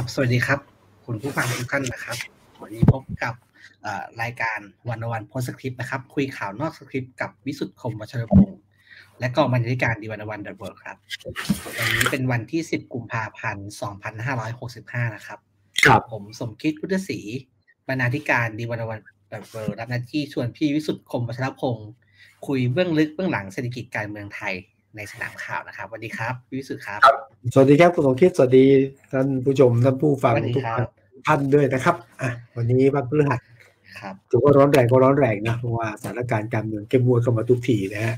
[0.00, 0.60] ครับ สวัสดีครับ
[1.06, 2.16] คุณผู้ฟังทุกท่านนะครับ
[2.62, 3.34] วันนี้พบกับ
[4.22, 4.58] รายการ
[4.88, 8.60] วันโอวัน PostScript นะครับ คุยข่าวนอกสคริปต์กับวิสุทธิ์คมวัชรพงศ์
[9.20, 10.96] และก็บรรณาธิการ The101.world ครับ
[11.78, 13.68] วันนี้เป็นวันที่ 10 กุมภาพันธ์
[14.40, 15.38] 2565 นะครับ
[15.86, 17.20] ครับผมสมคิดพุทธศรี
[17.88, 21.90] บรรณาธิการ The101.world รับหน้าที่ชวนพี่วิสุทธิ์คมวัชรพงศ์
[22.46, 24.54] คุยเบื้องลึกเบื้องหลังเศรษฐกิจการเมืองไทย
[24.96, 27.02] ในสนามข่าวนะครับสวัสดีครับ วิสุทธิ์ครับ
[27.52, 28.64] สวัสดีครับคุณสมคิดสวัสดี
[29.12, 30.64] ท่านผู้ชมท่านผู้ฟังทุก
[31.26, 33.40] ท่านด้วยนะครับอะวันนี้วันพฤหัส
[34.00, 38.16] ครับถือว่าร้อนแรงก็ร้อนแรงนะเพราะว่าสถานการณ์การเมืองเข้มงวดเข้ามาทุกทีนะฮะ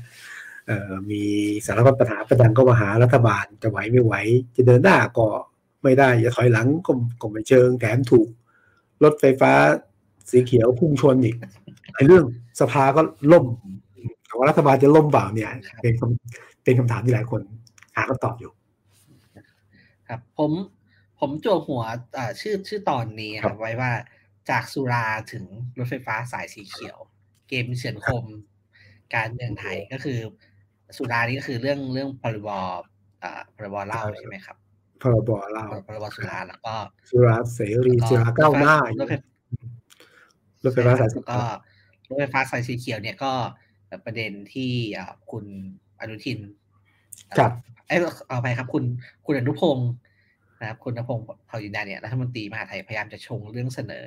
[0.67, 1.21] เอ่อมี
[1.65, 4.13] สารพัดปัญหาประดังก็มาหารัฐบาลจะไหวไม่ไหว
[4.55, 5.27] จะเดินหน้าก็
[5.83, 6.91] ไม่ได้จะถอยหลังก็
[7.21, 8.27] ก็ไม่เชิงแถมถูก
[9.03, 9.51] รถไฟฟ้า
[10.29, 11.35] สีเขียวพุ่งชนอีก
[11.93, 12.25] ไอ้เรื่อง
[12.59, 13.45] สภาก็ล่ม
[14.37, 15.49] ว่ารัฐบาลจะล่มเปล่าเนี่ย
[15.81, 17.41] เป็นคำเป็นคำถามที่หลายคน
[17.95, 18.51] หาคำตอบอยู่
[20.11, 20.51] ครับ ผม
[21.19, 21.83] ผมโจหัว
[22.41, 23.91] ชื่อชื่อตอนนี้ครับ ไว้ว่า
[24.49, 25.45] จากสุราถึง
[25.77, 26.97] รถไฟฟ้าสายสีเขียว
[27.49, 28.25] เกมเฉือนคม
[29.15, 30.19] การเมืองไทยก็คือ
[30.97, 32.49] สุรานี่ก็คือเรื่องเรื่องพรบ
[33.55, 34.57] พรบเหล้าใช่ไหมครับ
[35.01, 36.73] พรบเหล้าพรบสุราแล้วก็
[37.09, 39.13] สุราเสรีสุราก้าวหน้ารถไฟ
[40.63, 41.41] รถไฟฟ้าสายสีก็
[42.07, 43.33] รถไฟฟ้าสายสีเขียวเนี่ยก็
[44.05, 44.71] ประเด็นที่
[45.31, 45.45] คุณ
[45.99, 46.39] อนุทิน
[47.39, 47.51] จัด
[47.91, 48.83] เอ้เอาไปครับ คุณ
[49.25, 49.91] คุณอนุพงศ์
[50.59, 54.05] นะครับ คุณอนุพงศ์เผ่ายินดาเนี่ยรัฐมนตรีมหาไทยพยายามจะชงเรื่องเสนอ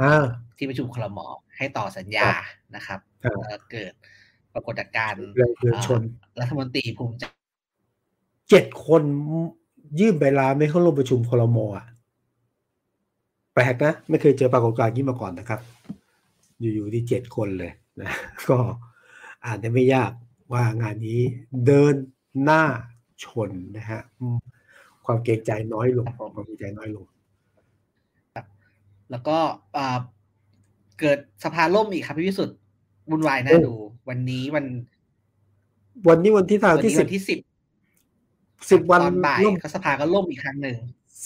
[0.00, 0.24] อ่า
[0.56, 1.18] ที่ประชุมคลม
[1.56, 2.28] ให้ต่อสัญญา
[2.76, 3.92] นะครับครับแล้วเกิด
[4.54, 6.02] ปรากฏการณ์แรงเดินชน
[6.40, 7.24] รัฐมนตรีภูมิใจ
[8.50, 9.02] เจ็ดคน
[10.00, 11.86] ยื่นใบลาไม่เข้าร่วมประชุมคลมอะ
[13.54, 15.60] แปลกนะ ไม่เคยเจอปรากฏการณ์นี้มาก่อนนะครับ
[16.60, 18.10] อยู่ๆที่เจ็ดคนเลยนะ
[18.48, 18.58] ก็
[19.44, 20.12] อ่านได้ไม่ยาก
[20.52, 21.20] ว่างานนี้
[21.66, 21.94] เดิน
[22.44, 22.62] หน้า
[23.24, 24.38] ชนนะฮะอืม
[25.06, 27.04] ความเกรงใจน้อยลงความเกรงใจน้อยลง
[29.10, 29.38] แล้วก็
[31.00, 32.56] เกิดสภาล่มอีกครับพี่วิสุทธ์
[33.10, 33.74] วุ่นวายน่าดู
[34.08, 34.64] วันนี้วัน
[36.08, 37.38] วันนี้วันที่เท่าวันที่นี้สิวับนที่สิบ
[38.70, 40.76] สิบวันตอนบ่ายล่มก็สภาก็ล่มอีกครั้งหนึ่ง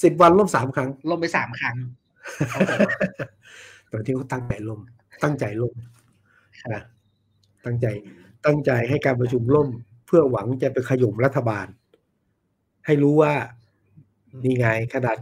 [0.02, 1.76] สิบวันล่มสามครั้ง ล่มไปสามครั้ง
[2.52, 2.80] ครับผม
[3.92, 4.80] ตอนที่เขาตั้งใจล่ม
[5.22, 5.74] ตั้งใจล่ม
[6.60, 6.82] ครับนะ
[7.64, 7.86] ตั้งใจ
[8.46, 9.68] ตั้งใจให้การประชุมล่ม
[10.06, 11.66] เพื่อหวังจะไปขย่มรัฐบาล
[12.86, 13.32] ให้รู้ว่า
[14.44, 15.16] นี่ไงขนาด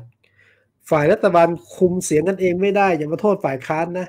[0.91, 4.09] ฝ่ายรัฐบาลคุมเสียงกันเองไม่ได้ อย่ามาโทษฝ่ายค้านนะ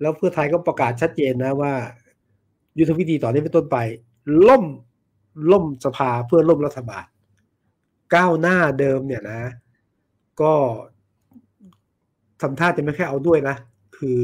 [0.00, 1.72] แล้วเพื่อไทยก็ประกาศชัดเจนนะว่า
[2.78, 3.78] ยุทธวิธีต่อนนี้เป็นต้นไป
[4.48, 4.64] ล่ม
[5.52, 7.04] ล่มสภาเพื่อล่มรัฐบาล
[8.14, 9.40] ก้าวหน้าเดิมเนี่ยนะ
[10.40, 10.54] ก็
[12.40, 13.56] ทำท่าจะไม่แค่เอาด้วยนะ
[13.96, 14.20] คือ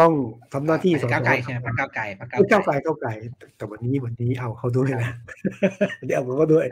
[0.00, 0.12] ต้อง
[0.52, 3.10] ทำหน้าที่พรรคก้าวไกลใช่ไหมพรรคก้าวไกลพรรคก้าวไกลก้าวไกลก้าวไกล
[3.56, 5.12] แต่วันนี้วันนี้เอาเขาด้วยนะ
[5.98, 6.66] วันนี้เอาเขาด้วย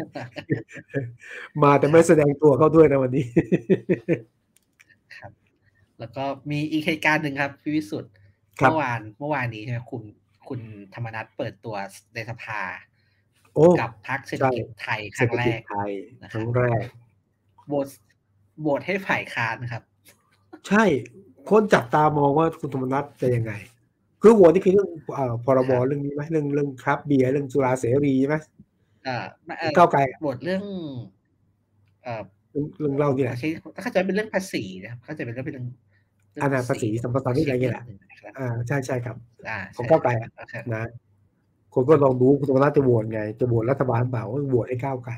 [1.62, 3.24] มาแต่ไม่แสดงตัวเขาด้วยนะวันนี้
[5.16, 5.30] ครับ
[5.98, 8.12] แล้วก็มีอีกเหตุการณ์หนึ่งครับพี่วิสุทธ์
[8.60, 10.02] ครับเมื่อวานเมื่อวานนี้ใช่ไหมคุณ
[10.48, 10.60] คุณ
[10.94, 11.76] ธรรมนัฐเปิดตัว
[12.14, 12.60] ในสภา
[13.54, 15.90] โอ้กับพรรคเศรษฐกิจไทยคเศรรั้ษงฐแรกิจกไทย
[16.22, 16.84] นะคครับรั้งแรก
[17.68, 17.88] โหวต
[18.60, 19.82] โหวตให้ฝ่ายค้านครับ
[20.68, 20.84] ใช่
[21.50, 23.52] คนจับตามองว่าคุณธรรมนัฐจะยังไง
[24.22, 28.36] คือหัวนี่คือเรื่องเอ่อพรบครับเรื่องนี้ไหมเรื่องเรื่องครับเบียร์เรื่องสุราเสรีใช่ไหม
[29.04, 29.24] เอ่อ
[29.58, 30.60] เอ่อก้าวไกลอะโหวตเรื่อง
[32.04, 33.48] เอ่อเรื่องเรื่องเล่านี่แหละใช้
[33.82, 35.66] เข้าใจเป็นเรื่องภาษีนะครับเข้าใจเป็นเรื่องเป็นเรื่อง
[36.32, 39.16] เรื่อันนั้นภาษีสัมปทานนี่อะไรเงี้ยแหละนะครับอ่าใช่ใช่ครับ
[39.48, 40.84] อ่าของใช่ก้าวไกลอะโอเคนะ
[41.74, 45.14] คนก็ลองดูคุณธรรมนัฐจะโหวตไง จะโหวตรัฐบาลเปล่าว่าโหวตให้ก้าวไกล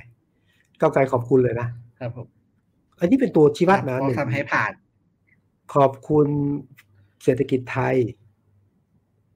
[0.81, 1.69] ก้าวไกลขอบคุณเลยนะ
[2.01, 2.27] ครับผม
[3.01, 4.73] อันนี้เป็นตัวชี้วัดนะเพหนึ่ราะงทำให้ผ่าน
[5.75, 6.27] ขอบคุณ
[7.25, 7.97] เศรษฐกิจไทย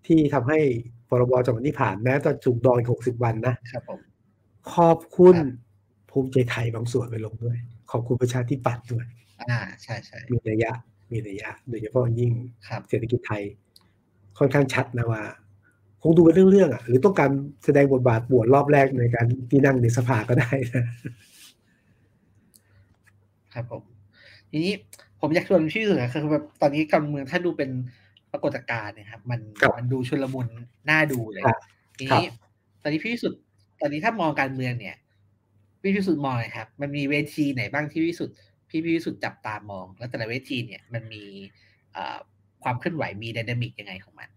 [0.06, 0.60] ที่ทำให้
[1.09, 4.00] พรบจังหวัดนี้ผ่านแม้จะถูกดองอีกหกสิบวันนะครับผม
[4.75, 5.70] ขอบคุณครับ
[6.10, 7.56] ภูมิใจไทยบางส่วนไปลงด้วย
[7.91, 9.06] ขอบคุณประชาธิปัตย์ด้วย
[9.50, 10.72] อ่าใช่ใช่มีนัยยะ
[11.10, 12.32] มีนัยยะ โดยเฉพาะยิ่ง
[12.69, 13.43] ครับเศรษฐกิจไทย
[14.38, 15.22] ค่อนข้างชัดนะว่า
[16.03, 17.31] คงดูเป็นเรื่องๆอะหรือต้องการ
[17.64, 20.84] แสดงบทบาทบวชรอบแรกในการที่นั่งในสภาก็ได้นะ
[23.55, 23.82] ครับผม
[24.50, 24.75] ทีนี้
[25.22, 27.70] ผมอยากชวนพี่สุดคือแบบตอนนี้การเมืองถ้าดูเป็น
[28.32, 30.48] ปรากฏการณ์เนะครับ มันครับมันดูชุลมุน
[30.90, 31.60] น่าดูเลยครับ
[31.98, 32.32] ทีครันี้บ
[32.82, 33.34] ตอนนี้พี่สุด
[33.80, 34.96] ตอนนี้ถ้ามองการเมืองเนี่ย
[35.82, 38.36] พี่พิสุทธิ์มองเลยครับ มันมีเวทีไหนบ้างที่พิสุทธิ์
[38.69, 41.24] พี่พิสุทธิ์จับตามอง แล้วแต่ละเวทีเนี่ยมันมี
[41.92, 42.16] เอ่อ
[42.62, 44.28] ความเคลื่อนไหวมีไดนามิกยังไงของมัน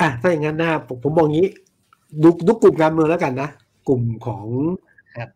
[0.00, 1.48] อะถ้าอย่างนั้นนะผมผมมองงี้
[2.22, 3.50] ดูดูกลุ่มการเมืองแล้วกันนะ
[3.88, 4.46] กลุ่มของ
[5.16, 5.28] ครับ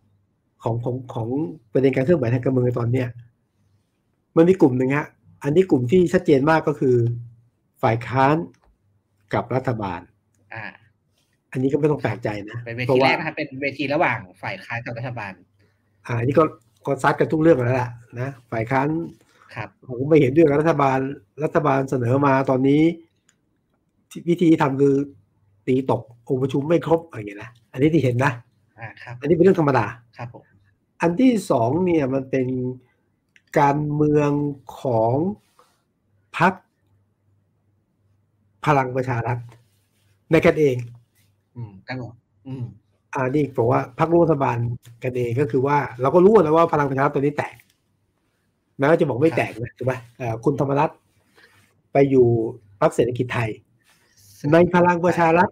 [0.62, 1.28] ของของของ
[1.72, 3.08] ประเด็นการเคลื่อนไหวทางการเมืองในตอนเนี้ย
[4.38, 5.06] มันมีกลุ่มหนึ่งฮะ
[5.44, 6.96] อันนี้กลุ่มที่ชัดเจนมากก็คือ
[7.82, 8.36] ฝ่ายค้าน
[9.34, 10.00] กับรัฐบาล
[10.54, 10.64] อ่า
[11.52, 15.32] อันนี้ก็ไม่ต้องแปลกใจนะเป็นเวเพราะทีแรว่ากนะครับเป็นเวทีระหว่างฝ่ายค้านกับรัฐบาล
[16.06, 16.44] อ่าอันนี้ก็
[16.86, 17.90] ก็ซัดกันทุกเรื่องแล้วล่ะ
[18.20, 18.88] นะฝ่ายค้าน
[19.54, 20.98] ครับผมไม่เห็นด้วยกับรัฐบาล
[21.44, 22.82] รัฐบาลเสนอมาตอนนี้
[24.10, 24.94] ที่วิธีทำคือ
[25.66, 28.32] ตีตกองค์ประชุมไม่ครบอะไรอย่างเงี้ยนะอันนี้ที่เห็นนะ
[28.78, 29.86] อ่าครับ อันนี้เป็นเรื่องธรรมดา
[30.16, 30.42] ครับผม
[31.00, 32.46] อันที่สองเนี่ยมันเป็น
[33.58, 34.30] การเมือง
[34.80, 35.12] ของ
[36.38, 36.52] พรรค
[38.66, 39.38] พลังประชารัฐ
[40.30, 40.76] ในกันเอง
[41.54, 42.14] อืมกันหมด
[42.46, 42.64] อืม
[43.14, 44.58] อ่านี่บอกว่าพรรคร่วมรัฐบาล
[45.04, 47.56] กันเองก็คือว่า เราก็รู้แล้วว่าพลังประชารัฐตัวนี้แตก
[48.78, 50.90] แม้ว่าจะบอกไม่แตกนะถูกไหมเอ่อคุณธรรมรัฐ
[51.92, 52.26] ไปอยู่
[52.80, 53.50] พรรคเศรษฐกิจไทย
[54.52, 55.48] ในพลังประชารัฐ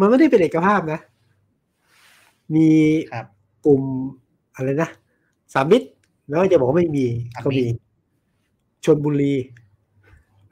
[0.00, 1.00] มันไม่ได้เป็นเอกภาพนะ
[2.54, 2.68] มี
[3.12, 3.26] ครับ
[3.66, 3.82] กลุ่ม
[4.54, 4.90] อะไรนะ
[5.54, 5.88] สามมิตร
[6.28, 7.64] แล้วจะบอกว่าไม่มีสามมิตรก็มี
[8.84, 9.34] ชนบุรี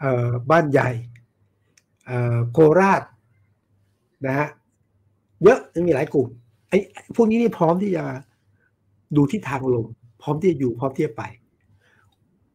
[0.01, 0.91] เอ่อบ้านใหญ่
[2.07, 3.03] เอ่อโคราช
[4.27, 4.49] นะฮะ
[5.43, 6.29] เยอะยังมีหลายกลุ่ม
[6.69, 6.79] ไอ้
[7.17, 8.05] พวกนี้นี่พร้อมที่จะ
[9.17, 9.87] ดูที่ทางลง
[10.23, 11.23] พร้อมที่จะอยู่พร้อมที่จะไป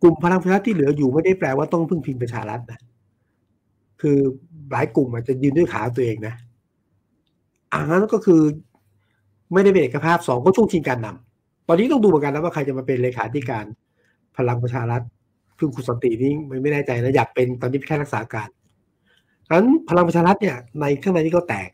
[0.01, 2.79] กลุ่มพลังประชารัฐที่เหลืออยู่ไม่ได้แปลว่าต้องพึ่งพิงประชารัฐนะ
[4.01, 4.17] คือ
[4.71, 6.35] หลายกลุ่มอาจจะยืนด้วยขาตัวเองนะ
[7.73, 8.41] อันนั้นก็คือ
[9.53, 11.26] ไม่ได้เป็นเอกภาพสองก็ช่วงชิงการนำ
[11.67, 13.65] ตอนนี้ต้องดูเหมือนกันนะว่าใครจะมาเป็นเลขาธิการ
[14.37, 15.01] พลังประชารัฐ
[15.59, 18.49] ซึ่งคุณสนตินี่ไม่ไม่แน่ใจนะอยากเป็นตอนนี้แค่รักษาการ
[19.47, 21.69] ฉะนั้นพลังประชารัฐเนี่ย ในข้างในนี้ก็แตก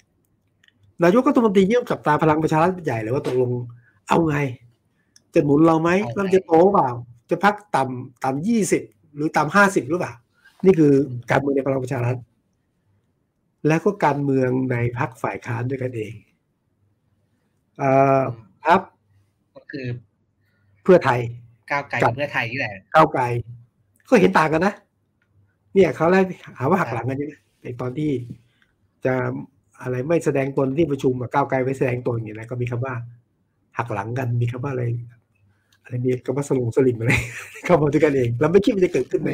[1.04, 3.52] นายกรัฐมนตรีเยี่ยมจับตาพลังประชารัฐใหญ่เลยว่าตกลง
[4.10, 4.38] เอาไง
[5.34, 6.90] จะหนุนเราไหมเอาไงเราจะโตเปล่า
[7.30, 8.84] จะพักต่ำต่ำยี่สิบ
[9.16, 10.14] หรือต่ำห้าสิบหรือเปล่า
[10.66, 10.94] นี่คือ
[11.32, 12.18] การเมืองในพลังประชารัฐ
[13.68, 16.14] แล้วก็การเมืองในพรรคฝ่ายค้านด้วยกันเอง
[17.78, 18.22] เอ่อ
[18.66, 18.93] ครับก็
[19.74, 19.88] คือ
[20.84, 21.20] เพื่อไทย
[21.72, 23.24] ก้าวไกลกักับบเพื่อไทยนี่แหละก้าวไกล
[24.10, 24.74] ก็เห็นต่างกันนะ
[25.74, 26.26] เนี่ยเขาแรก
[26.58, 28.12] หาว่าหักหลังกันใช่ไหมในตอนที่
[29.06, 29.14] จะ
[29.82, 32.94] อะไรไม่แสดงตนที่ประชุมอะก้าวไกลไม่แสดงตนอย่างนี้นะก็มีคำว่า
[33.78, 34.84] หักหลังกันมีคำว่าอะไร
[35.84, 37.12] อะไรมีคำว่าสลงสลิมอะไร
[37.66, 39.34] เข้ามาด้วยกันเองเราไม่คิดว่าจะเกิดขึ้นใน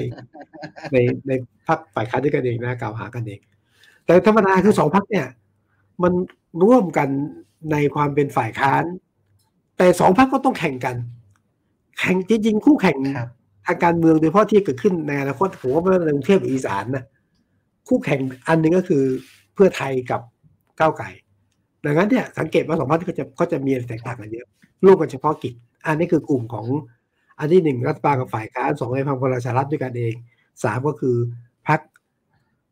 [0.93, 0.97] ใน
[1.27, 1.31] ใน
[1.67, 3.39] พรรคฝ่ายค้านด้วยกันเองนะกล่าวหากันเอง
[4.05, 5.27] แต่ธรรมดาคือสองพรรคเนี่ย
[6.03, 6.13] มัน
[6.63, 7.09] ร่วมกัน
[7.71, 8.83] ในความเป็นฝ่ายค้าน
[9.79, 10.95] แต่สองพรรคก็ต้องแข่งกัน
[11.99, 13.29] แข่งจริงๆคู่แข่งครับ
[13.65, 17.03] ทางการเมืองโดยเฉพาะที่เกิดขึ้นในอนาคตผมว่าไม่ว่าในกรุงเทพหรืออีสานนะ
[17.87, 19.03] คู่แข่งอันหนึ่งก็คือ
[19.53, 20.21] เพื่อไทยกับ
[20.79, 21.09] ก้าวไก่
[21.85, 24.47] ดังนั้นเนี่ยสังเกตว่าสองพรรคก็จะก็จะมีอะไรแตกต่างกันเยอะ
[24.85, 25.53] ร่วมกันเฉพาะกิจ
[25.85, 26.65] อันนี้คือกลุ่มของ
[27.39, 30.13] อันที่หนึ่งรัฐบาลกับฝ่ายค้านสองในพังพลังประชารัฐด้วยกันเอง
[30.63, 31.15] สามก็คือ
[31.67, 31.79] พรรค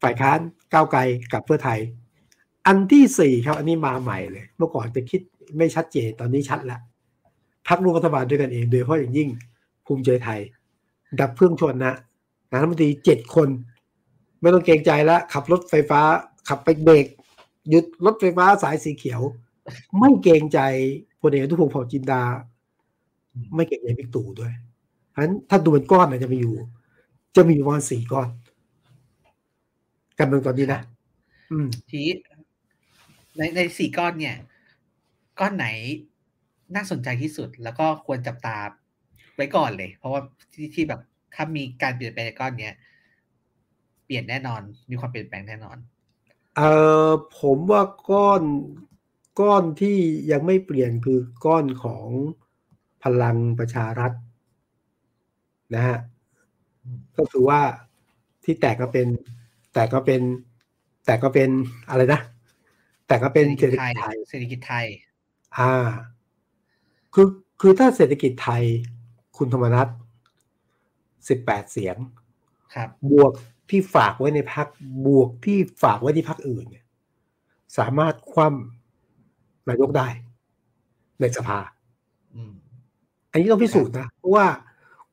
[0.02, 0.40] ฝ่ายค้าน
[0.74, 1.00] ก้าวไกล
[1.34, 1.80] กับเพื่อไทย
[2.68, 5.22] อันที่สี่ครับอันนี้มาใหม่เลย เมื่อก่อนจะคิด
[5.58, 6.82] ไม่ชัดเจนตอนนี้ชัดแล้ว
[7.68, 9.30] พรรคร่วมรัฐบาลด้วยกันเอง โดยเฉพาะอย่างยิ่ง
[9.86, 10.40] ภูมิใจไทย
[11.20, 11.96] ดับเครื่องชนนะ
[12.52, 13.50] นายรัฐมนตรีเจ็ดคน
[14.42, 16.02] ไม่ต้องเกรงใจล้วขับรถไฟฟ้า
[16.50, 17.08] ขับไปเบรก
[17.70, 19.22] หยุดรถไฟฟ้าสายสีเขียว
[20.00, 20.60] ไม่เกรงใจ
[21.22, 22.22] พลเอกอนุพงศ์เผ่าจินดา
[23.56, 24.54] ไม่เกรงใจบิ๊กตู่ด้วย
[25.10, 26.56] เพราะฉะนั้นถ้าดูเป็นก้อนนะจะมีอยู่
[27.36, 28.28] จะมีประมาณสี่ก้อน
[30.18, 30.82] การเมืองตอนนี้นะ
[31.52, 32.02] อืมที
[33.38, 34.36] ในในสี่ก้อนเนี่ย
[35.40, 35.68] ก้อนไหน
[36.76, 38.58] น่าสนใจที่สุด แล้วก็ควรจับตา
[39.36, 40.22] ไว้ก่อนเลย เพราะว่า
[40.54, 41.02] ที่ที่แบบ
[41.36, 42.74] ถ้ามีการเปลี่ยนแปลงในก้อนเนี้ย
[44.06, 45.78] เปลี่ยนแน่นอน มีความเปลี่ยนแปลงแน่นอน
[46.56, 46.72] เอ่
[47.08, 47.10] อ
[47.40, 47.82] ผมว่า
[48.12, 48.42] ก้อน
[49.40, 49.98] ก้อนที่
[50.32, 52.06] ยังไม่เปลี่ยนคือก้อนของ
[53.04, 54.12] พลังประชารัฐ
[55.76, 55.98] นะฮะ
[57.18, 57.62] ก็คือว่า
[58.44, 59.08] ที่แตกก็เป็น
[59.74, 60.22] แต่ก็เป็น
[61.06, 61.50] แต่ก็เป็น
[61.90, 62.22] อะไรนะ
[63.08, 64.86] แต่ก็เป็นเศรษฐกิจไทยเศรษฐกิจไทย
[65.58, 65.88] อ่า
[67.14, 67.28] คือ
[67.62, 68.64] คือถ้าเศรษฐกิจไทย
[69.38, 69.88] คุณธรรมนัฐ
[71.30, 71.98] สิบแปดเสียง
[72.76, 73.32] ครับ บวก
[73.70, 74.68] ที่ฝากไว้ในพัก
[75.08, 76.86] บวกที่ฝากไว้ที่พักอื่นเนี่ย
[77.78, 80.08] สามารถคว่ำนายกได้
[81.20, 81.60] ในสภา
[82.36, 82.54] อืม
[83.32, 84.46] อันนี้ต้องพิสูจน์นะเพราะว่า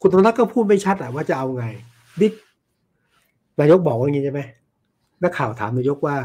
[0.01, 1.67] คุณธรรมนัฐก็พูดไม่ชัดอะว่าจะเอาไง
[2.21, 2.33] บิ๊ก
[3.61, 4.41] นายกบอกว่าอย่างนี้ใช่ไหม
[5.23, 6.17] นักข่าวถามนายกว่า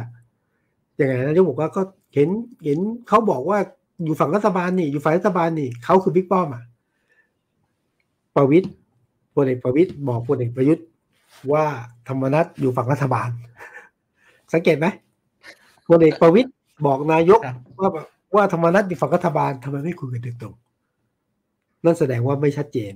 [0.99, 1.81] ยังไงนายกบอกว่าก็
[2.13, 2.29] เห็น
[2.65, 3.59] เห็นเขาบอกว่า
[4.03, 6.63] อยู่ฝั่งรัฐบาลนี่ อยู่ฝ่ายรัฐบาลนี่เขาคือบิ๊กป้อมอะ
[8.35, 8.67] ประวิตย
[9.35, 10.85] พลเอกประวิตยบอกพลเอกประยุทธ์
[11.51, 11.65] ว่า
[12.07, 13.29] ธรรมนัฐอยู่ฝั่งรัฐบาล
[14.53, 14.87] สังเกตไหม
[15.87, 16.49] พลเอกประวิตย
[16.85, 17.89] บอกนายกครับว่า
[18.35, 20.55] ว่าธรรมนัฐอยู่ฝั่งรัฐบาลทำไมไม่คุยกันโดยตรง
[21.83, 22.93] นั่นแสดงว่าไม่ชัดเจน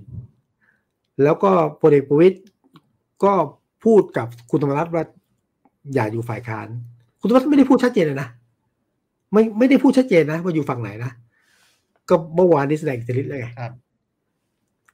[1.23, 2.37] แล้วก็พลเอกประวิตย
[3.23, 3.33] ก็
[3.83, 5.03] พูดกับคุณธรรมนัฐว่า
[5.93, 6.67] อย่าอยู่ฝ่ายค้าน
[7.19, 8.29] คุณธรรมนัฐไม่ได้พูดชัดเจนเลยนะ
[9.33, 11.11] ไม่ไม่ได้พูดชัดเจนนะว่าอยู่ฝั่งไหนนะ
[12.09, 13.73] ก็เมื่อวานนี้แสดงอิทธิฤทธิ์เลยไงครับ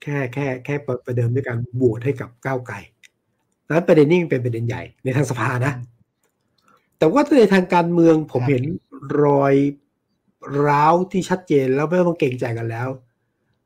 [0.02, 2.76] แค่แค่แค่ประเดิมด้วยการบวชให้กับก้าวไกล
[3.70, 5.74] นั้นประเด็นนี้มันเป็นประเด็นใหญ่ในทางสภานะ
[6.98, 8.64] แต่ว่าในทางการเมืองผมครับเห็น
[9.24, 9.56] รอย
[10.68, 12.88] ร้าวที่ชัดเจนแล้วไม่ต้องเก่งใจกันแล้ว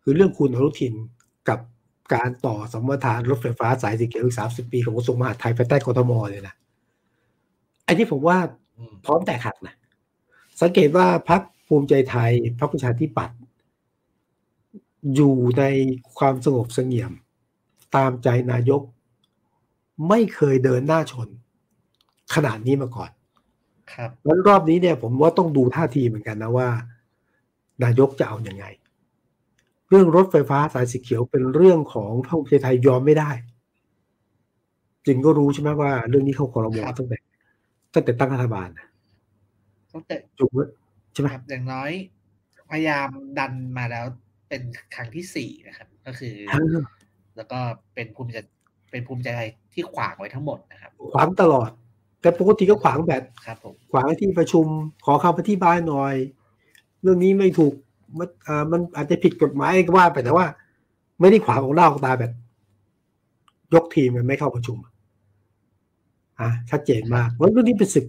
[0.04, 0.94] คือเรื่องคุณอนุทิน
[1.50, 1.60] กับ
[2.14, 6.56] การต่อสมรทานรถไฟฟ้าสายสีเขียวอีกสามสิบปีของกระทรวงมหาดไทยภายใต้กทมเลยนะ
[7.86, 8.38] ไอ้ที่ผมว่า
[8.76, 9.76] อืมพร้อมแตกหักนะ
[10.62, 13.38] สังเกตว่าพรรคภูมิใจไทยพรรคประชาธิปัตย์
[15.16, 15.64] อยู่ใน
[16.18, 17.12] ความสงบเสงี่ยม
[17.96, 18.82] ตามใจนายก
[20.10, 21.28] ไม่เคยเดินหน้าชน
[22.36, 23.12] ขนาดนี้มาก่อน
[23.94, 26.70] ครับแล้วรอบนี้เนี่ย ผมว่าต้องดูท่าทีเหมือนกันนะว่า
[27.84, 28.66] นายกจะเอาอยัางไง
[29.90, 33.32] เรื่องรถไฟฟ้าสายสีเขียวเป็นเรื่องของพรรคภูมิใจไทยยอมไม่ได้
[35.06, 37.18] จริงก็รู้ใช่ไหมว่า เรื่องนี้เข้าคอรมอครับตั้งแต่
[37.94, 38.88] ตั้งแต่ตั้งรัฐบาลนะ
[39.94, 40.50] ตั้งแต่จุก
[41.14, 41.92] ใช่ไหมครับอย่างน้อย
[42.70, 43.08] พยายาม
[43.40, 44.06] ดันมาแล้ว
[44.50, 44.62] เป็น
[44.96, 46.66] ครั้งที่สี่นะครับ ก็คือทั้ง
[47.38, 47.60] แล้วก็
[47.94, 48.38] เป็นภูมิใจ
[48.92, 51.70] เป็นภูมิใจไทยที่ขวางไว้ทั้งหมดนะครับ ขวางตลอด
[52.22, 54.66] แต่ปกติก็ขวางแบบครับผมขวางที่ประชุม
[55.06, 56.16] ขอคำอธิบายหน่อย
[57.02, 57.74] เรื่องนี้ไม่ถูก
[58.18, 60.46] มันอ่ามันอาจจะผิดกฎหมายก็ว่าไปแต่ว่า
[61.20, 62.32] ไม่ได้ขวางของเล่าของตาแบบ
[63.74, 64.78] ยกทีมมันไม่เข้าประชุม
[66.40, 68.06] อะชัดเจนมากเพราะเรื่องนี้เป็นศึก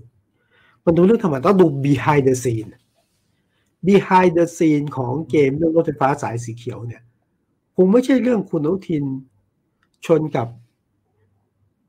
[0.84, 2.70] มันดูเรื่องธรรมดาต้องดู behind the scene
[3.88, 7.02] behind the scene ของเกมเรื่องรถไฟฟ้าสายสีเขียวเนี่ย
[7.76, 9.04] คงไม่ใช่เรื่องคุณอนุทิน
[10.06, 10.48] ชนกับ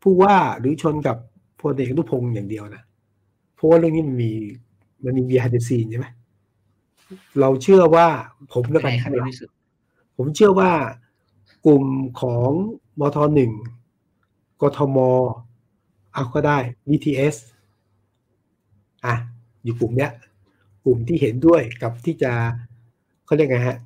[0.01, 1.17] ผู้ว่าหรือชนกับ
[1.61, 2.83] พลเอกอนุพงศ์อย่างเดียวนะ
[3.55, 4.31] เพราะว่าเรื่องนี้มันมี
[5.03, 6.07] มันมี behind the scene ใช่ไหม
[7.39, 8.07] เราเชื่อว่า
[8.53, 9.55] ผมเป็นแล้วกัไงนครับพี่วิสุทธิ์
[10.17, 10.71] ผมเชื่อว่า
[11.65, 11.85] กลุ่ม
[12.21, 12.49] ของ
[12.99, 13.51] มทหนึ่ง
[14.61, 14.97] กทม
[16.13, 17.35] เอาก็ได้ BTS
[19.07, 19.17] อะ
[19.63, 20.11] อยู่กลุ่มเนี้ย
[20.85, 22.31] กลุ่มที่เห็นด้วยกับที่จะ
[23.25, 23.77] เขาเรียกไงฮะ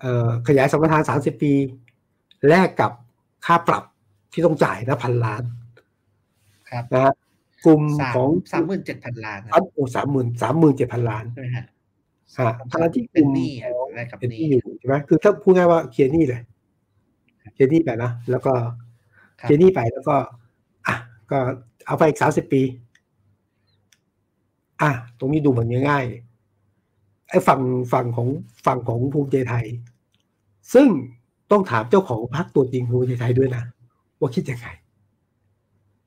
[0.00, 1.52] เอ่อขยายสัมปทาน 30 ปี
[2.48, 2.92] แลกกับ
[3.46, 3.84] ค่าปรับ
[4.32, 5.42] ที่ต้องจ่ายนะพันล้าน
[6.70, 7.12] ครับนะฮะ
[7.66, 11.64] กลุ่มสามของสามหมื่นเจ็ดพันล้านคอัรับนโอ้สามหมื่นสามหมื่นเจ็ดพันล้านใช่ไหมฮะ
[12.38, 16.40] ฮะขณะที่กเป็นลุ่มหนี้ของอะไรกับเป็นหที่นี้อยู่ใช่ไหมคือถ้าพูดง่ายว่าเคลียร์หนี้เลย
[17.54, 18.52] เคลียร์หนี้ไปนะแล้วก็
[19.40, 20.16] ครับเคลียร์หนี้ไปแล้วก็
[20.86, 20.94] อะ
[21.30, 21.38] ก็
[21.86, 22.62] เอาไปอีกสามสิบปี
[24.82, 27.60] อะตรงนี้ดูเหมือนง่ายๆไอ้ฝั่ง
[27.92, 28.28] ฝั่งของ
[28.66, 29.64] ฝั่งของภูมิใจไทย
[30.74, 30.88] ซึ่ง
[31.50, 33.64] ต้องถามเจ้าของพรรคตัวจริงภูมิใจไทยด้วยนะ
[34.20, 34.66] ว่าคิดยังไง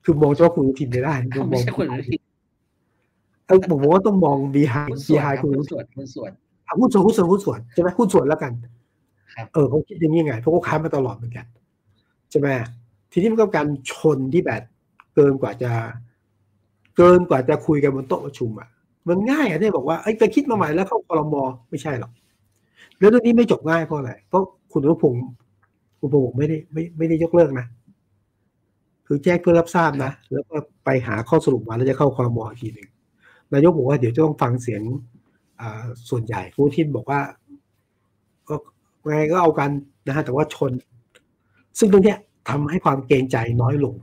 [0.04, 2.18] คือมองเฉพาะคุณอนุทินไม่ได้ต้องมไม่องใช่คนอื่นที่
[3.46, 6.30] เออผมว่าต้องมอง behind หุ้นส่วนค behind รับคุณอหุ้นุนทินส่วนหุ้นส่วน
[6.66, 8.52] อะหุ้นส่วนหุ้นส่วนหุ้นส่วนใช่ไหมหุ้นส่วนแล้วกัน
[9.34, 11.46] ครับเออเขาคิดอย่างนี้ไงเพราะเขาค้านมาตลอดเหมือนกัน
[12.30, 12.48] ใช่ไหม
[13.12, 14.62] ทีนี้มันก็การชนที่แบบ
[15.14, 15.70] เกินกว่าจะ
[16.98, 18.68] เกินกว่าจะคุยกันบนโต๊ะประชุมอะ
[19.08, 22.12] มันง่ายอะที่บอกว่าไอ้ยไปคิดมาใหม่แล้วเข้าคอรมอไม่ใช่หรอก
[22.98, 25.22] แล้วเรื่องนี้ไม่จบง่ายเพราะอะไรเพราะคุณอนุพงศ์
[26.00, 27.66] คุณอนุพงศ์บอกไม่ได้ไม่ไม่ได้ยกเลิกนะ
[29.06, 32.88] คือแจ้งเพื่อรับทราบนะแล้วก็ไปหาข้อสรุปมาแล้วจะเข้าคอรมออีกทีหนึ่ง
[33.52, 34.82] นายกบอกว่าเดี๋ยวจะต้องฟังเสียง
[35.60, 37.20] อ่าส่วนใหญ่ผู้ทินบอกว่า
[38.48, 38.54] ก็
[39.04, 39.70] ไงก็เอากัน
[40.06, 40.72] นะฮะแต่ว่าชน
[41.78, 43.94] ซึ่งตรงเนี้ยทำให้ความเกรงใจน้อยลง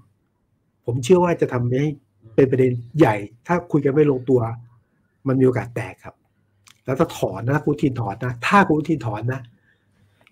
[0.86, 1.88] ผมเชื่อว่าจะทำให้
[2.36, 3.16] เป็นประเด็นใหญ่
[3.48, 4.42] ถ้าคุยกันไม่ลงตัว
[5.28, 6.16] มันมีโอกาสแตกครับ
[6.86, 9.42] แล้วถ้าถอนนะคุณทินถอนนะ ถ้าคุณทินถอนนะ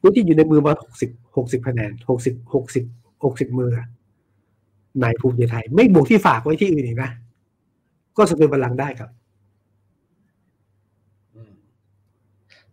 [0.02, 2.84] คุณทินอยู่ในมือมาหกสิบหกสิบคะแนนหกสิบหกสิบ
[3.24, 3.72] หกสิบมือ
[5.02, 7.12] ในภูมิใจไทย ไม่บวกที่ฝากไว้ที่อื่นอีกนะ
[8.18, 9.10] ก็สะเทือนบัลลังได้ครับ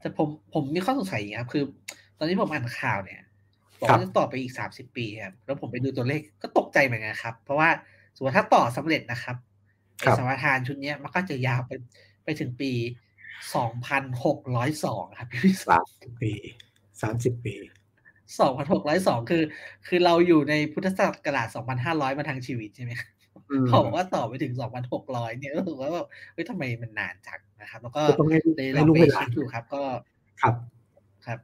[0.00, 1.64] แต่ผมผมมีข้อสงสัยอย่างนี้ครับ คือ
[2.18, 3.20] ตอนนี้ผมอ่านข่าวเนี่ย
[3.80, 7.68] บอกว่าจะต่อไปอีกสามสิบปีครับ แล้วผมไปดูตัวเลขก็ตกใจเหมือนกันครับ เพราะว่า
[8.20, 9.36] มมติถ้าต่อสำเร็จนะครับ
[10.02, 11.72] ครัไอ้บสมรทานชุดเนี้ยมันก็จะยาวไป
[12.24, 12.72] ไปถึงปี
[13.54, 16.32] สองพันหกร้อยสองครับพี่วิศสามสิบปี
[17.02, 17.56] สามสิบปี
[18.40, 19.42] สองพันหกร้อยสองคือ
[19.86, 23.10] คือเราอยู่ในพุทธศักราชสองพันห้าร้อยมาทั้งชีวิตใช่ไหมครับ
[23.50, 29.82] อืมเขาบอกว่าต่อไปถึงสองพันหกร้อยเนี่ยก็ถือว่าแบบเฮ้ยทำไมมันนานจังนะครับ แล้วก็ก็ต้องให้ลูกเลยลให้องลูกไปให้หลาเช็นคดูครับ ก็
[30.40, 30.54] ครับ
[31.26, 31.38] ครับ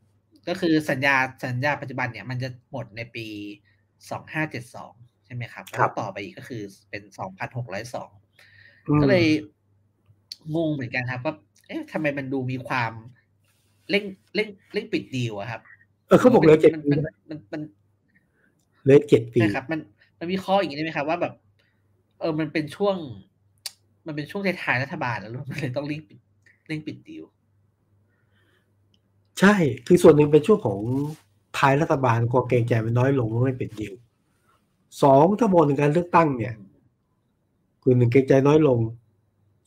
[0.49, 3.27] ก็คือสัญญาสัญญาปัจจุบันเนี่ย มันจะหมดในปี
[4.11, 4.93] สองห้าเจ็ดสอง
[5.27, 8.11] ใช่ไหมครับครัแล้วบต่อไปอีกก็คือเป็นสองพันหกร้อยสอง
[8.89, 9.27] อืมก็เลย
[10.57, 11.35] งงเหมือนกันครับว่า
[11.67, 12.93] เอ๊ะทำไมมันดูมีความ
[13.91, 14.05] เร่ง
[14.35, 15.61] เร่งเร่งปิดดีลอะครับ
[16.09, 17.61] เออเขาบอกเหลือเจ็ดมันปีมันนะมันมัน
[18.83, 19.81] เหลือเจ็ดปีนะครับ มัน
[20.19, 21.35] มันมีข้ออย่างนี้ได้ไหมครับว่าแบบ
[22.21, 22.97] เออมันเป็นช่วง
[24.07, 26.19] มันเป็นช่วงท้ายๆรัฐบาลแล้วมันเลยต้องเร่งปิด
[26.69, 27.25] เร่งปิดดีล
[29.41, 29.55] ใช่
[29.87, 30.79] คือส่วนหนึ่งเป็นช่วงของ
[31.59, 33.95] ท้ายรัฐบาลความเกรงใจมันน้อยลงไม่เป็นดีล
[35.03, 36.55] สองถ้ามองถึงการเลือกตั้งเนี่ย
[37.83, 38.79] คือหนึ่งเกรงใจน้อยลง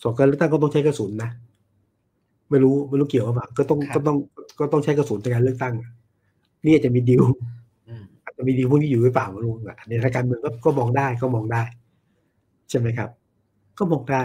[0.04, 1.30] สองการเลือกตั้งก็ต้องใช้กระสุนนะ
[2.50, 4.18] ไม่รู้ไม่รู้เกี่ยวกับเปล่าก็ต้องครับก็ต้อง
[4.60, 5.74] ก็ต้องใช้กระสุนในการเลือกตั้ง
[6.66, 7.24] นี่อาจจะมีดีล
[7.88, 11.64] อืมอาจจะมีดีลพวกนี้อยู่หรือเปล่าไม่รู้อะในทางการเมืองก็ก็มองได้ก็มองได้
[12.70, 13.10] ใช่ไหมครับ
[13.78, 14.22] ก็มองได้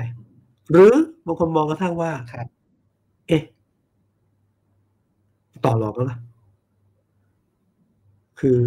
[0.70, 0.92] หรือ
[1.26, 2.46] บางคนมองกระทั่งว่าครับ
[3.28, 3.42] เอ๊ะ
[5.64, 6.18] ต่อรองแล้วนะ
[8.40, 8.60] คือ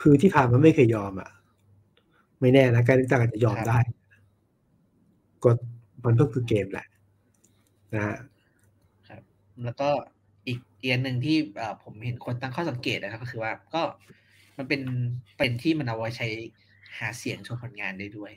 [0.00, 1.30] คือที่ผ่านมาไม่เคยยอมอะ
[2.40, 3.78] ไม่แน่นะการเลือกตั้งอาจจะยอมได้
[5.44, 5.50] ก็
[6.04, 6.86] มันก็คือเกมแหละ
[7.94, 8.16] นะฮะ
[9.08, 9.22] ครับ
[9.64, 9.88] แล้วก็
[10.46, 11.36] อีกเอียนหนึ่งที่
[11.82, 13.82] ผมเห็นคนตั้งข้อสังเกตนะครับ ก็คือว่าก็
[14.56, 14.82] มันเป็น
[15.38, 16.28] เป็นที่มันเอาไว้ใช้
[16.98, 18.32] หาเสียงโชว์ผลงานได้ด้วย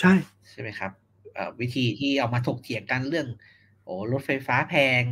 [0.00, 0.12] ใช่
[0.50, 0.92] ใช่ไหมครับ
[1.60, 3.28] วิธีที่เอามาถกเถียงกันเรื่อง
[3.84, 5.02] โอ้รถไฟฟ้าแพง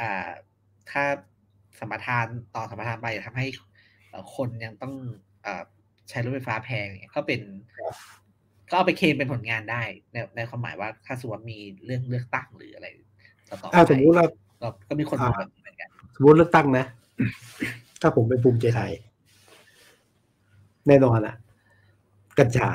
[0.00, 0.30] อ่า
[0.90, 1.04] ถ้า
[1.78, 3.46] สมรทานต่อสมรทานไปทำให้
[4.36, 4.94] คนยังต้อง
[5.46, 5.48] อ
[6.08, 7.40] ใช้รถไฟฟ้าแพงเนี่ยก็เป็น
[8.70, 9.82] ก็เอาไปเคลมเป็นผลงานได้
[10.12, 12.86] ในในความหมายว่าถ้าสมมติมีเรื่องเลือกตั้งหรืออะไร
[13.48, 16.84] ต่อไปสมมติเราก็มีคนแบบเหมือนกันสมมติเลือกตั้งนะ
[18.00, 18.92] ถ้าผมเป็นภูมิใจไทย
[20.88, 21.34] แน่นอนอะ
[22.38, 22.68] กัญชา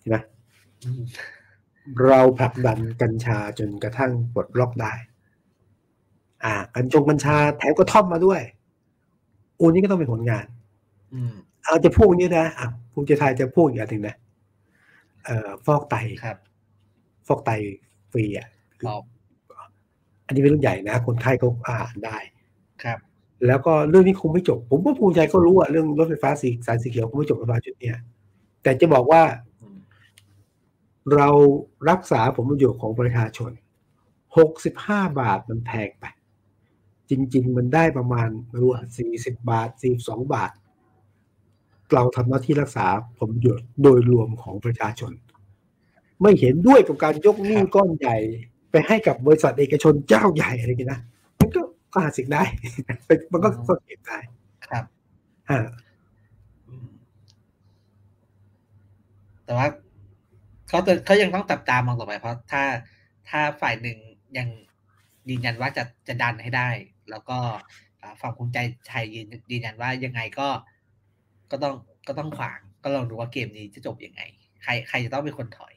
[0.00, 0.16] ใช่ไหม
[2.08, 4.92] เราผลักดันกัญชาจนกระทั่งปลดล็อกได้
[6.44, 8.40] อ่า กัญชงกัญชาแถมก็ท่อมมาด้วย
[9.58, 10.46] โอ้นี่ก็ต้องเป็นผลงาน
[11.14, 11.34] อืม
[11.64, 14.16] เอาจะพูดอย่างนี้นะอะภูมิใจไทยจะพูดอย่างหนึ่งนะ
[15.24, 16.36] เอ่อฟอกไตครับ
[17.26, 17.50] ฟอกไต
[18.12, 18.48] ฟรีอะ
[20.26, 22.16] อันนี้เป็นเรื่องใหญ่นะ คนไข้ก็อ่านได้
[22.84, 22.98] ครับ
[23.46, 27.98] แล้วก็เรื่องนี้คงไม่จบ ผมว่าภูมิใจก็รู้อะเรื่องรถไฟฟ้าสีสายสีเขียวคงไม่จบกับจุดเนี้ย
[28.62, 29.22] แต่จะบอกว่า
[31.14, 31.28] เรา
[31.90, 33.50] รักษาผลประโยชน์ของประชาชน
[34.36, 36.04] หกสิบห้าบาทมันแพงไป
[37.10, 38.28] จริง ๆ มันได้ประมาณ
[38.60, 40.52] รวมสี่สิบบาทสี่สองบาท
[41.94, 42.86] เราทำหน้าที่รักษา
[43.18, 45.12] ผลประโยชน์โดยรวมของประชาชน
[46.22, 48.16] ไม่เห็นด้วยกับการยกหนี้ก้อนใหญ่
[48.70, 51.00] ไปให้กับบริษัทเอกชนเจ้าใหญ่อะไรอย่างนี้นะ
[51.38, 51.60] มันก็
[51.94, 52.42] หาสิ่งได้
[53.32, 53.48] มันก็
[53.86, 54.18] เก็บได้
[54.70, 54.84] ครับ
[55.50, 55.58] อ่า
[59.44, 59.68] แต่ว่า
[60.68, 62.62] เขาเขายังต้องจับตามองต่อไปเพราะถ้า
[63.28, 63.98] ถ้าฝ่ายหนึ่ง
[64.36, 64.48] ยัง
[65.28, 66.68] ยืนยันว่าจะจะดันให้ได้
[67.10, 67.38] แล้วก็
[68.20, 70.48] ฝั่งภูมิใจไทยยืนยืนยันว่ายังไงก็
[71.50, 71.74] ก็ต้อง
[72.08, 74.22] ก็ต้องขวางก็ลองดูว่าเกมนี้จะจบยังไง
[74.62, 75.74] ใครใครจะต้องเป็นคนถอย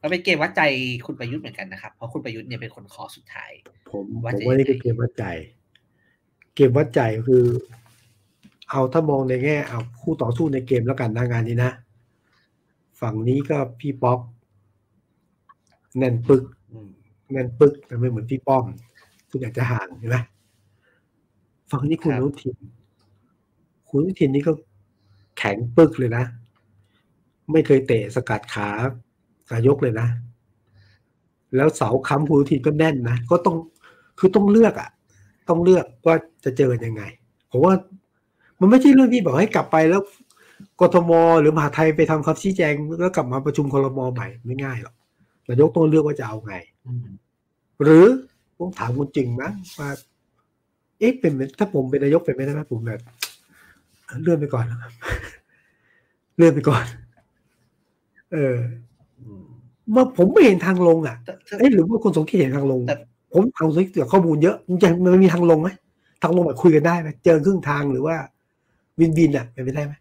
[0.00, 0.62] ก็เป็นเกมวัดใจ
[1.06, 3.50] คุณประยุทธ์เหมือนกันนะครับ เพราะคุณประยุทธ์เนี่ยเป็นคนขอสุดท้าย
[3.90, 5.24] ผมผมว่านี่คือเกมวัดใจ
[6.54, 7.44] เกมวัดใจคือ
[8.70, 11.72] เอาถ้ามองในแง่เอาคู่ต่อสู้ในเกมแล้วกันนะงานนี้นะ
[13.00, 14.20] ฝั่งนี้ก็พี่ป๊อก
[15.98, 16.44] แน่นปึก
[17.32, 18.64] แน่นปึกแต่ไม่เหมือนพี่ป้อม
[19.30, 20.16] ทุกอย่างจะห่างใช่ไหม
[21.70, 22.56] ฝั่งนี้คุณนุทิน
[23.88, 24.52] คุณนุทินนี่ก็
[25.38, 26.24] แข็งปึกเลยนะ
[27.52, 28.68] ไม่เคยเตะสกัดขา
[29.50, 30.08] กายกเลยนะ
[31.56, 33.56] แล้วเสาค้ำคุณนุทินก็แน่นนะ ก็ต้อง
[34.18, 34.90] คือต้องเลือกอะ
[35.48, 37.02] ต้องเลือกว่าจะเจอยังไง
[37.50, 37.74] ผมว่า
[38.60, 40.02] มันไม่ใช่เรื่องที่บอกให้กลับไปแล้ว
[40.80, 44.94] กทมหรือมหาไทยไปทำคำชี้แจง แล้วกลับมาประชุมคลมใหม่ไม่ง่ายหรอก
[45.48, 46.54] นายกต้องเลือกว่าจะเอาไง
[47.82, 48.06] หรือ
[48.56, 49.88] ผมถามคุณจริงมั้งว่า
[51.00, 53.00] เอ๊ะเป็นถ้าผมเป็นนายกเป็นไม่ได้ไหมผมแบบ
[54.22, 54.92] เลื่อนไปก่อนนะครับ
[56.36, 56.84] เลื่อนไปก่อน
[58.32, 58.56] เออ
[59.94, 61.16] มาผมไม่เห็นทางลงอะ
[61.58, 62.80] เอ๊ะหรือว่าคนสงเกตเห็นทางลง
[63.32, 65.68] ผมทางสงเกตข้อมูลเยอะจริงมันมีทางลงไหม
[66.22, 68.16] ทางลงแบบคุยกันได้ไหมเจอครึ่งทางหรือว่า
[69.00, 69.92] วินบินอะเป็นไปได้ไหม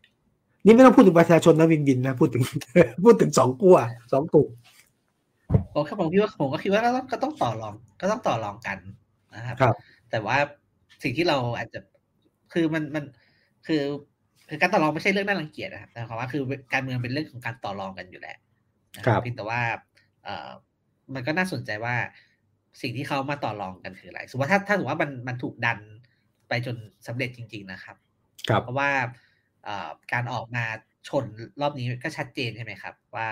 [0.66, 2.44] นี่ไม่ต้องพูดถึงประชาชนนะวินวินนะพูดถึง
[3.04, 3.78] พูดถึงสองกัว
[4.14, 4.48] สองกลุ่ม
[5.74, 8.78] ผมครับผมคิดว่าผมก็คิดว่าก็ต้องก็ต้องต่อรอง ก็ต้องต่อรองกัน
[9.36, 9.76] นะครับรบ
[10.12, 10.38] แต่ว่า
[11.04, 11.80] สิ่งที่เราอาจจะ
[12.54, 13.04] คือมันมัน
[13.68, 13.82] คือ
[14.50, 16.42] คือการต่อรองไม่ใช่เรื่องน่ารังเกียจนะครับแต่ความว่าคือ
[16.74, 18.38] การเมืองเป็นเรื่องของการต่อรองกันอยู่แล้ว
[19.06, 19.62] ครับเพียงแต่ว่า
[20.24, 20.50] เอ่อ
[21.14, 21.96] มันก็น่าสนใจว่า
[22.82, 25.80] สิ่งที่เขามาต่อรองกันคืออะไรสมมติว่าถ้าถ้าสมมติว่ามันมันถูกดัน
[26.50, 26.76] ไปจน
[27.08, 27.96] สำเร็จจริง ๆ นะครับ
[28.64, 28.90] เพราะว่า
[30.14, 30.66] การออกมา
[31.10, 31.26] ชน
[31.62, 33.28] รอบนี้ก็ชัดเจนใช่ไหมครับ ว่า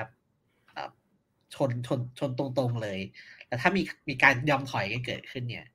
[1.56, 3.00] ชนชนชนตรงๆเลย
[3.48, 5.66] แต่ถ้ามีมีการยอมถอยกันเกิดขึ้นเนี่ย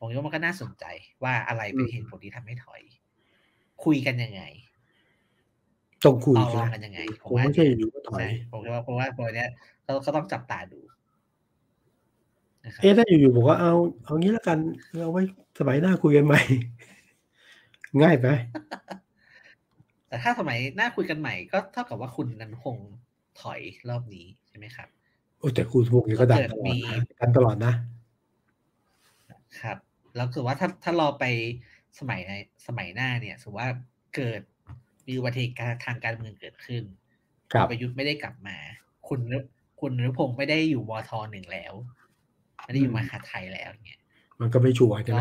[0.00, 0.84] ผมว่ามันก็น่าสนใจ
[1.24, 2.82] ว่าอะไรเป็นเหตุผลที่ทำให้ถอย
[3.84, 4.42] คุยกันยังไง
[6.04, 9.48] ต้องคุยต่อรองกันยังไง ผมว่าไม่ใช่อยู่ก็ถอยผมว่าเพราะว่าตัวเนี้ย
[9.84, 10.80] เขาเขาต้องจับตาดู
[12.82, 14.58] เอ๊ะถ้าอยู่ๆบอกว่าเอาเอางี้แล้วกัน
[15.02, 15.22] เอาไว้
[15.58, 16.40] สมัยหน้าคุยกันใหม่
[18.02, 18.26] ง่ายไป
[20.08, 22.76] แต่ถ้าสมัยหน้าคุยกันใหม่ก็เท่ากับว่าคุณนันคง
[23.40, 24.88] ถอยรอบนี้ใช่ไหมครับ
[25.38, 27.72] โอ้แต่คุณพวกนี้ก็ดันตลอดนะดันตลอดนะ
[29.60, 29.76] ครับ
[30.20, 31.24] แล้วคือว่าถ้าถ้ารอไป
[31.98, 32.32] สมัยใน
[32.66, 33.72] สมัยหน้าเนี่ย สมมติว่า
[34.16, 34.40] เกิด
[35.06, 35.54] มีอุบัติเหตุ
[35.84, 36.82] ทางการเมืองเกิดขึ้น
[37.70, 38.56] ประยุทธ์ไม่ได้กลับมา
[39.08, 39.20] คุณ
[39.80, 41.72] คุณนรุพงศ์ไม่ได้อยู่วทหนึ่งแล้ว
[42.64, 44.00] ไม่ได้อยู่มหาไทยแล้วเนี่ย
[44.40, 45.20] มันก็ไม่ชัวร์ใช่ไหม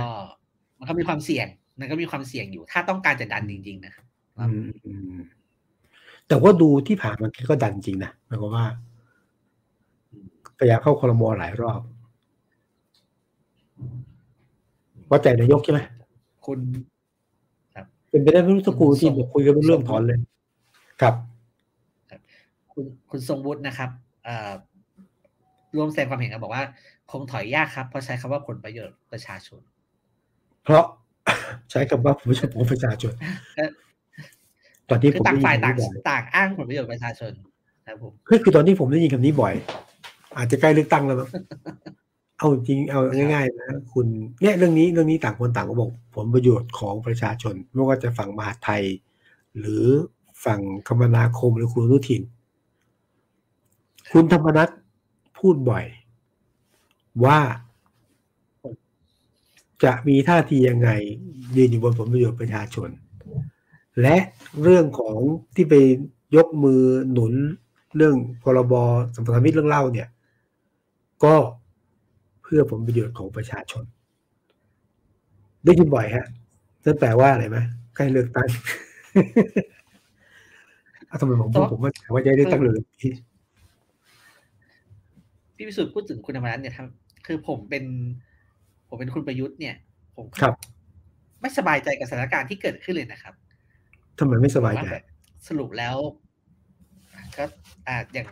[0.79, 1.47] มันก็มีความเสี่ยง
[1.79, 4.05] มันก็มีความเสี่ยงอยู่ ถ้าต้องการจะดันจริง ๆ นะครับ
[6.27, 8.65] แต่ว่าดูที่ผ่านมันก็ดันจริงนะหมายความว่า
[10.57, 11.81] พยายามเข้าคอรมอหลายรอบ
[15.09, 15.79] ว่าใจนายกใช่ไหม
[16.45, 16.59] คุณ
[18.09, 20.17] เป็นไปได้ไม่รู้สกครูที่บอกคุยกันเรื่องถอนเลย
[21.01, 21.13] ครับ
[22.73, 23.89] คุณคุณทรงวุฒินะครับ
[24.23, 24.51] เอ่อ
[25.77, 26.63] รวมแสดงความเห็นกันบอกว่า
[27.11, 29.61] คงถอยยากครับ เพราะใช้คำว่าผลประโยชน์ประชาชน
[30.63, 30.85] เพราะ
[31.71, 33.13] ใช้คำว่าผลประโยชน์ของประชาชน
[34.89, 37.31] ตอนที่คืผมอต่างได้ยิฝ่ายนต่างบ่อยต่างอ้างผลประโยชน์ประชาชน
[37.87, 39.53] ครับผมคือคือตอนที่ผมได้ยินคำนี้บ่อย
[40.37, 41.29] อาจจะใกล้เลือกตั้งแล้วมั้ง
[42.39, 43.01] เอาจริงเอา
[43.33, 44.07] ง่ายๆนะคุณ
[44.41, 48.83] เนี่ยเรื่องนี้เรื่องนี้ต่างคนต่างก็บอกผลประโยชน์ของประชาชน ไม่ว่าจะฝั่งมหาดไทย
[49.59, 49.83] หรือ
[50.45, 52.21] ฝั่งคมนาคมหรือคุณอนุทิน
[54.13, 54.69] คุณธรรมนัฐ
[55.37, 55.85] พูดบ่อย
[57.25, 57.39] ว่า
[59.83, 60.89] จะมีท่าทียังไง
[61.55, 62.89] ยืนอยู่บนผลประโยชน์ประชาชน
[64.01, 64.17] และ
[64.63, 65.17] เรื่องของ
[65.55, 65.73] ที่ไป
[66.35, 67.33] ยกมือหนุน
[67.95, 68.73] เรื่องพรบ
[69.15, 70.07] สัมพันธมิตรเรื่องเล่าเนี่ย
[71.23, 73.83] ก็เพื่อผลประโยชน์ของประชาชน
[75.65, 76.25] ได้ยินบ่อยฮะ
[76.85, 77.57] นั่นแปลว่าอะไรไหม
[77.95, 78.49] ใกล้เลือกตั้ง
[81.07, 82.79] เอาทำไมผมพูดผมว่าว่าจะได้เลือกตั้งเลย
[85.55, 87.83] พี่พิสุทธิ์พูดถึงคุณธรรมนัฐเนี่ยทำคือผมเป็น
[88.89, 89.75] ผมเป็นคุณประยุทธ์เนี่ย
[90.15, 90.55] ผมก็ครับ
[91.41, 93.33] ไม่สบายใจกับสถานการณ์ที่เกิดขึ้นเลยนะครับ
[94.19, 95.05] ทำไมไม่สบายใจว่าแบบ
[95.47, 95.95] สรุปแล้ว
[97.37, 97.43] ก็
[97.87, 98.27] อ่าอย่าง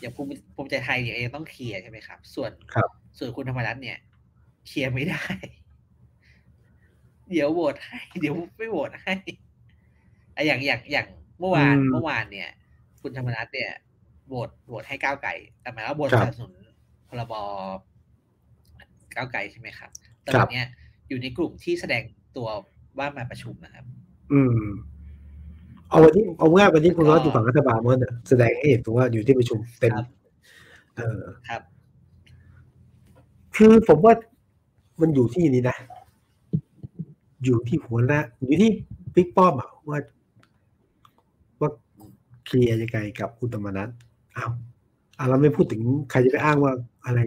[0.00, 3.98] อย่างภูมิภูมิใจไทยเนี่ยเองต้องเคลียร์ใช่ไหมครับ ส่วนครับ ส่วนคุณธรรมนัฐเนี่ย
[4.66, 5.22] เคลียร์ไม่ได้
[7.30, 9.14] เดี๋ยวโหวตให้ เดี๋ยวไม่โหวตให้
[10.36, 11.06] อะอย่างอย่างอย่าง
[11.38, 12.48] เมื่อวานอืมเมื่อวานเนี่ย
[13.02, 13.70] คุณธรรมนัฐเนี่ย
[14.28, 16.52] โหวตโหวตให้ก้าวไก่แต่หมายว่าโหวตครัสบนับสนุน
[17.08, 17.34] พรบ
[19.16, 19.90] ก้าวไก่ใช่ไหมครับ
[20.22, 20.66] แต่ครัวับนเนี้ย
[21.08, 22.02] อยู่ในกลุ่มที่แสดง
[22.36, 22.48] ตัว
[22.98, 23.84] ว่ามาประชุมนะครับ
[24.32, 24.64] อืม
[25.88, 30.06] เอาวันที่เอาง่ายวันที่คุณก็ร้อยอยู่ฝั่งรัฐบาลมันน่ะแสดงให้เห็นถึงว่าอยู่ที่ประชุมเต็มครับ
[30.96, 31.62] เออครับ
[33.62, 34.14] คือผมว่า
[35.00, 35.76] มันอยู่ที่นี้นะ
[37.44, 38.70] อยู่ที่หัวหน้าอยู่ที่
[39.14, 39.98] บิ๊กป้อมอะว่า
[41.60, 41.70] ว่า
[42.44, 43.88] เคลียร์ยังไงกับคุณธรรมนัฐ
[44.36, 44.50] อ้าว
[45.18, 46.72] อะเราไม่พูดถึงใครจะไปอ้างว่า
[47.04, 47.18] อะไร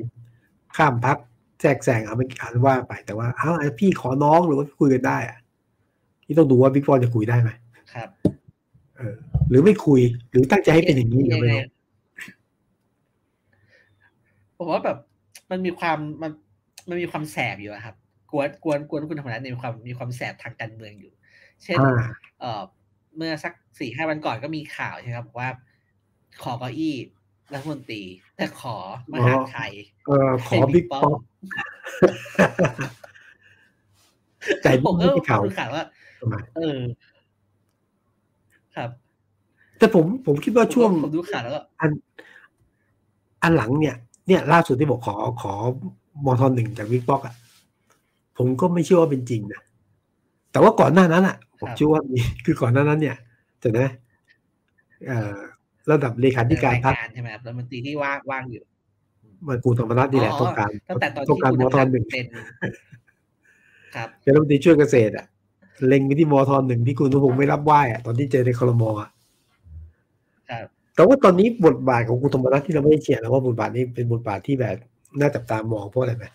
[0.78, 1.18] ข้ามพัก
[1.62, 5.40] แทรกแซงเอาไม่อ่านว่าไปแต่ว่าอ้าวพี่ขอน้องหรือว่าคุยกันได้อะ
[6.26, 7.50] ที่ต้องดูว่าบิ๊กป้อมจะคุยได้ไหม
[7.94, 8.10] ครับ
[8.98, 9.16] เออ
[9.50, 11.62] หรือไม่คุย หรือตั้งใจให้เป็นอย่างนี้ก็ไม่รู้
[14.58, 14.98] ผมว่าแบบ
[15.54, 16.32] มันมีความมัน
[16.90, 17.96] มันมีความแสบอยู่อะครับ
[18.32, 21.14] กวนกวนกวนคุณธรรมนัฐเนี่ยมีความมีความแสบทางการเมืองอยู่
[21.64, 22.06] เช่นอ่า
[22.40, 22.62] เอ่อ
[23.16, 25.50] เมื่อสักสี่ห้าวันก่อนก็มีข่าวใช่ไหมครับบอกว่า
[26.44, 26.96] ขอเก้าอี้
[27.54, 28.02] รัฐมนตรี
[28.36, 28.76] แต่ขอ
[29.12, 29.72] มหาดไทย
[30.08, 31.12] เออขอบิ๊กป้อม
[34.62, 35.86] แต่ผมนี่ก็ไม่ข่าวดูข่าวว่า
[36.20, 36.80] ทำไมเออ
[38.76, 38.90] ครับ
[39.80, 41.92] แต่ผมผมคิดว่าช่วงผมดูข่าวแล้วก็อัน
[43.44, 43.96] อันหลังเนี่ย
[44.28, 45.54] เนี่ย ล่าสุดที่บอกขอขอ
[46.26, 47.36] มทหนึ่งจากวิกป๊อกอะ
[48.38, 49.62] ผมก็ไม่เชื่อว่าเป็นจริงนะ
[50.52, 53.18] แต่ว่าก่อนหน้านั้นอะ ผมเชื่อว่ามีคือก่อนหน้านั้น เนี่ย
[53.60, 53.88] แต่นะ
[55.08, 55.34] เอ่อ
[55.92, 58.64] ระดับเลขาธิการพรรคใช่ไหมครับรัฐมนตรีที่ว่างว่างอยู่
[59.48, 62.26] มันกูธรรมนัฐนี่แหละอ๋อต้องการตั้งแต่ตอนต้องที่การคุณมธรรมทนัฐหนึ่งเป็น
[63.96, 65.26] ครับเป็นรัฐมนตรีช่วยเกษตรอะ
[65.88, 69.10] เล็งไปที่มทหนึ่งที่คุณนุพงศ์ไม่รับไหว้อะตอนที่เจอในคลมอะครับ
[70.96, 74.76] แต่ว่าตอนนี้บทบาทของคุณธรรมนัฐที่เราไม่ได้เขียนแล้วว่าบทบาทนี้เป็นบทบาทที่แบบ
[75.20, 76.26] น่าจับตามองเพราะอะไรไหม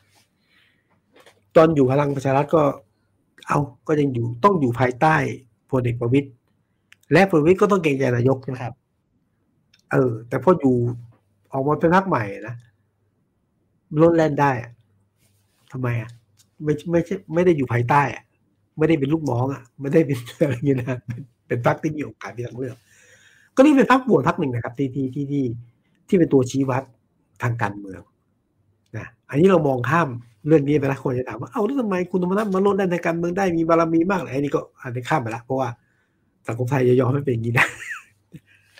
[1.56, 2.62] ตอนอยู่พลังประชารัฐก็
[3.48, 5.16] เอาก็ยังอยู่ต้องอยู่ภายใต้
[5.70, 6.28] พลเอกประวิตย
[7.12, 8.74] และพลเอกประวิตยก็ต้องเกรงใจนายกใช่ไหมครับ
[9.92, 10.76] เออ แต่พออยู่
[11.52, 12.54] ออกมาเป็นพรรคใหม่นะ
[14.02, 14.70] ลดแล่นได้อะ
[15.72, 16.10] ทำไมอะ
[16.64, 18.22] ไม่ไม่ใช่ไม่ได้อยู่ภายใต้อะ
[18.78, 20.98] ไม่ได้เป็นลูกน้องอะ ไม่ได้เป็นอะไรเงี้ยนะ
[21.46, 22.76] เป็นพรรคที่มีโอกาสมีทางเลือก
[23.58, 25.44] ก็นี่เป็นพรรคบวชพรรคหนึ่งนะครับที่ที่ที่ที่
[26.08, 26.82] ที่เป็นตัวชี้วัด
[27.42, 28.00] ทางการเมือง
[28.96, 30.08] นะอันนี้เรามองข้าม
[30.46, 35.68] เรื่องนี้ไปแล้วคนจะถามว่าเอ้าแล้วทำไมคุณธรรมนัฐมาลดได้ในการเมืองได้มีบารมีมากเลยอันนี้ก็อันนี้ข้ามไปละเพราะว่า
[36.46, 37.66] สังคมไทยจะยอมให้เป็นอย่างนี้นะ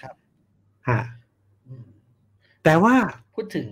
[0.00, 0.14] ครับ
[0.88, 1.00] ฮะ
[1.66, 1.86] อืม
[2.64, 2.94] แต่ว่า
[3.36, 3.66] พูดถึง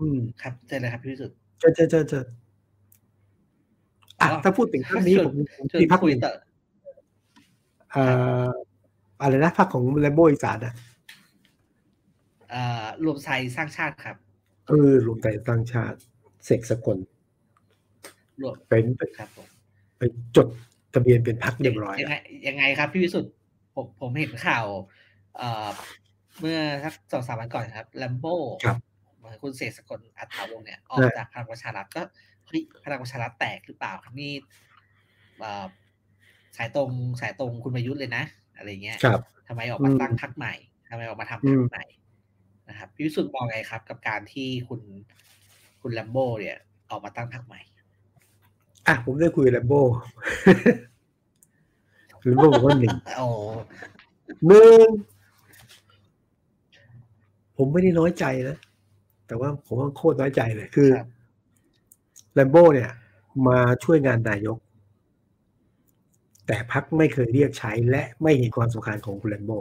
[0.00, 2.24] อืมครับเจอเลยครับพี่วิสุทธิ์เจอเจอเจอเจอ
[4.20, 6.32] อะอ๋อถ้าพูดถึงพรรคนี้ชวนผมผมชวนมีพรรคคุหยนึ่งต่อ
[7.92, 10.74] เอ่ออะไรนะพรรคของแลมโบอีสานอะ
[12.50, 14.16] เอ่อรวมไทยสร้างชาติครับ
[14.68, 15.98] เออรวมไทยสร้างชาติ
[16.44, 16.98] เสกสกล
[18.42, 18.84] รวมเป็น
[19.18, 19.48] ครับผม
[19.98, 20.02] ไป
[20.36, 20.48] จด
[20.94, 22.16] ทะเบียนเป็นพรรคเรียบร้อยยังแล้วไง
[22.48, 23.32] ยังไงครับพี่วิสุทธิ์
[23.74, 24.66] ผมผมเห็นข่าว
[25.36, 25.68] เอ่อ
[26.40, 28.26] เมื่อสักสองสามวันก่อนครับแลมโบ
[28.64, 28.76] ครับ
[29.42, 32.02] คุณเสกสกลอัฏฐาวงศ์เนี่ยออกใช่จากพลังประชารัฐก็
[32.46, 34.32] เฮ้ยพลังประชารัฐแตกหรือเปล่าครับนี่
[35.38, 35.66] เอ่อ
[36.56, 38.24] สายตรงสายตรงคุณประยุทธ์เลยนะ
[38.56, 40.54] อะไรเงี้ยครับทำไมออกมาอืมตั้งพรรคใหม่
[40.88, 41.84] ทำไมออกมาทำอืพรรมคใหม่
[42.68, 44.80] นะครับพี่วิสุทธิ์มองไงครับ กับการที่คุณ
[45.80, 46.56] คุณแลมโบเนี่ย
[46.90, 47.60] ออกมาตั้งพรรคใหม่
[48.86, 49.80] อะผมได้คุยกับแลมโบ้
[52.22, 53.26] แลมโบ้บอกว่าหนึ่งโอ้
[54.46, 54.86] หนึ่ง
[57.56, 58.56] ผมไม่ได้น้อยใจนะ
[59.26, 61.08] แต่ว่าผมว่าโคตรน้อยใจเลยคือครับ
[62.34, 62.90] แลมโบ้เนี่ย
[63.48, 64.58] มาช่วยงานนายก
[66.46, 69.58] แต่พักไม่เคยเรียกใช้และไม่เห็นความสำคัญของคุณแลมโบ้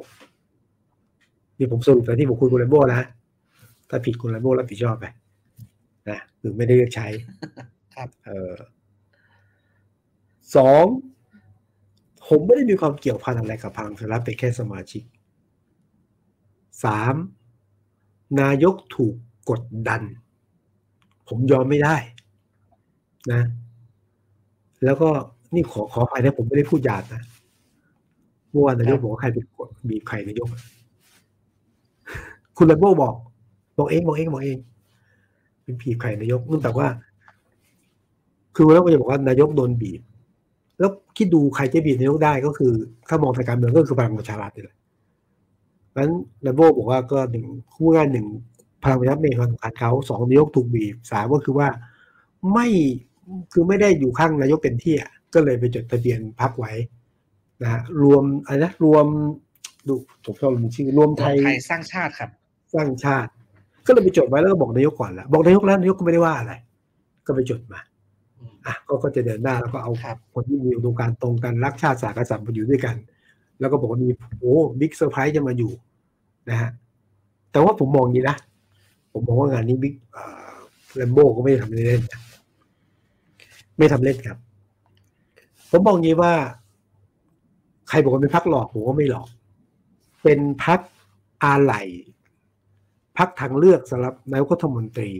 [1.57, 3.07] นี่ผมสรุปแต่ที่ผมคุยกับคุณแลมโบ้นะ
[3.89, 5.05] ถ้าผิดคุณแลมโบ้รับผิดชอบไป
[6.09, 7.07] นะคือไม่ได้เรียกใช้
[7.95, 8.53] ครับเออ
[10.55, 10.85] สอง
[12.27, 15.03] ผมไม่ได้มีความเกี่ยวพันอะไรกับพลังประชารัฐเป็นแค่สมาชิก
[16.83, 17.15] สาม
[18.41, 19.15] นายกถูก
[19.49, 20.01] กดดัน
[21.27, 21.95] ผมยอมไม่ได้
[23.31, 23.43] นะ
[24.83, 25.09] แล้วก็
[25.53, 27.21] นี่ขอขออภัยนะผมไม่ได้พูดหยาบนะ
[28.51, 30.47] เมื่อวานนายกบอกว่าใครเป็นกดบีบใครนายก
[32.58, 33.15] คุณแลมโบ้บอก
[33.77, 34.58] บอกเองบอกเองบอกเอง
[35.63, 36.88] เป็นบีบใครนายกเนื่องจากว่า
[38.55, 40.01] คือแล้วก็จะบอกว่านายกโดนบีบ
[40.79, 42.73] แล้วคิดดูใครจะบีบนายกได้ก็คือ
[43.08, 44.77] ถ้ามองทางการเมืองก็คือพลังประชารัฐนี่แหละ
[45.97, 48.27] นั้นแลมโบ้บอกว่าก็หนึ่งคู่ง่ายหนึ่ง
[48.84, 51.67] พลังประชารัฐมีความสำคัญเขาสองนายกถูกบีบสามก็คือว่า
[52.53, 52.67] ไม่
[53.53, 56.73] คือไม่ได้อยู่ข้างนายกเต็มที่อะ ก็เลยไปจดทะเบียนพักไว้
[57.61, 59.05] นะฮะรวมอะไรนะรวม
[59.87, 59.93] ดู
[60.25, 62.29] ผมชอบลืมชื่อรวมรไทวมยไทยสร้างชาติครับ
[62.73, 63.29] สร้างชาติ
[63.85, 66.53] ก็เลยไปจดไว้แล้วก็บอกนายกก่อนละบอกนายกแล้วนายกก็ไม่ได้ว่าอะไร
[67.25, 67.79] ก็ไปจดมา
[68.37, 72.95] อืมอะก็ก็จะเดินหน้าแล้วก็เอาครับคนที่มีอุดมการณ์ตรงกันรักชาติศาสตร์กษัตริย์มาอยู่ด้วยกัน
[73.59, 75.71] แล้วก็บอกว่ามีโอ้ big surprise จะมาอยู่
[76.49, 76.69] นะฮะ
[77.51, 78.37] แต่ว่าผมมองอย่างนี้นะ
[79.13, 79.95] ผมมองว่างานนี้บิ๊ก
[80.95, 82.19] แรมโบ้ก็ไม่ได้ทำเล่นๆนะ
[83.77, 84.37] ไม่ทำเล่นครับ
[85.75, 86.33] ผมมองอย่างนี้ว่า
[87.89, 89.27] ใครบอกว่าเป็นพรรคหลอกผมว่าไม่หลอก
[90.23, 90.79] เป็นพรรค
[91.43, 91.73] อะไหล่
[93.17, 95.11] พรรคทางเลือกสำหรับนายกรัฐมนตรี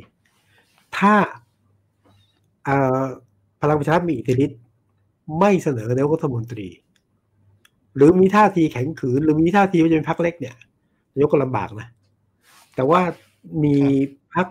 [0.98, 1.14] ถ้า
[2.66, 3.04] เอ่อ
[3.62, 4.62] พลังประชารัฐมีอิทธิฤทธิ์
[5.40, 6.68] ไม่เสนอนายกรัฐมนตรี
[7.96, 10.56] หรือมีท่าทีแข็งขืน หรือมีท่าทีว่าจะเป็นพักเล็กเนี่ย
[11.14, 11.88] นายกก็ลำบากนะ
[12.76, 13.02] แต่ว่า
[13.64, 13.78] มี
[14.34, 14.48] พัก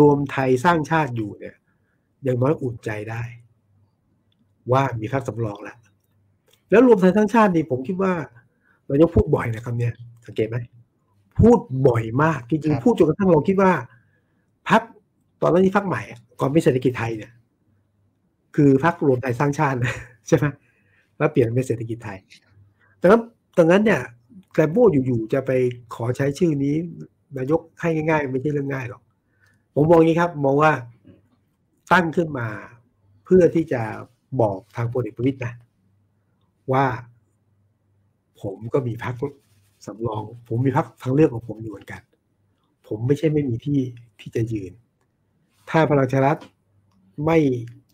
[0.00, 1.56] รวมไทยสร้างชาติอยู่เนี่ย
[2.24, 3.22] อย่างน้อยอุ่นใจได้
[4.72, 5.76] ว่ามีพักสำรองแล้ว
[6.70, 8.12] แล้วรวมไทยสร้างชาตินี่ผมคิดว่า
[8.88, 9.92] นายกพูดบ่อยนะครับเนี่ย
[10.26, 10.56] สังเกตไหม
[11.40, 13.72] พูดบ่อยมากจริงครับๆพูดจนกระทั่งเราคิดว่า
[14.68, 14.82] พัก
[15.42, 17.32] ตอนนั้นที่พักใหม่อะก่อนเป็นเศรษฐกิจไทยเนี่ย
[18.56, 19.94] คือพักรวมไทยสร้างชาตินะ
[20.28, 20.46] ใช่ไหม
[21.18, 22.18] แล้วเปลี่ยนเป็นเศรษฐกิจไทย
[22.98, 23.22] แต่นั้น
[23.58, 24.00] ดังนั้นเนี่ย
[24.52, 25.50] แกรมโบอยู่ๆจะไป
[25.94, 26.74] ขอใช้ชื่อนี้
[27.38, 29.02] นายกให้ง่ายๆ ไม่ใช่เรื่องง่ายหรอก
[29.74, 30.72] ผมมองอย่างนี้ครับ มองว่า
[31.92, 32.48] ตั้งขึ้นมา
[33.24, 33.82] เพื่อที่จะ
[34.40, 35.52] บอกทางพลเอกประวิตยนะ
[36.72, 36.84] ว่า
[38.42, 39.14] ผมก็มีพัก
[39.86, 42.02] สำรอง ผมมีพักทางเลือกของผมอยู่เหมือนกัน
[42.88, 43.78] ผมไม่ใช่ไม่มีที่
[44.20, 44.72] ที่จะยืน
[45.70, 46.38] ถ้าพลังชารัฐ
[47.26, 47.38] ไม่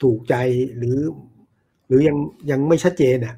[0.02, 0.34] ถูกใจ
[0.76, 0.98] หรือ
[1.86, 2.16] หรือยัง
[2.50, 3.36] ยังไม่ชัดเจนเนี่ย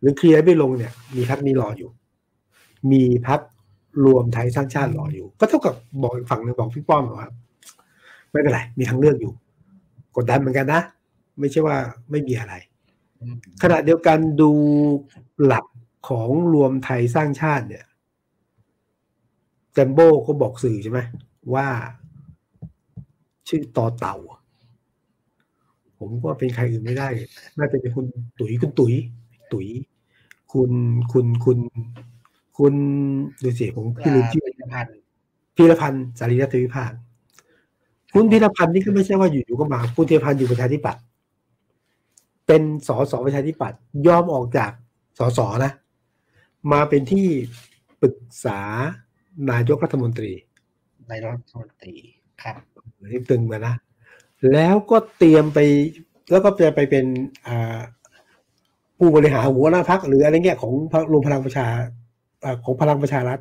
[0.00, 1.90] หรือเคลียร์ไม่ลงเนี่ย มีพักนี้รออยู่
[2.92, 3.40] มีพัก
[4.04, 7.28] รวมไทยสร้างชาติรออยู่ ก็เท่ากับบอกอีกฝั่งหนึ่งบอกพี่ป้อมว่า
[8.30, 9.32] ไม่เป็นไร มีทางเลือกอยู่
[10.16, 10.80] กดดันเหมือนกันนะ
[11.38, 11.76] ไม่ใช่ว่า
[12.10, 12.54] ไม่มีอะไร
[13.20, 14.50] อืมขณะเดียวกันดู
[15.44, 15.64] หลัก
[16.08, 17.84] ของรวมไทยสร้างชาติเนี่ย
[19.72, 21.00] แจมโบ้ก็บอกสื่อใช่ไหม
[21.54, 21.66] ว่า
[23.48, 24.16] ชื่อต่อเต่า
[25.98, 27.08] ผมว่าเป็นใครอื่นไม่ได้
[27.58, 28.06] น่าจะเป็นคุณ
[28.38, 28.94] ตุ๋ยคุณตุ๋ย
[29.52, 29.68] ตุ๋ย
[30.52, 30.70] คุณ
[31.12, 31.58] คุณคุณ
[32.58, 32.74] คุณ
[33.42, 34.94] ดูสิผมพี่ลืมชื่อผลิตภัณฑ์
[35.56, 36.92] พีรพันธ์สารีรัตนวิภาค
[38.14, 41.02] คุณพีรพันธ์นี่ก็ไม่ใช่ว่าอยู่ๆก็มา คุณพีรพันธ์อยู่ประชาธิปัตย์
[42.48, 44.70] เป็นสสประชาธิปัตย์ยอมออกจาก
[45.18, 45.72] สสนะ
[46.72, 47.26] มาเป็นที่
[48.00, 48.60] ปรึกษา
[49.50, 50.32] นายกรัฐมนตรี
[51.10, 51.94] นายกรัฐมนตรี
[52.42, 52.56] ครับ
[53.06, 53.74] นี่ตึงมานะ
[54.52, 55.58] แล้วก็เตรียมไป
[56.30, 57.04] แล้วก็จะไปเป็น
[57.46, 57.78] อ่า
[58.98, 61.66] ผู้บริหารหัวหน้าพักหรืออะไรเงี้ยของพรรครวมพลังประชา
[62.44, 63.38] อ่าของพลังประชารัฐ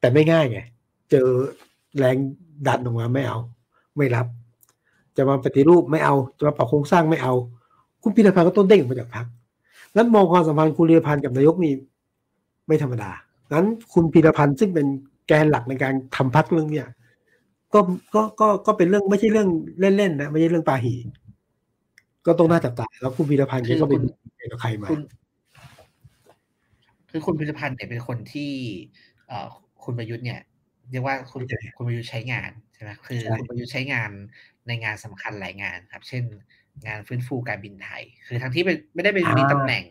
[0.00, 0.58] แต่ไม่ง่ายไง
[1.10, 1.28] เจอ
[1.98, 2.16] แรง
[2.68, 3.38] ดันออกมาไม่เอา
[3.96, 4.26] ไม่รับ
[5.16, 7.34] จะมาปฏิรูปไม่เอา จะมาปรับโครงสร้างไม่เอา
[8.08, 9.26] คุณพิรพันธ์ก็ต้นเด้งออกมาจากพัก
[9.96, 11.72] นั้นมองความสัมพันธ์คุณพิรพันธ์กับนายกนี่
[12.66, 13.10] ไม่ธรรมดา
[13.52, 14.86] นั้นคุณพิรพันธ์ซึ่งเป็น
[15.28, 16.86] แกนหลักในการทำพักเรื่องเนี้ย
[17.74, 17.80] ก็
[18.14, 19.48] ก็ก็ก็เป็นเรื่องไม่ใช่เรื่อง
[19.96, 20.94] เล่นๆนะไม่ใช่เรื่องปาหี
[22.26, 24.02] ก็ต้องน่าจับตาแล้วคุณพีรพันธ์แกก็เป็น
[24.50, 25.00] กับใครมาคุณ
[27.10, 28.50] คือคุณพิพิธภัณฑ์เนี่ยเป็นคนที่
[29.26, 29.46] เอ่อ
[29.84, 30.40] คุณประยุทธ์เนี่ย
[30.90, 31.42] เรียกว่าคุณ
[31.76, 34.10] คุณประยุทธ์ใช้งานใช่ไหมคือคุณประยุทธ์ใช้งาน
[34.66, 36.24] ในงานสำคัญหลายงานครับ เช่น
[36.86, 39.84] งานฟื้นฟูการบินไทย คือทั้งที่เป็นไม่ได้เป็นมีตำแหน่ง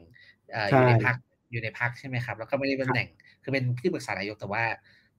[0.52, 1.16] เอ่ออยู่ในพัก
[1.52, 3.10] อยู่ในพักใช่ไหมครับ แล้วก็ไม่ได้เป็นตำแหน่ง
[3.44, 4.64] คือเป็นที่ปรึกษานายกแต่ว่า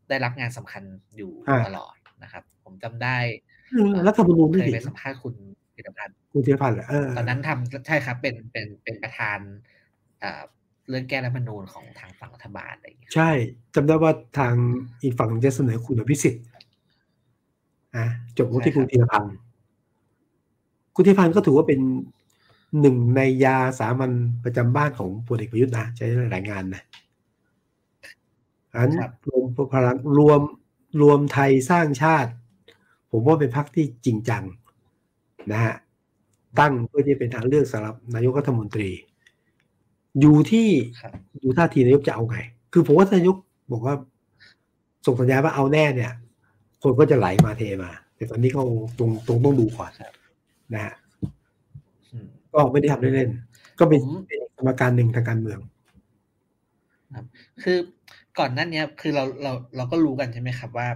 [0.09, 0.83] ได้รับงานสำคัญ
[1.17, 1.33] อยู่
[1.67, 3.17] ตลอดนะครับ ผมจำได้
[4.07, 5.35] รัฐธรรมนูญเคไม่ยผิดไปสัมภาษณ์คุณ
[5.75, 9.39] พิพิธภัณฑ์คุณคุณธีรพันธ์เหรอเออตอนนั้นทำใช่ครับ เป็นเป็นเป็นประธาน
[10.23, 10.43] อ่า
[10.89, 13.31] เรื่องแก้รัฐธรรมนูญของทางฝั่งรัฐบาลอะไรอย่างเงี้ยใช่
[13.75, 14.55] จำได้ว่าทาง
[15.03, 16.45] อีกฝั่งจะเสนอคุณอภิสิทธิ์
[17.97, 18.07] อะ
[18.39, 19.37] จบที่คุณธีรพันธ์
[20.97, 21.81] คุณธีรพันธ์ก็ถือว่าเป็น
[22.81, 24.13] หนึ่งในยาสามัญ
[24.45, 26.83] ประจำบ้านของพลเอกประยุทธ์นะใช้หลายงานนะ
[28.75, 28.91] อัน
[29.29, 30.41] รวมพลังรวม
[31.03, 32.31] รวมไทยสร้างชาติ
[33.11, 34.45] ผมว่าเป็นพรรคที่จริงจัง
[35.53, 35.75] นะฮะ
[36.59, 38.91] ตั้งเพื่อที่จะเป็นทางเลือกสำหรับนายกรัฐมนตรี
[40.21, 40.69] อยู่ที่
[41.01, 42.39] ครับดูท่าทีนายกจะเอาไง
[42.73, 43.37] คือผมว่านายก
[43.73, 43.95] บอกว่า
[45.07, 46.13] ส่งสัญญาณว่าเอาแน่เนี่ย
[46.83, 48.61] คนก็จะไหลมาเทมา แต่ตอนนี้ก็
[48.99, 50.13] ตรงตรงต้องดูก่อนครับ
[50.75, 50.95] นะฮะ
[52.13, 55.61] อืมก็ไม่ได้ทำเล่นๆก็เป็นผมเป็นสมการหนึ่งทางการเมือง
[57.63, 57.79] คือ
[58.39, 60.89] ก่อนหนั้นเนี้ยคือเราเราเราก็รู้กันใช่ไหมครับว่า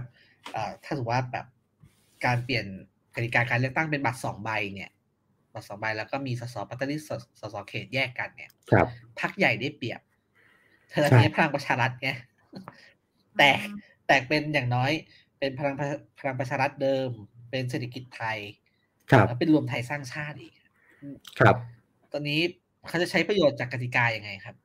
[0.51, 1.45] เอ่อถ้าถือว่าแบบ
[2.25, 2.65] การเปลี่ยน
[3.15, 4.91] กติกาการเลือกตั้งเป็นบัตรสองใบเนี่ย
[5.53, 8.87] บัตรสองใบแล้วก็มีสสปัตตานีสสสเขตแยกกันเนี่ย ครับ
[9.19, 10.01] พักใหญ่ได้เปรียบ
[10.91, 12.09] เธอใช่เนี้พลังประชารัฐไง
[13.37, 13.59] แตก
[14.07, 14.91] แตกเป็นอย่างน้อย
[15.39, 15.87] เป็นพลังประ
[16.19, 17.09] พลังประชารัฐเดิม
[17.49, 18.39] เป็นเศรษฐกิจไทย
[19.11, 20.53] ครับแล้วเป็นรวมไทยสร้างชาติอีก
[21.39, 21.55] ครับ
[22.13, 22.39] ตอนนี้
[22.87, 24.55] เขาจะใช้ประโยชน์จากกติกายังไงครับ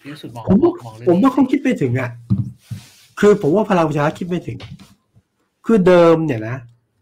[0.00, 2.10] พี่วิสุทธิ์มองผมมว่าองมองเรื่องผมว่านี้เขาคิดไม่ถึงอะ
[3.20, 4.58] คือผมว่าพลังประชารัฐคิดไม่ถึง
[5.66, 6.56] คือเดิมเนี่ยนะ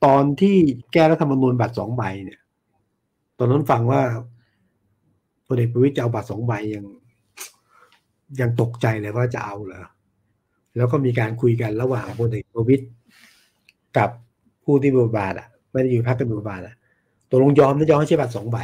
[0.05, 0.57] ตอนที่
[0.93, 2.41] แก้รัฐธรรมนูญบัตรสองใบเนี่ย
[3.39, 4.03] ตอนนั้นฟังว่า
[5.47, 6.85] พลเอกประวิตรจะเอาบัตรสองใบยัง
[8.41, 9.85] ยังตกใจเลยว่าจะเอาเหรอ
[10.77, 12.85] แล้วก็มีการคุยกันระหว่างพลเอกประวิตร
[13.99, 14.11] กับ
[14.65, 16.75] ผู้ที่มีบทบาทอะ ไม่ได้อยู่พรรคเป็นบทบาทอะ
[17.31, 18.59] ตกลงยอมนะยอมให้ใช้บัตรสองใบ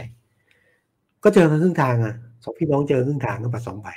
[1.22, 3.88] ก็เจอกันครึ่งทางอะสองพี่น้องเจอครึ่งทางกับบัตรสองใบ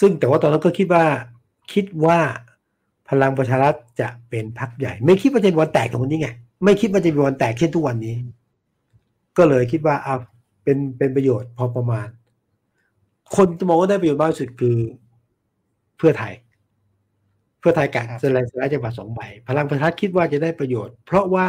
[0.00, 1.04] ซึ่งแต่ว่าตอนนั้นก็คิดว่า
[1.72, 2.18] คิดว่า
[3.08, 6.28] พลังประชารัฐจะเป็นพรรคใหญ่ ไม่คิดว่าจะมีวันแตกตรงนี้ไง
[6.64, 8.14] ไม่คิดว่าจะมีวันแตกเช่นทุกวันนี้
[9.36, 10.16] ก็เลยคิดว่าเอา
[10.64, 12.08] เป็นเป็นประโยชน์พอประมาณ
[13.36, 14.76] คนจะมองว่าได้ประโยชน์มากที่สุดคือ
[15.96, 16.32] เพื่อไทย
[17.60, 21.48] เพื่อไทยกัดสลายสลายจังหวัดสองใบพลังประชารัฐคิดว่าจะได้ประโยชน์ เพราะว่า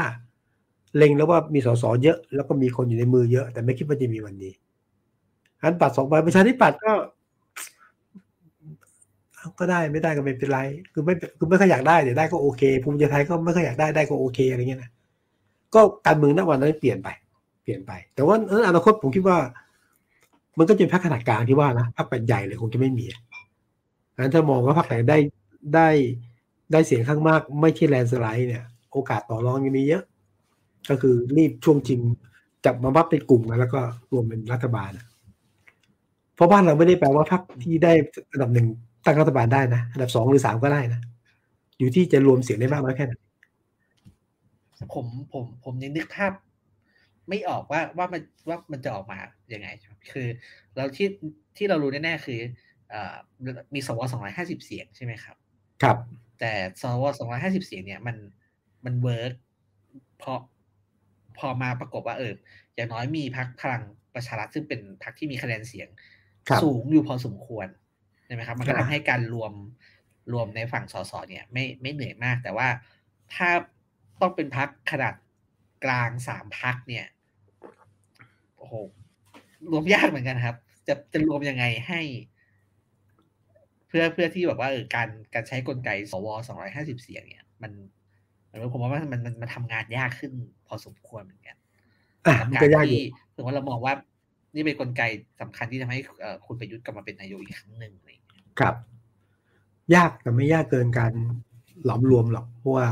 [0.97, 4.53] เล็งแล้วว่ามีสสเยอะ แล้วก็มีคนอยู่ในมือเยอะ แต่ไม่คิดว่าจะมีวันนี้
[5.61, 6.93] อันปัดสองใบประชาธิปัตย์ก็
[9.59, 10.59] ก็ได้ไม่ได้ก็ไม่เป็นไร
[10.93, 14.91] คือไม่คือไม่ค่อยอยากได้เดี๋ยวได้ก็โอเค ภูมิใจไทยก็ไม่ค่อยอยากได้ได้ก็โอเคอะไรเงี้ยนะ
[15.73, 17.09] ก็การเมืองณวันนั้นเปลี่ยนไป
[17.63, 18.35] เปลี่ยนไป แต่ว่า
[18.67, 19.37] อนาคตผมคิดว่า
[20.57, 23.05] มันก็จะเป็นพรรคขนาดกลางที่ว่านะพรรคแปดใหญ่เลยคงจะไม่มี
[24.17, 25.17] งั้นถ้ามองว่าพรรคไหนได้
[25.75, 25.89] ได้
[26.71, 30.03] ได้เสียงข้างมาก ไม่ใช่แลนด์สไลด์เนี่ย โอกาสต่อรองยังมีเยอะ
[30.89, 31.99] ก็คือรีบช่วงจริง
[32.65, 35.05] จับมาบับเป็นกลุ่มกันแล้วก็รวมเป็นรัฐบาลอะ
[36.35, 37.91] เพราะบ้านเราไม่ได้แปลว่าพรรคที่ได้
[38.31, 38.67] อันดับหนึ่ง
[39.05, 41.01] ตั้งรัฐบาลได้นะอันดับสองหรือสามก็ได้นะ
[41.79, 43.13] อยู่ที่จะรวมเสียงได้มากน้อยแค่ไหน
[44.93, 46.33] ผมผมผมยังนึกภาพ
[47.29, 49.17] ไม่ออกว่าว่ามันว่ามันจะออกมา
[49.53, 49.67] ยังไง
[50.11, 50.27] คือ
[50.75, 51.07] เราที่
[51.57, 52.39] ที่เรารู้แน่ๆคือ
[52.89, 53.15] เอ่อ
[53.73, 55.35] มีสวสองร้อยห้าสิบเสียงใช่ไหมครับ
[55.83, 55.97] ครับ
[56.39, 58.15] แต่สวสองร้อยห้าสิบเสียงเนี่ยมัน
[58.85, 59.33] มัน work
[60.21, 60.33] พอ
[61.39, 62.33] พอมาประกบว่าเออ
[62.75, 63.83] อย่างน้อยมีพรรคพลัง
[64.15, 65.87] ประชารัฐซึ่งเป็นพรรคที่มีคะแนนเสียง
[66.47, 67.67] ครับสูงอยู่พอสมควร
[68.25, 69.53] ใช่ไหมครับ มันก็ครัทำให้การรวบ
[70.33, 72.67] รวมในฝั่งสสเนี่ย ไม่ไม่เหนื่อยมาก แต่ว่า
[73.35, 73.49] ถ้า
[74.21, 75.15] ต้องเป็นพรรคขนาด
[75.85, 77.05] กลางสามพรรคเนี่ย
[78.57, 78.73] โอ้โห
[79.71, 80.55] รวมยากเหมือนกันครับ
[80.87, 82.01] จะจะรวมยังไงให้
[83.87, 87.71] เพื่อเพื่อที่แบบว่าเออการการใช้กลไกสวสองร้อยห้าสิบเสียงเนี่ย มัน
[88.49, 90.31] มันผมว่ามันมันมันมันทำงานยากขึ้น
[90.69, 91.55] พอสมควรเหมือนกัน
[92.25, 93.03] อะกับมันการก็ยากอยู่ที่
[93.35, 93.93] ถึงว่าเรามองว่า
[94.55, 95.01] นี่เป็นกลไก
[95.41, 98.75] สำคัญที่ทำให้เอ่อคุณประยุทธ์กลับมาเป็นนายกอีกครั้งหนึ่งอะไรอย่างเงี้ยครับ
[99.95, 101.13] ยากแต่ไม่ยากเกินการ
[101.85, 102.87] หลอมรวมหรอกเพราะว่า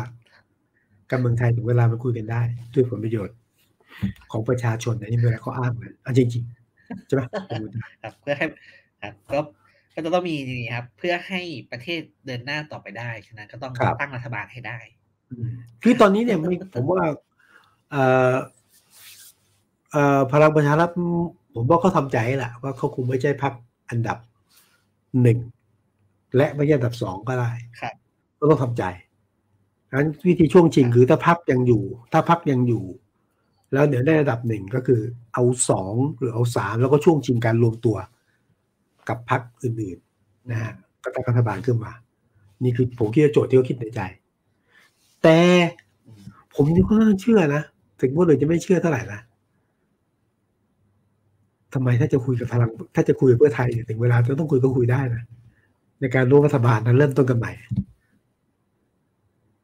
[1.09, 2.41] การเมืองไทยถึงเวลามันคุยกันได้
[2.73, 3.37] ด้วยผลประโยชน์
[4.31, 7.21] ของประชาชนอันนี้เวลาเขาอ้างกันอะจริงๆใช่ไหม
[8.03, 8.45] ครับเพื่อให้
[9.03, 9.39] ครับก็
[9.93, 14.79] ก็จะต้องมีนี่ครับ เพื่อให้ประเทศเดินหน้าต่อไปได้ฉะนั้นก็ต้องครับตั้งรัฐบาลให้ได้
[15.31, 15.49] อืม
[15.83, 17.15] คือตอนนี้เนี่ยไม่ผมว่าเอ่อเอ่อ
[20.31, 20.89] พลังประชารัฐ
[21.53, 23.53] ผมว่าเขาทำใจแหละว่าเขาคงไม่ใช่พัก
[23.89, 24.17] อันดับ
[25.21, 25.39] หนึ่ง
[26.35, 27.93] และไม่ใช่อันดับสองก็ได้ครับ
[28.39, 28.83] ก็ต้องทำใจ
[29.93, 31.83] งั้นวิธีช่วงชิงคือถ้าพักยังอยู่
[32.13, 32.85] ถ้าพักยังอยู่
[33.73, 35.01] แล้วเดี๋ยวได้ระดับหนึ่งก็คือ
[35.33, 37.97] เอาสองหรือเอาสามแล้วก็ช่วงชิงการรวมตัว
[39.09, 40.73] กับพักอื่นๆนะฮะ
[41.03, 41.91] ก็ตั้งรัฐบาลขึ้นมา
[42.63, 44.01] นี่คือผมคิดว่าโจทย์ที่เขาคิดในใจ
[45.23, 45.37] แต่
[46.53, 47.63] ผมนี่ก็เชื่อนะ
[48.01, 49.21] ถึงว่าเลยจะไม่เชื่อเท่าไหร่นะ
[51.73, 55.23] ทำไมถ้าจะคุยกับพลัง ถ้าจะคุยกับเพื่อไทยเนี่ยถึงเวลาจะต้องคุยก็คุยได้นะ
[55.99, 57.51] ในการร่วมรัฐบาลนั้นเริ่มต้นกันใหม่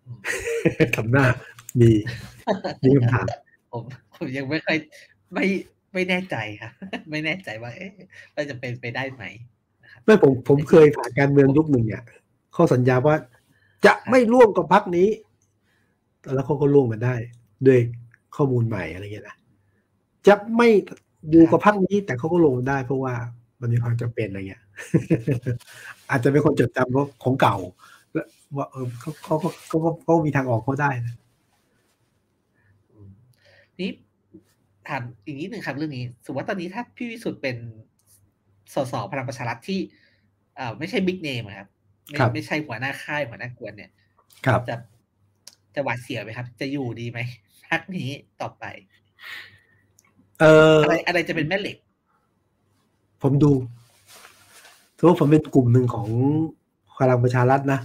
[0.05, 0.19] อืม
[0.95, 1.25] ทำหน้า
[1.81, 1.91] มี
[2.83, 3.27] มีคำถาม
[3.71, 4.77] ผมผมผมยังไม่ค่อย
[5.33, 5.45] ไม่
[5.93, 6.71] ไม่แน่ใจครับ
[7.11, 7.91] ไม่แน่ใจว่าเอ๊ะ
[8.35, 9.23] มันจะเป็นไปได้ไหม
[9.83, 12.03] นะครับไม่ผมผมเคยผ่านการเมืองยุคหนึ่งเนี่ย
[12.55, 13.15] ข้อสัญญาว่า
[13.85, 15.09] จะไม่ร่วมกับพรรคนี้
[16.35, 17.15] แล้วเขาก็ร่วมกันได้
[17.67, 17.79] ด้วย
[18.35, 19.35] ข้อมูลใหม่อะไรเงี้ยนะ
[20.27, 20.69] จะไม่
[21.33, 23.13] ดูกับพรรคนี้แต่เขาก็ลงได้เพราะว่า
[23.61, 24.63] มันมีความจำเป็นอะไรเงี้ย
[26.09, 27.57] อาจจะเป็นคนจดจำว่าของเก่า
[28.13, 31.15] แล้วว่าเออเขาเขาก็เขาก็เขามีทางออกเขาได้นะ
[32.91, 33.09] อืม
[33.79, 33.89] นี่
[34.87, 37.57] ถามอีกนิดหนึ่งครับเรื่องนี้สมมติว่าตอนนี้ถ้าพี่วิสุทธ์เป็น
[38.73, 39.79] สสพลังประชารัฐที่
[40.55, 41.69] เอ่อไม่ใช่บิ๊กเนมครับ
[42.09, 43.91] ไม่ไม่ใช่หัวหน้าค่ายหัวหน้ากวนเนี่ย
[44.45, 44.75] ครับจะ
[45.75, 47.19] จะหวาดเสียวไหมครับ จะอยู่ดีไหม
[47.73, 48.09] พักนี้
[48.41, 48.63] ต่อไป
[50.39, 50.45] เอ
[50.75, 51.77] ออะไรอะไรจะเป็นแม่เหล็ก
[53.21, 53.51] ผมดู
[54.97, 56.09] ถือว่าผมเป็นกลุ่มหนึ่งของ
[56.97, 57.79] พลังประชารัฐนะ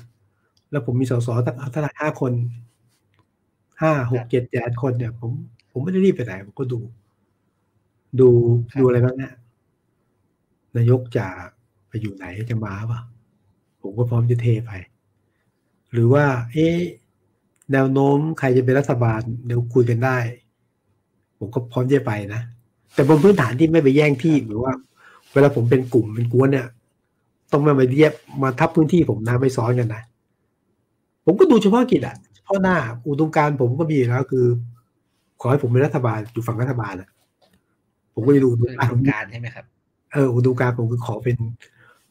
[0.71, 2.33] แล้วผมมีสสตั้งเท่าไหร่ห้าคน
[3.83, 5.31] ห้าหกเจ็ดแปดคนเนี่ย ผม
[5.71, 6.81] ผมไม่ได้รีบไปไหนผมก็ดู
[8.21, 8.29] ดู
[8.71, 9.35] ครับดูอะไรบ้างเนี่ย
[10.77, 11.27] นายกจะ
[11.89, 13.01] ไปอยู่ไหนจะมาป่ะ
[13.83, 14.73] ผมก็พร้อมจะเทไป
[15.93, 16.79] หรือว่า เอ๊ะ
[17.73, 20.17] แนวโน้มใครจะเป็นรัฐบาลเดี๋ยวคุยกันได้
[21.39, 22.43] ผมก็พร้อมจะไปนะ
[22.95, 24.73] แต่บนพื้นฐานที่ไม่ไปแย่งที่หรือว่า
[25.33, 26.67] เวลาผมเป็นกลุ่มเป็นกวนเนี่ย
[27.53, 28.13] ต้องไม่มาเรียบ
[28.43, 30.03] มาทับพื้นที่ผมนะไม่ซ้อนกันนะ
[31.25, 32.77] ผมก็ดูเฉพาะกิจอะเฉพาะหน้า
[33.09, 34.47] อุดมการณ์ผมก็มีอยู่แล้วคือ
[35.41, 37.09] ขอให้ผมเป็นรัฐบาลอยู่ฝั่งรัฐบาลอะ
[38.15, 39.65] ผมก็จะดูอุดคืมอการณ์โครงการใช่ไหมครับ
[40.13, 41.37] เอออุดมการณ์ผมคือขอเป็น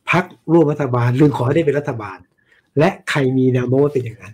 [0.10, 2.18] พักร่วมรัฐบาลหรือขอให้ได้เป็นรัฐบาล
[2.80, 4.34] และใครมีแนวโน้มว่าเป็นอย่างนั้น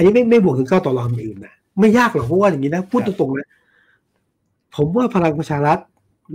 [0.00, 3.48] อันนี้ไม่ไม่บวกถึงก้าวต่อรองอื่นนะไม่ยากหรอกเพราะว่าอย่างนี้นะพูดคตรับรงๆนะ
[4.76, 5.78] ผมว่าพลังประชารัฐ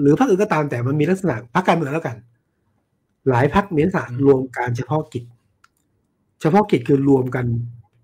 [0.02, 2.16] หรือพรรคอื่นก็ตามแต่มันมีลักษณะพรรคการเมืองแล้วกัน
[3.30, 5.24] หลายพรรคมีลักษณะรวมการเฉพาะกิจ
[6.42, 7.46] เฉพาะกิจคือรวมกัน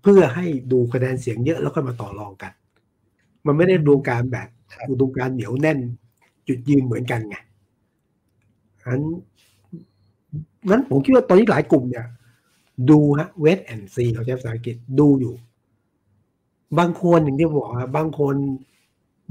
[0.02, 2.52] เพื่อให้ดูคะแนนเสียงเยอะแล้วก็มาต่อรองกัน
[3.46, 5.78] มันไม่ได้รวมการแบบครับอุดมการณ์เหนียวแน่น
[6.48, 7.36] จุดยืนเหมือนกันไง
[8.84, 9.02] งั้น
[10.68, 12.06] งั้นผมคิดว่าตอนนี้หลายกลุ่มเนี่ย
[12.90, 15.34] ดูฮะเวทแอนซีเขาใช้ภาษาอังกฤษดูอยู่
[16.78, 18.34] บางคนอย่างที่บอกอะบางคน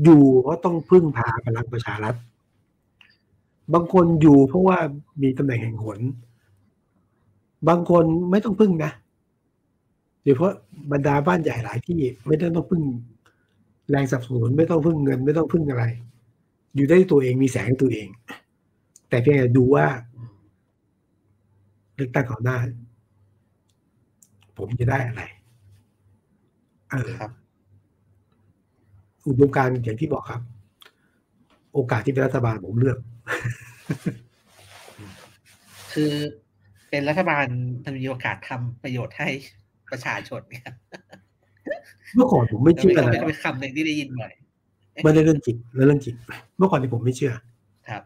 [0.04, 2.16] อยู่เพราะต้องพึ่งพาพลังประชารัฐ
[3.74, 4.78] บางคนอยู่เพราะว่า
[5.22, 6.00] มีตำแหน่งแห่งหน
[7.68, 8.92] บางคนไม่ต้องพึ่งนะ
[10.24, 10.54] โดยเฉพาะ
[10.92, 12.84] บรรดาบ้านใหญ่หลายที่ไม่ต้องต้องพึ่ง
[13.90, 15.84] แรงสนับสนุนไม่ต้องพึ่งเงิน ไม่ต้องพึ่งอะไร
[16.76, 18.08] อยู่ได้ตัวเองมีแสงตัวเอง
[19.10, 19.86] แต่เพียงแต่ดูว่า
[21.96, 22.58] เลือกตั้งเขาหน้า
[24.58, 25.22] ผมจะได้อะไร
[27.20, 27.32] ครับ
[29.28, 30.42] อุดมการณ์อย่างที่บอกครับ
[31.74, 32.98] โอกาสที่เป็นรัฐบาลผมเลือก
[35.94, 36.12] คือ
[36.90, 37.46] เป็นรัฐบาล
[37.84, 39.30] มันมีโอกาสทำประโยชน์ให้
[39.92, 40.66] ประชาชนเนี่ย
[42.16, 44.34] เมื่อก่อนผมไม่ไม่เชื่อเป็นนะเป็นคำหนึ่งที่ได้ยินบ่อย
[45.04, 46.16] ไม่ได้เรื่องจริงแล้วเรื่องจริง
[46.58, 47.34] เมื่อก่อนที่ผมไม่เชื่อ
[47.90, 48.04] ครับ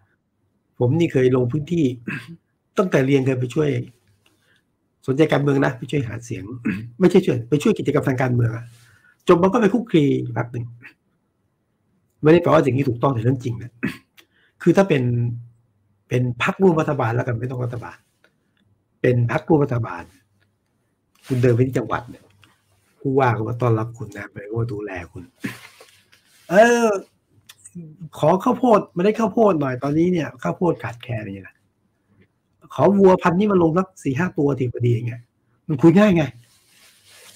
[0.79, 1.85] ผมนี่เคยลงพื้นที่
[2.77, 3.69] ตั้งแต่เรียนเคยไปช่วย
[5.07, 6.43] สนใจการเมืองนะไปช่วยหาเสียง
[6.99, 8.51] ไม่ใช่ช่วยไปช่วยกิจกรรมทางการเมือง
[9.27, 10.03] จบมันก็ไปคุกคี
[10.35, 10.65] แบบหนึ่ง
[12.23, 13.71] ไม่ได้แปลว่าสิ่งนี้ถูกต้องแต่เรื่องจริงนะ
[14.61, 15.03] คือถ้าเป็น
[16.09, 17.97] เป็นพักร่วมรัฐบาลแล้วกันไม่ต้องรัฐบาล
[19.01, 20.03] เป็นพักร่วมรัฐบาล
[21.27, 22.23] คุณเดินไปที่จังหวัดเนี่ย
[22.99, 25.23] ผู้ว่าก็มาต้อนรับคุณนะไปก็มาดูแลคุณ
[26.49, 26.87] เออ
[28.17, 31.54] ขอข้าวโพดมาได้ข้าวโพดหน่อยตอนนี้เนี่ยข้าวโพดขาดแคลนอะไรอย่างเงี้ย
[32.73, 35.21] ขอวัวพันธุ์นี้มาลงสักสี่ห้าตัวทีพอดีอย่างเงี้ย
[35.67, 36.23] มันคุยง่ายไง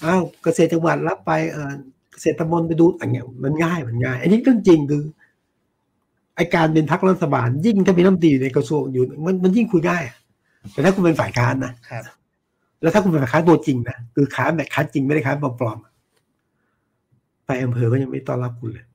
[0.05, 1.71] อ้าวเกษตรจังหวัดรับไปเออ
[2.11, 5.03] เกษตรตำบลไปดูอย่างเงี้ยมันง่ายมันง่าย อันนี้เรื่องจริงคือ
[6.35, 10.17] ไอการเป็นพรรครัฐบาล ยิ่งถ้ามีรัฐมนตรีอยู่ในกระทรวงอยู่ มันมันยิ่งคุยง่ายอะ
[10.71, 12.03] แต่ถ้าคุณเป็นฝ่ายค้านนะครับ
[12.81, 15.93] แล้วถ้าคุณเป็นฝ่ายค้านตัวจริงนะคือค้านแบบค้านจริงไม่ได้ค้านปลอมๆอะ
[17.45, 18.85] ไปอำเภอก็ยังไม่ต้อนรับคุณเลย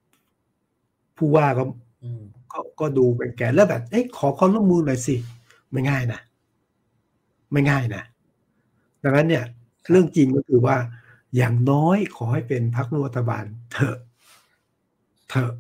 [1.17, 1.63] ผู้ว่าก็
[2.03, 2.23] อืม
[2.53, 5.17] ก็ก็ดูแก่ๆแล้วแบบเอ้ยขอความร่วมมือหน่อยสิ
[5.75, 6.21] ไม่ง่ายนะ
[7.53, 8.03] ไม่ง่ายนะ
[9.03, 9.45] ดังนั้นเนี่ย
[9.91, 10.77] เรื่องจริงก็คือว่า
[11.37, 13.99] อย่างน้อยขอให้เป็นพรรคร่วมรัฐบาลเถอะ
[15.31, 15.53] เถอะ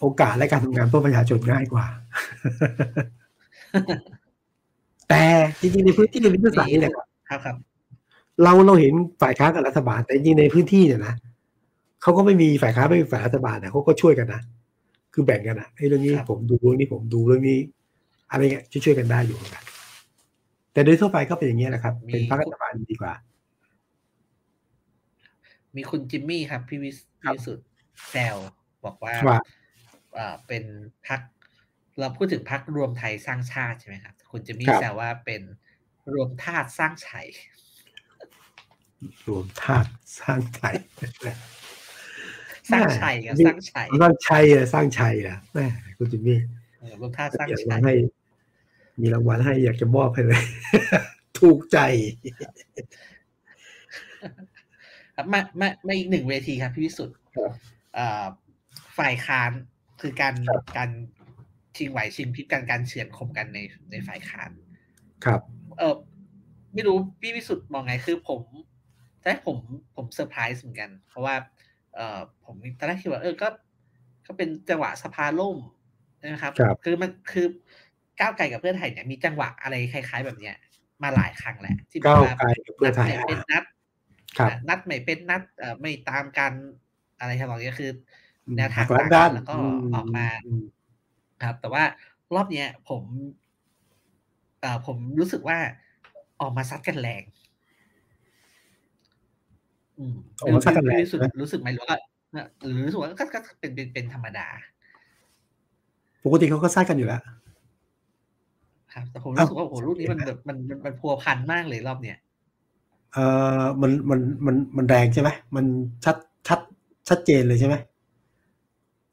[0.00, 1.86] โอกาสและการทำงานเพื่อประชาชนง่ายกว่า
[5.08, 5.22] แต่
[5.60, 7.56] จริงๆในพื้นที่ในวิทยาศาสตร์นี่แหละครับครับครับ
[8.42, 8.92] เราเราเห็น
[9.22, 11.14] ฝ่ายค้านกับรัฐบาล แต่จริงๆในพื้นที่เนี่ยนะ
[12.02, 14.40] เขาก็ไม่มีฝ่ายค้านไม่มีฝ่ายรัฐบาลนะเขาก็ช่วยกันนะ
[15.14, 17.58] คือแบ่งกันนะไอ้เรื่องนี้ครับผมดูเรื่องนี้ผมดูเรื่องนี้
[18.32, 19.64] อะไรเงี้ยช่วยๆกันได้อยู่เหมือนกัน
[20.72, 23.14] แต่โดยทั่วไปก็เป็นอย่างนี้ยแหละครับ เป็นพรรครัฐบาลดีกว่า
[25.76, 27.66] มีคุณจิมมี่ครับ พี่วิสครับพี่วิสุทธ์
[28.10, 28.36] แซว
[28.84, 29.40] บอกว่าว่า
[30.18, 30.64] อ่าเป็น
[31.06, 31.20] พัก
[31.98, 35.42] เราพูดถึงพักรวมไทยสร้างชาติใช่ไหมครับ คุณจิมมี่ครับแซวว่าเป็น
[36.14, 37.26] รวมธาตุสร้างชัย
[39.28, 39.88] รวมธาตุ
[40.20, 40.74] สร้างไทย
[42.70, 45.66] สร้างชัยครับสร้างชัยสร้างชัยอะสร้างชัยอะแม่
[45.98, 46.38] คุณจิมมี่
[46.78, 47.94] เออรวมท่าสร้างอยากชัมายให้
[49.02, 50.42] มีรางวัลให้อยากจะมอบให้เลย
[51.40, 51.78] ถูกใจ
[55.16, 57.52] ครับมามามาอีกหนึ่งเวทีครับพี่วิสุทธ์ครับ
[57.94, 58.24] เอ่อ
[58.98, 59.50] ฝ่ายค้าน
[60.00, 60.90] คือการครับการ
[61.76, 63.58] ชิงไหวชิงพริบกันการเฉือนคมกันใน
[63.90, 64.50] ในฝ่ายค้าน
[65.24, 65.40] ครับ
[65.78, 65.96] เออ
[66.74, 68.40] ไม่รู้พี่วิสุทธ์มองไงคือผม
[69.22, 69.56] แต่ผม
[69.96, 71.34] ผมเซอร์ไพรส์เหมือนกัน เพราะว่า
[71.94, 73.48] เออผมตอนแรกคิดว่าเออก็
[74.26, 75.58] ก็เป็นจังหวะสภาล่ม
[76.22, 77.46] นะครับครับคือมันคือ
[78.20, 80.56] ก้าวไกลกับเพื่อไทยเนี่ยมีจังหวะอะไรคล้าย ๆ แบบเนี้ย
[81.02, 83.64] มาหลายครั้งแหละที่แบบก้าวว่าไกลกับเพื่อไทยนัดไม่เป็นนัด
[84.38, 86.52] ครับอะนัดไม่เป็นนัดเอ่อไม่ตามกัน
[87.18, 87.90] อะไรทำนองนี้คือ
[88.46, 89.56] อืมแนวทางหักหลัต่างงด้ากันนแล้วก็
[89.94, 90.62] ออกมาอืม
[91.42, 91.82] ครับ แต่ว่า
[92.34, 93.02] รอบเนี้ย ผม
[94.60, 95.58] เอ่อผมรู้สึกว่า
[96.40, 97.22] ออกมาซัดกันแรง
[99.98, 101.96] อืมออกมาซัดกันแรงรู้สึกนะรู้สึกไหมหรือว่า
[102.64, 104.46] หรือรู้สึกว่าก็ก็เป็นเป็นเป็นธรรมดา
[106.24, 107.22] ปกติเขาก็ซัดกันอยู่แล้ว
[108.92, 112.18] ครับแต่ผมเอ้ารู้สึกว่าโอ้โหรูปนี้มันแบบมันมันมันพัวพันมากเลยรอบเนี้ย
[113.12, 113.24] เอ่
[113.60, 115.64] อมันมันมันมันแรงใช่ไหมมัน
[116.04, 116.16] ชัด
[116.48, 116.60] ชัด
[117.08, 117.74] ชัดเจนเลยใช่ไหม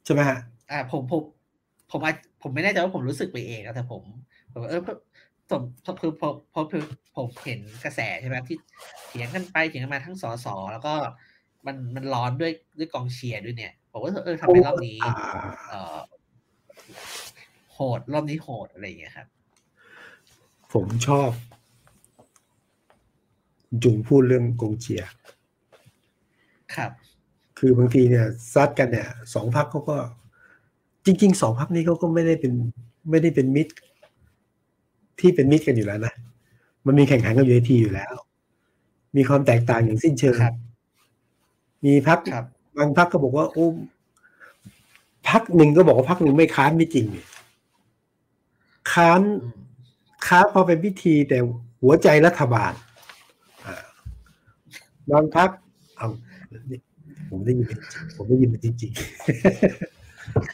[0.05, 0.37] ใช่ไหมฮะ
[0.71, 1.21] อ่าผมผม
[1.91, 4.03] ผมอาจผมไม่แน่ใจว่าผมรู้สึกไปเองนะแต่ผม
[4.51, 6.83] ผมเออผมผมคือพอพอผม
[7.15, 8.57] ผมเห็นกระแสใช่ไหมที่
[9.07, 10.93] เถียงกันไปเถียงกันมาทั้งสสแล้วก็
[11.65, 15.13] มันมันร้อนด้วยด้วยกองเชียร์ด้วยเนี่ยผมก็เออทำไมรอบนี้อ่า
[15.69, 15.97] เออ
[17.73, 19.27] โหดรอบนี้โหดอะไรอย่างเงี้ยครับ
[20.73, 21.29] ผมชอบ
[23.83, 25.09] จุงพูดเรื่องกงเชียร์
[26.75, 26.91] ครับ
[27.59, 29.97] คือบางทีเนี่ยซัดกันเนี่ยสองพักเขาก็
[31.05, 32.53] จริงๆสองพักนี้เขาก็ไม่ได้เป็น
[33.09, 33.73] ไม่ได้เป็นมิตร
[35.19, 36.13] ที่เป็นมิตรกันอยู่แล้วนะ
[36.85, 38.13] มันมีแข่งขันกันอยู่ในทีอยู่แล้ว
[39.17, 40.55] มีความแตกต่างอย่างสิ้นเชิงครับ
[41.85, 42.45] มีพักครับ
[42.77, 43.67] บางพักก็บอกว่าโอ้
[45.29, 47.27] พักหนึ่งก็บอกว่าพักหนึ่งไม่ค้านไม่จริงเนี่ย
[48.91, 49.68] ค้านอืม
[50.27, 51.37] ค้านพอเป็นพิธีแต่
[51.81, 52.73] หัวใจรัฐบาล
[53.65, 53.75] อ่า
[55.11, 55.49] บางพัก
[55.97, 56.07] เอา
[56.71, 56.79] นี่
[57.29, 58.91] ผมได้ยินเป็นจริงผมได้ยินเป็นจริง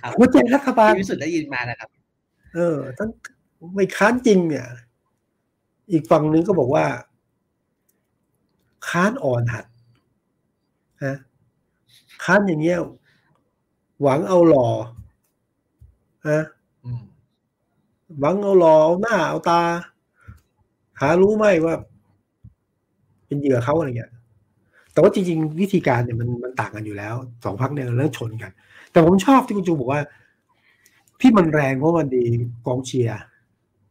[0.01, 1.89] ครับๆหัวใจรัฐบาลพี่วิสุทธ์ได้ยินมานะครับ
[2.55, 3.09] เออทั้ง
[3.73, 4.67] ไม่ค้านจริง เนี่ย
[5.91, 6.85] อีกฝั่งหนึ่งก็บอกว่า
[8.89, 9.65] ค้านอ่อนหัด
[11.05, 11.15] ฮะ
[12.23, 12.79] ค้านอย่างเงี้ย
[14.01, 14.67] หวังเอาหล่อ
[16.29, 16.41] ฮะ
[16.83, 17.01] อืม
[18.19, 19.61] หวังเอาหล่อเอาหน้าเอาตา
[20.99, 21.75] หารู้ไหมว่า
[23.25, 24.11] เป็นเหยื่อเขาอะไรเงี้ย
[24.91, 28.51] แต่ว่าจริง ๆ วิธีการเนี่ยมันมันต่างกันอยู่แล้วสองพักเนี่ยเริ่มชนกัน
[28.91, 30.01] แต่ผมชอบที่คุณจูบอกว่า
[31.21, 32.23] ที่มันแรงเพราะมันดี
[32.67, 33.13] กองเชียร์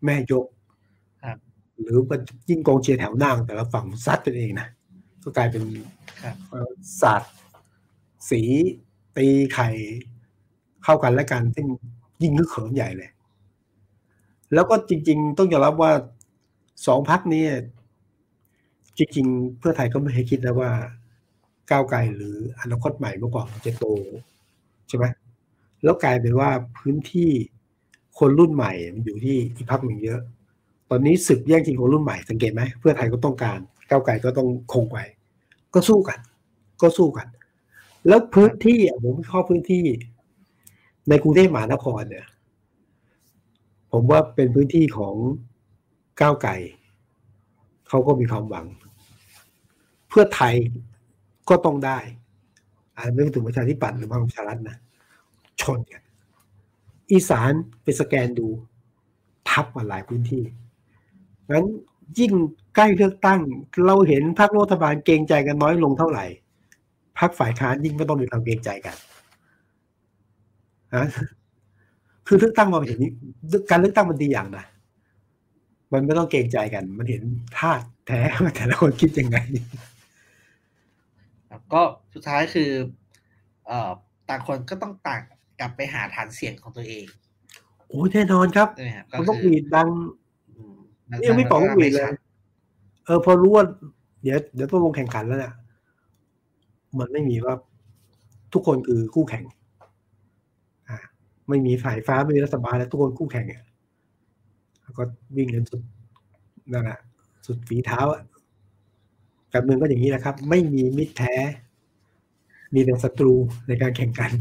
[0.05, 0.47] แม่ยก
[1.27, 1.39] ครับ
[1.81, 4.67] หรือมันยิ่งกองเชียร์แถวหน้าของแต่ละฝั่งซัดกันเองนะ
[5.23, 5.63] ก็กลายเป็น
[6.23, 6.71] ครับเอ่อ
[7.01, 7.33] ศาสตร์
[8.31, 8.43] สี
[9.17, 9.69] ตีไข่
[10.85, 11.67] เข้ากันและกันซึ่ง
[12.23, 13.11] ยิ่งนึกเขิมใหญ่เลย
[14.55, 15.93] แล้วก็จริง ๆ ต้องยอมรับว่า
[16.87, 17.45] สองพักนี้
[18.99, 20.71] จริง ๆ เพื่อไทยก็ไม่เคยคิดนะว่า
[21.71, 23.87] ก้าวไกลหรืออนาคตใหม่เมื่อก่อนจะโต
[24.89, 25.05] ใช่ไหม
[25.83, 27.31] แล้วกลายเป็นว่าพื้นที่
[28.19, 30.21] คนรุ่นใหม่มันอยู่ที่อีกพักหนึ่งเยอะ
[30.91, 35.05] ตอนนี้ศึกแย่งชิงคนรุ่นใหม่สังเกตไหมเพื่อไทยก็ต้องการก้าวไกลก็ต้องคงไว้
[35.75, 36.19] ก็สู้กัน
[36.83, 37.27] ก็สู้กัน
[38.09, 39.85] แล้วพื้นที่ผมวิเคราะห์พื้นที่
[41.09, 42.27] ในกรุงเทพมหานครเนี่ย
[43.97, 45.15] ผมว่าเป็นพื้นที่ของ
[46.21, 46.53] ก้าวไกล
[47.89, 48.67] เขาก็มีความหวัง
[50.09, 50.55] เพื่อไทย
[51.49, 51.99] ก็ต้องได้
[52.97, 54.77] อาจไม่ถึงประชาธิปัตย์หรือพลังประชารัฐนะ
[55.61, 56.03] ชนกัน
[57.13, 58.49] อีสานไปสแกนดู
[59.49, 60.43] ทับมาหลายพื้นที่
[61.51, 61.67] งั้น
[62.19, 62.33] ยิ่ง
[62.75, 63.41] ใกล้เลือกตั้ง
[63.87, 66.25] เราเห็นพรรครัฐบาลเกรงใจกันน้อยลงเท่าไหร่
[67.19, 68.97] พรรคฝ่ายค้านยิ่งไม่ต้องมีความเกรงใจกัน
[70.95, 71.07] นะ
[72.27, 73.11] คือเลือกตั้งมาเห็นนี้
[73.71, 74.65] การเลือกตั้งมันดีอย่างนะ
[75.93, 77.23] มันไม่ต้องเกรงใจกัน มันเห็น
[77.57, 77.71] ท่า
[78.07, 79.39] แท้ว่าแต่ละคนคิดยังไง
[81.51, 81.83] ครับก็
[82.15, 82.71] สุดท้ายคือ
[83.67, 83.91] เอ่อ
[84.29, 85.21] ต่างคนก็ต้องต่าง
[85.61, 87.05] กลับไปหาฐานเสียงของตัวเอง
[87.89, 89.89] โอ้ยแน่นอนครับใช่ไหมครับมันต้องคืหวีดดัง
[90.51, 90.77] อืม
[91.11, 92.05] นี่ยังไม่บอกต้องหวีดเลย
[93.07, 93.65] เออพอรู้ว่า
[94.23, 95.55] เดี๋ยวเดี๋ยวต้องลงแข่งขันแล้วเนี่ย
[96.99, 97.55] มันไม่มีว่า
[98.53, 99.55] ทุกคนคือคู่แข่งอ่า
[101.49, 103.63] ไม่มีฝ่ายฟ้าไม่มีรัฐบาลแล้วทุกคนคู่แข่งอะ
[104.83, 105.03] แล้วก็
[105.37, 105.83] วิ่งกันสุด
[106.73, 106.99] นั่นแหละ
[107.47, 108.23] สุดฝีเท้าอะ
[109.53, 111.35] การเมืองก็อย่างนี้แหละครับ ไม่มีมิตรแท้
[112.75, 113.35] มีแต่ศัตรู
[113.69, 114.33] ในการแข่งขัน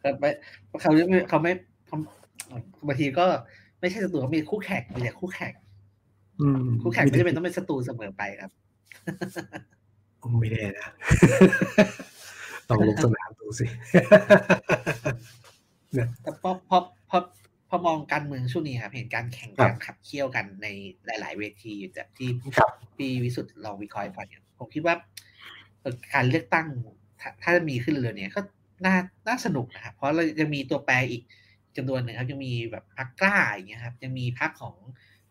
[0.00, 0.30] แต่ไม่
[0.80, 1.52] เขาไม่เขาไม่
[1.86, 1.96] เขา
[2.86, 3.26] บางทีก็
[3.80, 5.52] ไม่ใช่ศัตรูเขามีคู่แข่งมีแต่คู่แข่ง
[6.40, 8.50] อืมคู่แข่งไม่จำเป็นต้องเป็นศัตรูเสมอไปครับ
[10.18, 10.88] โไม่แน่นะ
[12.68, 13.66] ต้องลงสนามดูสิ
[16.22, 16.78] แต่พอพอ
[17.10, 17.18] พอ
[17.68, 20.66] พอมองการเมืองช่วงนี้ครับเห็นการแข่งกันขับเคี่ยวกันใน
[21.06, 22.28] หลาย ๆ เวทีอยู่จากที่
[22.96, 24.20] พี่วิสุทธ์ลองวิเคราะห์ไป
[24.58, 24.94] ผมคิดว่า
[26.14, 26.66] การเลือกตั้ง
[27.42, 28.40] ถ้าจะมีขึ้นเรือเนี่ยก็
[28.84, 28.96] น่า
[29.28, 31.22] น่าสนุกนะครับเพราะเรายังมีตัวแปรอีก
[31.76, 34.74] จำนวนหนึ่งครับยังมีแบบพักกล้าอย่างเงี้ยครับยังมีพักของ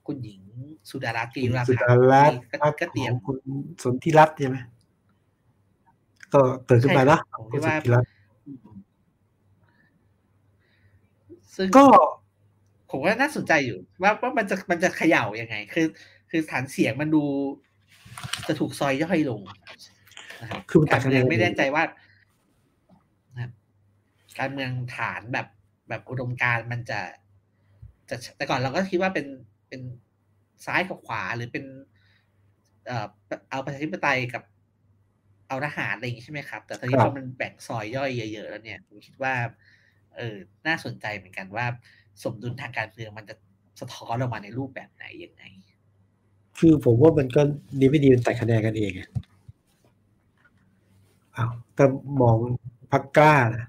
[0.08, 0.42] คุณหญิง
[0.90, 2.40] สุดารัตน์ตีราสุดารัตน์
[2.82, 3.38] ก็เตรียมคุณ
[3.84, 4.58] สนธิรัตน์ใช่ไหม
[6.36, 7.20] ก็เกิดขึ้นมาแล้ว
[7.52, 8.12] คุณสนธิรัตน์
[11.56, 11.86] ซึ่งก็
[12.90, 15.88] ผมว่าน่าสนใจอยู่ ว่าว่ามันจะมันจะเขย่ายังไง คือ
[16.30, 17.24] คือฐานเสียงมันดู
[18.48, 19.42] จะถูกซอยย่อยลง
[20.70, 21.84] คือมันตัดคะแนนไม่แน่ใจว่า
[24.40, 25.48] การเมืองฐานแบบ
[25.90, 27.00] แบบอุดมการมันจะ
[28.10, 29.28] จะแต่ก่อนเราก็คิดว่าเป็น
[29.68, 29.82] เป็น
[30.66, 31.66] ซ้ายกับขวาหรือเป็น
[32.86, 33.08] เอ่อ
[33.50, 34.44] เอาประชาธิปไตยกับ
[35.48, 39.34] เอาทหารอะไรอย่างนี้ใช่ไหมครับ แต่ตอนนี้พอมันแบ่งซอยย่อยเยอะๆแล้วเนี่ยผมคิดว่า
[40.16, 40.36] เออ
[40.68, 41.66] น่าสนใจเหมือนกันว่า
[42.24, 43.36] สมดุลทางการเมืองมันจะ
[43.82, 45.44] สะท้อนออกมาในรูปแบบไหนยังไง
[46.60, 47.42] คือผมว่ามันก็
[47.80, 48.92] ดีไม่ดีมันแต่คะแนนกันเอง
[51.36, 51.88] อ้าวถ้า
[52.22, 52.38] มอง
[52.92, 53.66] พักกล้านะ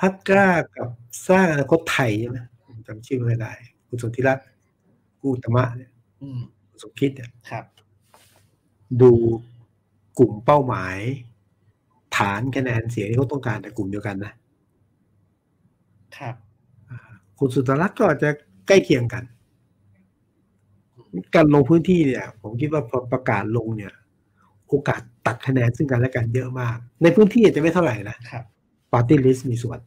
[0.00, 0.88] พักกล้ากับ
[1.28, 2.38] สร้างอนาคตไทยใช่ไหม
[2.86, 3.52] จำชื่อไม่ได้
[3.88, 4.46] คุณสนธิรัตน์
[5.20, 5.90] กูตมะเนี่ย
[6.82, 7.64] สมคิดเนี่ยครับ
[9.00, 9.10] ดู
[10.18, 10.96] กลุ่มเป้าหมาย
[12.16, 14.32] ฐานคะแนนเสียงที่เขาต้องการแต่กลุ่มเดียวกันนะ
[16.16, 16.34] ครับ
[17.38, 18.30] คุณสุตรัตน์ก็อาจจะ
[18.66, 19.24] ใกล้เคียงกัน
[21.34, 23.92] การลงพื้นที่เนี่ย ผมคิดว่าพอประกาศลงเนี่ย
[24.68, 28.44] โอกาสตัดคะแนนซึ่งกันและกันเยอะมาก ในพื้นที่อาจจะไม่เท่าไหร่นะครับ
[28.92, 29.78] ปาร์ตี้ลิสต์มีส่วน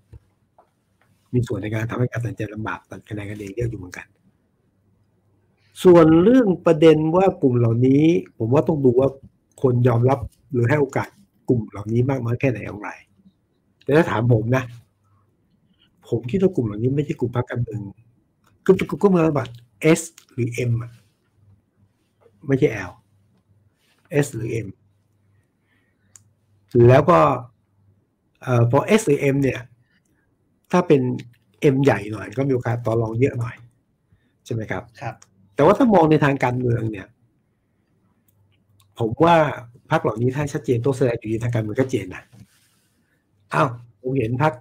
[1.34, 4.08] มีส่วนในการทำให้การตัดสินใจลำบากตัดคะแนนกันเองเยอะอยู่เหมือนกัน
[5.84, 8.04] ส่วนเรื่องประเด็นว่ากลุ่มเหล่านี้
[8.38, 9.10] ผมว่าต้องดูว่า
[9.62, 10.20] คนยอมรับ
[10.54, 11.08] หรือให้โอกาส
[11.50, 12.90] กลุ่มเหล่านี้มากน้อยแค่ไหนอย่างไร
[13.84, 14.64] แต่ถ้าถามผมนะ
[16.10, 17.82] ผมคิดว่ากลุ่มเหล่านี้ไม่ใช่กลุ่มพรรคการเมือง
[18.66, 19.54] คือเป็นกลุ่มเมืองบัตร
[20.00, 20.02] S
[20.34, 20.92] หรือ M อะ
[22.48, 22.92] ไม่ใช่ L
[24.26, 24.68] S หรือ M
[26.88, 27.20] แล้วก็
[28.42, 29.60] เอ่อพอ S หรือ M เนี่ย
[30.72, 31.02] ถ้าเป็น
[31.74, 33.56] M ใหญ่หน่อย ก็มีโอกาสต่อรองเยอะหน่อย
[34.46, 35.16] ใช่ไหมครับครับ
[35.56, 37.08] แต่ว่าถ้ามองในทางการเมืองเนี่ย
[39.00, 39.38] ผมว่า
[39.92, 42.24] พรรคเหล่านี้ถ้าชัดเจนตัวแสดงอยู่ในทางการเมืองก็เจนนะ
[43.54, 43.68] อ้าว
[44.02, 44.54] ผมเห็นพรรค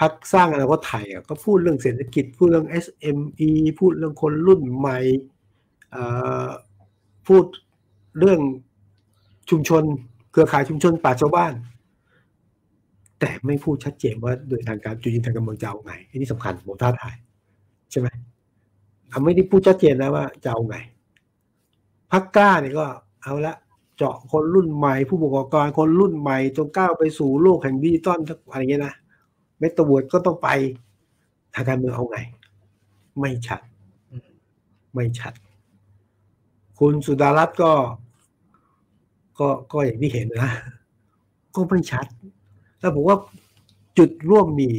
[0.00, 4.98] พรรคสร้างอนาคตไทยอะก็พูดเรื่องเศรษฐกิจพูดเรื่อง SME พูดเรื่องคนรุ่นใหม่
[7.26, 7.44] พูด
[8.18, 8.40] เรื่อง
[9.50, 9.82] ชุมชน
[10.32, 11.52] เครือข่ายชุมชนป่าชาวบ้าน
[13.20, 17.16] แต่ไม่พูดชัดเจนว่าโดยทางการจุดยืนทางการเมืองจะเอาไงอันนี้สำคัญผมท้าทาย
[17.90, 18.08] ใช่ไหม
[19.24, 20.76] ไม่ได้พูดชัดเจนนะว่าจะเอาไง
[22.12, 22.86] พักกล้าเนี่ยก็
[23.26, 23.54] เอาละ
[23.96, 28.18] เจาะคนรุ่นใหม่ ผู้ประกอบการคนรุ่นใหม่จงก้าวไปสู่โลกแห่งดิจิตอล
[28.50, 28.94] อะไรเงี้ยนะ
[29.58, 30.48] เมตาเวิร์ดก็ต้องไป
[31.54, 32.18] ทางการเมืองเอาไง
[33.20, 33.60] ไม่ชัด
[34.94, 35.32] ไม่ชัด
[36.78, 37.72] คุณสุดารัตน์ก็
[39.38, 40.50] ก็ก็อย่างที่เห็นนะ
[41.54, 42.06] ก็ไม่ชัด
[42.78, 43.16] แล้วผมว่า
[43.98, 44.70] จุดร่วมมี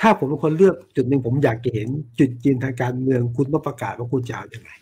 [0.00, 4.72] ถ้าผมเป็นคนเลือกจุดหนึ่งผมอยากเห็น จุดยืนทางการเมืองคุณต้องประกาศว่าคุณจะเอาอย่างไร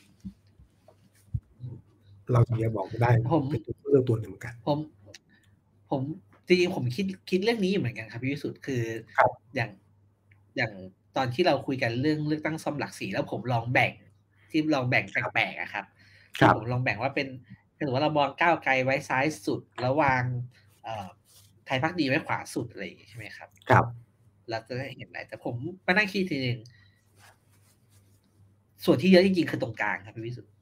[2.32, 4.78] เราถึงจะบอกได้ผมเป็นตัวเลือกตัวหนึ่งเหมือนกัน ผม
[5.90, 6.00] ผม
[6.46, 8.82] จริงๆผมคิดคิดเรื่องนี้เหมือนกันครับพี่วิสุทธ์คือ
[9.54, 9.70] อย่าง
[10.56, 10.72] อย่าง
[11.16, 13.92] ตอนที่เราคุยกันเรื่องเลือกตั้งซ่อมหลักสีแล้วผมลองแบ่ง
[14.50, 15.84] ที่ลองแบ่งแปลกๆอะครับ
[16.56, 17.28] ผมลองแบ่งว่าเป็น
[17.80, 20.22] ถือว่าเรามองก้าวไกลไว้ซ้ายสุดแล้ววาง
[21.66, 23.84] ไทยพักดีไว้ขวาสุดอะไรใช่ไหมครับ ครับ
[24.50, 25.54] เราจะได้เห็นอะไรแต่ผม
[25.86, 26.58] มานั่งคิดทีนึง
[28.84, 30.52] ส่วนที่เยอะจริงๆคือตรงกลางครับพี่วิสุทธ์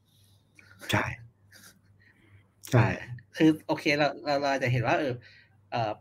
[0.91, 1.05] ใช่
[2.73, 2.87] ใช่
[3.37, 5.13] คือโอเคเราเราเราจะเห็นว่า เออ
[5.71, 5.91] เอ่อ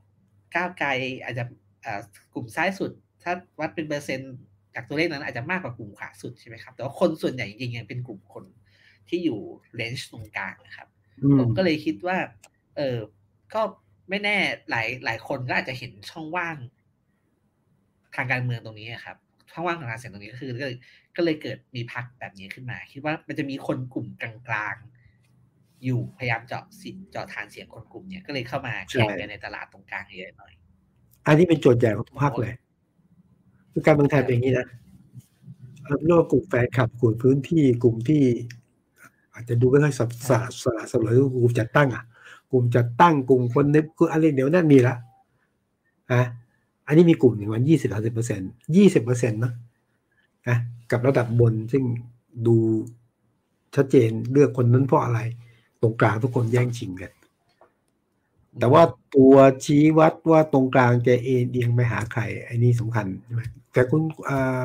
[0.54, 0.88] ก้าวไกล
[1.24, 1.44] อาจจะ
[1.84, 2.00] อ่า
[2.34, 2.90] กลุ่มซ้ายสุด
[3.22, 4.34] ถ้าวัดเป็นเปอร์เซ็นต์
[4.74, 8.44] จากตัวเลขนั้นอาจจะมากกว่ากลุ่มขวาสุดใช่ไหมครับแต่ว่าคนส่วนใหญ่จริงๆยังเป็นกลุ่มคน
[9.08, 9.40] ที่อยู่
[9.76, 10.88] เลนจ์ตรงกลางนะครับ
[11.38, 12.18] ผมก็เลยคิดว่า
[12.76, 12.98] เออ
[13.54, 13.60] ก็
[14.08, 14.36] ไม่แน่
[14.70, 16.56] หลายหลายคนก็อาจจะเห็นช่องว่าง
[18.14, 19.16] ทางการเมืองตรงนี้ครับ
[19.52, 20.76] ช่องว่างทางการเสียงตรงนี้ก็คือก็เลย
[21.16, 24.91] ก็เลยเกิดมีพักแบบนี้ขึ้นมา คิดว่ามันจะมีคนกลุ่มกลางๆ
[25.84, 30.52] อยู่พยายามเจาะสิเจาะฐานเสียงคนกลุ่มเนี้ยก็เลยเข้ามาแข่งกันในตลาดตรงกลางเยอะหน่อย
[31.26, 32.52] อันนี้เป็นโจทย์ใหญ่ของทุกพักเลย
[33.72, 34.66] คือการเมืองไทยเป็นอย่างนี้นะ
[36.04, 38.22] เรียกว่ากลุ่มแฟนคลับกลุ่มพื้นที่กลุ่มที่
[39.34, 42.04] อาจจะดูไม่ค่อยสับสนสละสลวยกลุ่มจัดตั้งอะ
[42.50, 44.94] กลุ่มจัดตั้งกลุ่มคนในคืออะไรเดี๋ยวนั่นมีละ
[46.12, 46.22] นะ
[46.86, 48.40] อันนี้มีกลุ่มหนึ่งวันยี่สิบสามสิบเปอร์เซ็น
[48.76, 49.52] ยี่สิบเปอร์เซ็นต์นะ
[50.48, 50.58] นะ
[50.90, 51.82] กับระดับบนซึ่ง
[52.46, 52.56] ดู
[53.76, 55.20] ชัดเจนเลือกคนนั้นเพราะอะไร
[55.82, 57.12] ตรงกลางทุกคนแย่งชิงกัน
[58.58, 58.82] แต่ว่า
[59.14, 64.02] ตัวชี้วัดว่าตรงกลางจะเอ็นเอียงไปหาใครไอ้นี่สำคัญใช่ไหมแต่คุณ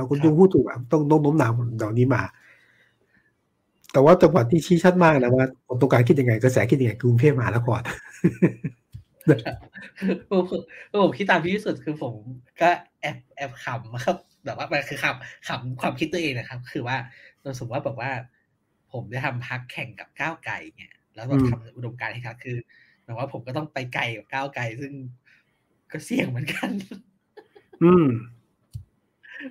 [0.09, 2.23] คุณจุงพูดถูกต้องต้องโน้มน้าวเหล่านี้มา
[3.91, 7.81] แต่ว่าจังหวัดที่ชี้ชัดมากนะว่าคนตรงกลางคิดยังไงกระแสคิดยังไงกรุงเทพมหานคร
[10.29, 10.41] ผม
[11.03, 12.13] ผมคิดตามพี่ที่สุดคือผม
[12.61, 12.69] ก็
[13.01, 16.97] แอบแอบขำครับแบบว่ามันคือขำขำความคิดตัวเองนะครับ คือว่า
[17.41, 18.11] เราสมมติว่าแบบว่า
[18.93, 22.57] ผมจะทำพักแข่งกับก้าวไก่เนี่ย แล้วเราทำอุดมการณ์ให้ครับคือ
[23.03, 24.93] หมายว่าผมก็ต้องไปไกลกับก้าวไกลซึ่ง
[25.91, 26.69] ก็เสี่ยงเหมือนกัน
[27.83, 28.07] อืม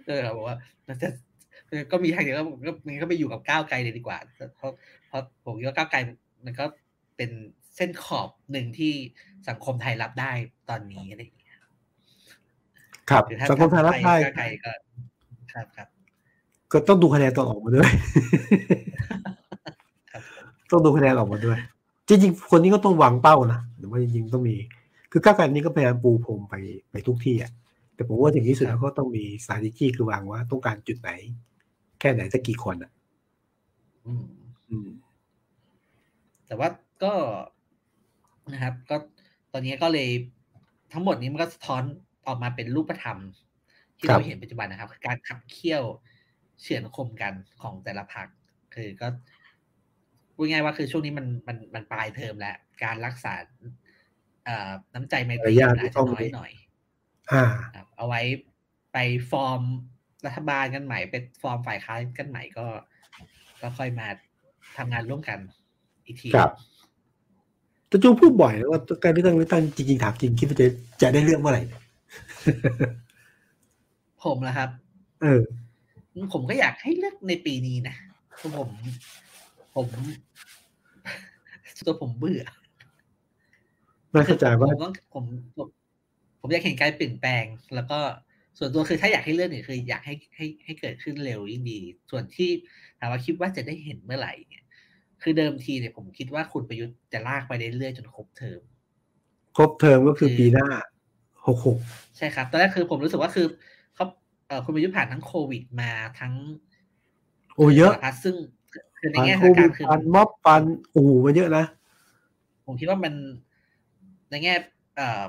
[0.06, 0.56] เออบอกว่า
[0.88, 1.08] มันจะ
[1.92, 4.18] ก็มีทางเดียวก็ผมก็มันก็ไปอยู่กับก้าวไกลเลยดีกว่า
[4.56, 4.72] เพราะ
[5.06, 5.98] เพราะผมคิดว่าก้าวไกล
[6.44, 6.64] มันก็
[7.16, 7.30] เป็น
[7.76, 8.92] เส้นขอบหนึ่งที่
[9.48, 10.32] สังคมไทยรับได้
[10.68, 11.54] ตอนนี้อะไรอย่างเงี้ย
[13.10, 14.72] ครับ สังคมไทยรับได้ก้าวไกลก็
[15.52, 15.88] ครับครับ
[16.72, 17.90] ก็ต้องดูคะแนนตอนออกมาด้วย
[19.08, 19.35] ครับ
[20.70, 21.58] ต้องดูคะแนนออกมาด้วย
[22.08, 24.56] จริงๆ คนนี้ก็ต้องวางเป้านะหรือว่าจริงๆต้องมี
[25.12, 26.54] คือก้าวไกลนี้ก็พยายามปูพรมไป
[26.90, 27.52] ไปทุกที่อะ
[27.94, 31.10] แต่ผมว่าถึงที่สุดแล้วก็ต้องมี strategy คือวางว่าต้องการจุดไหน
[32.00, 32.90] แค่ไหนสักกี่คนอะ
[34.06, 34.26] อืม
[34.70, 34.88] อืม
[36.46, 36.68] แต่ว่า
[37.02, 37.12] ก็
[38.52, 38.96] นะครับ ก็
[39.52, 40.08] ตอนนี้ก็เลย
[40.92, 41.82] ทั้งหมดนี้มันก็สะท้อน
[42.26, 43.18] ออกมาเป็นรูปธรรม
[43.98, 45.82] ที่ครัเราบเห็นปัจจุบันนะครับคือการขับเคี่ยว
[46.60, 48.26] เฉือนคมกันของแต่ละพรรค
[48.74, 49.08] คือก็
[50.36, 53.34] พูดง่ายๆว่าคือช่วงนี้มันมันมันปลายเทอมแล้ว การรักษา
[54.44, 56.52] เอ่อน้ำใจไมตรีมารยาทมันอาจต้จะองน้อยมีหน่อย
[57.32, 58.20] อ่าครับเอาไว้
[58.92, 58.98] ไป
[59.30, 59.60] ฟอร์ม
[60.26, 62.66] รัฐบาลกันใหม่เป็นฟอร์มฝ่ายค้านกันใหม่ก็
[63.62, 64.08] ก็ค่อยมา
[64.76, 65.38] ทำงานร่วมกัน
[66.06, 66.52] อีกทีครับ
[67.88, 70.66] แต่จูพูดบ่อยนะว่าการเลือกตั้งเลือกตั้งจริงๆถามจริงคิดว่าจะ
[71.02, 71.62] จะได้เลือกเมื่อไหร่
[74.24, 74.70] ผมนะครับ
[75.22, 75.42] เออ
[76.32, 77.96] ผมก็อยากให้เลือกในปีนี้นะ
[78.38, 78.68] คือผม
[79.76, 79.86] ผม
[81.86, 82.44] ตัวผมเบื่อ
[84.10, 85.24] ไม่เข้าใจว่าผมต้องผม
[85.56, 85.68] ผม
[86.40, 87.98] ผมอยากเห็นการเปลี่ยนแปลง แล้วก็
[88.58, 92.50] ส่วนตัวคือถ้าอยากให้เลื่อนเนี่ยคืออยากให้ให้ให้เกิดขึ้นเร็วยิ่งดี ส่วนที่
[92.98, 94.64] ถามว่าคิดว่าจะได้เห็นเมื่อไหร่เนี่ย
[95.22, 98.60] คือเดิมทีเนี่ยผมคิดว่าคุณประยุทธ์จะลากไปเรื่อยๆจนครบเทอม
[99.56, 100.68] ครบเทอมก็คือปีหน้า
[101.46, 101.78] หกหก
[102.16, 103.46] ใช่ครับตอนแรกคือผมรู้สึกว่าคือ
[103.94, 104.04] เขา
[104.48, 106.34] เอ่อคุณประยุทธ์ผ่านทั้งโควิดมาทั้ง
[107.54, 108.36] โอ้เยอะสารพัดซึ่ง
[108.98, 111.64] คือในปันแง่โคทางวิกาดรคือปันม็อบปันโอ้โหมันเยอะนะ
[112.66, 113.14] ผมคิดว่ามัน
[114.30, 114.54] ในแง่
[114.96, 115.22] เอ่อ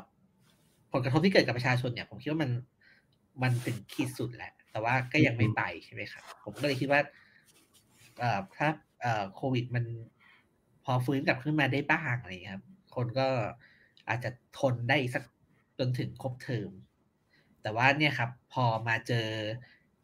[0.91, 2.51] ผลกระทบที่เกิดกับประชาชนเนี่ย ผมคิดว่ามัน
[3.41, 7.01] มันถึงขีดสุดแหละ แต่ว่าก็ยังไม่ไปใช่ไหมครับ ผมก็เลยคิดว่า
[8.19, 8.69] เอ่อถ้า
[9.01, 9.85] เอ่อโควิดมัน
[10.83, 12.65] พอฟื้นกลับขึ้นมาได้บ้างอะไรอย่างเงี้ยครับ
[12.95, 13.27] คนก็
[14.09, 15.23] อาจจะทนได้อีกสัก
[15.79, 16.71] จนถึงครบเทอม
[17.61, 19.27] แต่ว่าเนี่ยครับ พอมาเจอ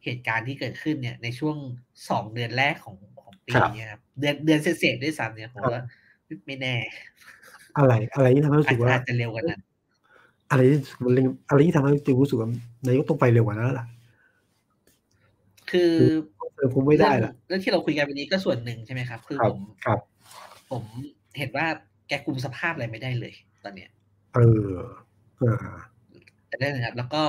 [0.04, 1.56] เหตุการณ์ที่เกิดขึ้นเนี่ย ในช่วง
[2.10, 3.13] สองเดือนแรกของของ
[3.46, 5.82] ปีครับเนี้ครับเดือนเดือนเศษๆด้วยซ้ำเนี่ยผมว่า
[6.46, 6.74] ไม่แน่
[7.78, 9.60] อะไร อะไรที่ทำให้รู้อาสึจกจะว่าอาจจะเร็วกว่านั้น
[10.50, 12.48] อะไรที่มันเร็วอะไรที่ทำให้จูรู้สึกว่า
[12.86, 13.86] นายกต้องไปเร็วกว่านั้นแล้วล่ะ
[15.70, 15.92] คือ
[16.56, 19.98] เออผมไม่ได้ละเรื่องเรื่องที่เราคุยกันวันนี้ก็ส่วนหนึ่งใช่ไหมครับ คือครับผมครับ
[20.70, 20.82] ผม
[21.38, 21.66] เห็นว่า
[22.08, 23.34] แกคุมสภาพอะไรไม่ได้เลย
[23.64, 23.90] ตอนเนี้ย
[24.34, 24.70] เออ
[25.38, 25.56] เออ
[26.50, 27.22] จะได้นะครับ แล้วก็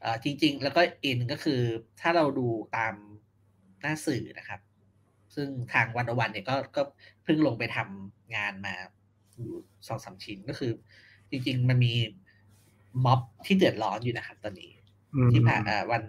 [0.00, 1.60] เอ่อจริง ๆ แล้วก็อีกหนึ่งก็คือ
[2.00, 2.94] ถ้าเราดูตาม
[3.80, 4.60] หน้าสื่อนะครับ
[5.38, 6.82] ซึ่งทางวันอวันเนี่ยก็ก็
[7.24, 8.74] เพิ่งลงไปทำงานมา
[9.34, 9.50] อยู่
[9.88, 10.72] สองสามชิ้นก็คือ
[11.30, 11.94] จริง ๆ มันมี
[13.04, 14.70] ม็อบที่เดือดร้อนอยู่นะครับตอนนี้
[15.14, 16.02] อืมที่ผ่านเอ่อวัน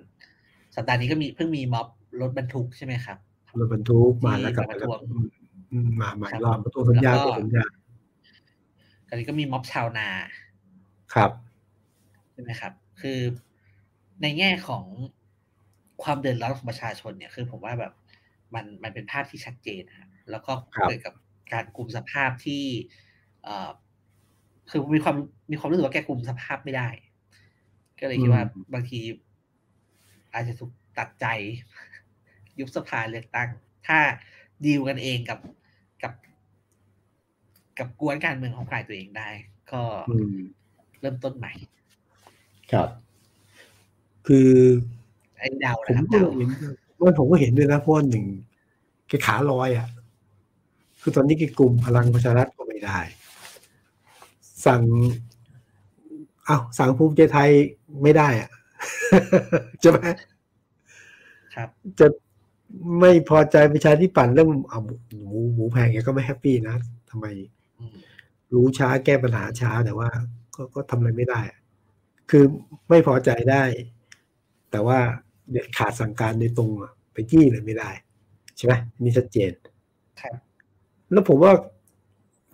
[0.75, 1.87] สัปดาห์นี้ก็มีเพิ่งมีม็อบ
[2.21, 3.17] รถบรรทุกใช่ไหมครับ
[3.59, 5.25] รถบรรทุกมาแล้วกลับที่มามาประท้วงอืม
[5.71, 7.71] อืมมาใหม่ครับรอบประตูสัญญาณแล้วก็ตัวสัญญาณ
[9.07, 10.07] ตอนนี้ก็มีม็อบชาวนา
[11.13, 11.31] ครับ
[12.31, 13.19] ใช่ไหมครับ คือ
[14.21, 14.83] ในแง่ของ
[16.03, 17.93] ความเดือดร้อนของประชาชนเนี่ยคือผมว่าแบบ
[18.55, 21.13] มันมันเป็นภาพที่ชัดเจนนะครับแล้วก็ครับเกิดกับ
[21.53, 22.63] การกลุ่มสภาพที่
[23.43, 23.69] เอ่อ
[24.69, 25.15] คือมีความ
[25.51, 26.89] มีความรู้สึกว่าแกกลุ่มสภาพไม่ได้
[27.99, 28.43] ก็เลยคิดว่า
[28.73, 28.99] บางที
[30.33, 31.25] อาจจะถูกตัดใจ
[32.59, 33.49] ยุบสภาเลือกตั้ง
[33.87, 33.99] ถ้า
[34.65, 35.39] ดีลกันเองกับ
[36.03, 36.13] กับ
[37.79, 39.29] กับกวนการเมืองของฝ่ายตัวเองได้
[39.71, 40.37] ก็อืม
[41.01, 41.51] เริ่มต้นใหม่
[42.71, 42.89] ครับ
[44.27, 44.51] คือ
[45.37, 48.25] ไอ้เดาผมนะครับ ก็เดาเห็นว่าผมก็เห็นด้วยนะเพราะว่าหนึ่ง
[49.07, 49.87] แกขาลอยอะ
[51.01, 52.99] คือตอนนี้แกกลุ่มพลังประชารัฐก็ไม่ได้
[54.65, 54.81] สั่ง
[56.47, 57.49] อ้าวสั่งภูมิใจไทย
[58.03, 58.49] ไม่ได้อะ
[59.81, 59.97] ใช่ไหม
[61.55, 61.69] ครับ
[61.99, 62.07] จะ
[62.99, 66.75] ไม่พอใจประชาธิปัตย์เรื่องเอาหมูหมูแพงแกก็ไม่แฮปปี้นะ
[67.09, 67.25] ทำไม
[67.79, 67.95] อืม
[68.53, 70.09] รู้ช้าแก้ปัญหาช้าแต่ว่า
[70.55, 71.59] ก็ก็ทำอะไรไม่ได้อะ
[72.29, 72.43] คือ
[72.89, 73.63] ไม่พอใจได้
[74.71, 74.99] แต่ว่า
[75.51, 77.89] เด็ดขาดสั่งการโดยตรงอะไปจี้เลยไม่ได้
[78.57, 78.73] ใช่ไหม
[79.03, 79.51] นี่ชัดเจน
[80.21, 80.35] ครับ
[81.11, 81.51] แล้วผมว่า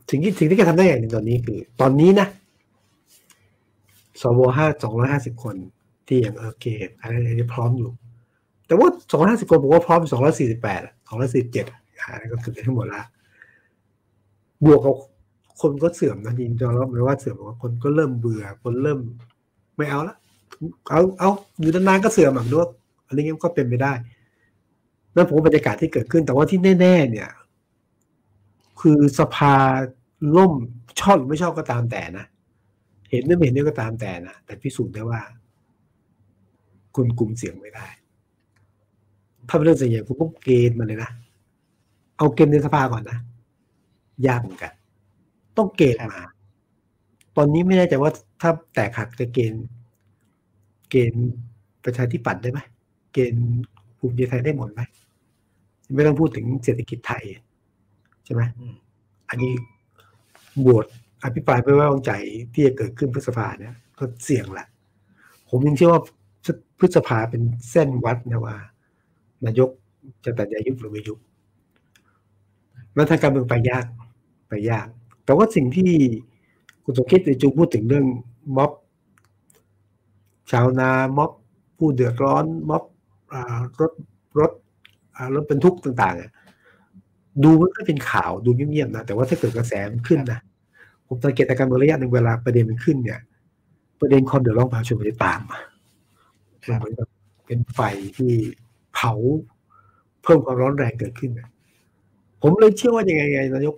[0.09, 2.27] สิ่งที่สิ่งที่แกทำได้อย่างหนึ่งตอนนี้คือ ตอนนี้นะ
[4.21, 5.55] สวห้าสองร้อยห้าสิบคน
[6.07, 7.89] ที่อย่างเออเกตอะไรนี้พร้อมอยู่
[8.67, 11.65] แต่ว่าสองร้อยห้าสิบคนผมว่าพร้อมสองร้อยสี่สิบแปดสองร้อยสี่สิบเจ็ด
[11.97, 13.01] อันนี้ก็คือทั้งหมดละ
[14.65, 14.95] บวกกับ
[15.61, 18.99] คนก็เสื่อมนะจริงๆเราไม่ว่าเสื่อมว่าคนก็เริ่มเบื่อ คนเริ่ม
[19.77, 20.15] ไม่เอาละ
[20.89, 21.29] เอาเอา
[21.59, 22.69] อยู่นานๆก็เสื่อมอะด้วย
[23.07, 23.93] อันนี้ก็เป็นไปได้
[25.15, 27.29] นั่นผมบรรยากาศที่เกิดขึ้น แต่ว่าที่แน่ ๆ เนี่ย
[28.81, 29.55] คือสภา
[30.37, 30.53] ล่ม
[30.99, 32.25] ชอบหรือไม่ชอบก็ตามแต่นะ
[33.11, 35.21] เห็นหรือไม่เห็นนี่ก็ตามแต่นะแต่พิสูจน์ได้ว่า
[36.95, 37.87] คุณกลุ่มเสียงไม่ได้
[39.47, 41.11] ถ้าเป็นเรื่องเสียงใหญ่คุณต้องเกณฑ์มาเลยนะ
[42.17, 43.17] เอาเกณฑ์ในสภาก่อนนะ
[44.27, 44.73] ยากเหมือนกัน
[45.57, 46.21] ต้องเกณฑ์มา
[47.35, 49.65] ตอนนี้ไม่แน่ใจว่าถ้าแตกหักจะเกณฑ์
[50.89, 51.29] เกณฑ์
[51.83, 52.59] ประชาธิปัตย์ได้ไหม
[53.15, 53.47] เกณฑ์
[53.99, 54.81] ภูมิใจไทยได้หมดไหม
[55.95, 57.23] ไม่ต้องพูดถึงเศรษฐกิจไทย
[58.25, 58.41] ใช่ไหม
[59.29, 59.51] อันนี้
[60.65, 60.85] บวช
[61.23, 62.11] อภิปรายไม่ไว้วางใจ
[62.53, 64.67] ที่จะเกิดขึ้นพฤษภาเนี่ยก็เสี่ยงแหละ
[65.49, 66.01] ผมยังเชื่อว่า
[66.79, 67.41] พฤษภาเป็น
[67.71, 68.55] เส้นวัดนะว่า
[69.45, 69.69] นายก
[70.25, 71.19] จะตัดใจยุบหรือไม่ยุบ
[72.95, 73.85] แล้วทางการเมืองไปยาก
[74.49, 74.87] ไปยาก
[75.25, 75.91] แต่ว่าสิ่งที่
[76.83, 78.05] คุณสมคิดจูพูดถึงเรื่อง
[78.57, 78.71] ม็อบ
[80.51, 81.31] ชาวนาม็อบ
[81.77, 82.83] ผู้เดือดร้อนม็อบ
[83.79, 83.91] รถ
[84.39, 84.51] รถ
[85.35, 90.39] รถเป็นทุกต่างๆ ดูมันก็เป็นข่าวดูเงียบๆนะ แต่ว่าถ้าเกิดกระแสมันขึ้นนะ
[91.07, 93.19] ผมสังเกตการเมืองระยะหนึ่งเวลาประเด็นมันขึ้นเนี่ย
[94.01, 95.59] ประเด็นความเดือดร้อนประชาชนมันจะตามมา
[96.79, 97.07] เหมือนกับ
[97.45, 97.79] เป็นไฟ
[98.17, 98.31] ที่
[98.93, 99.13] เผา
[100.23, 101.31] เพิ่มความร้อนแรงเกิดขึ้น
[102.41, 103.75] ผมเลยเชื่อว่ายังไงไงนายก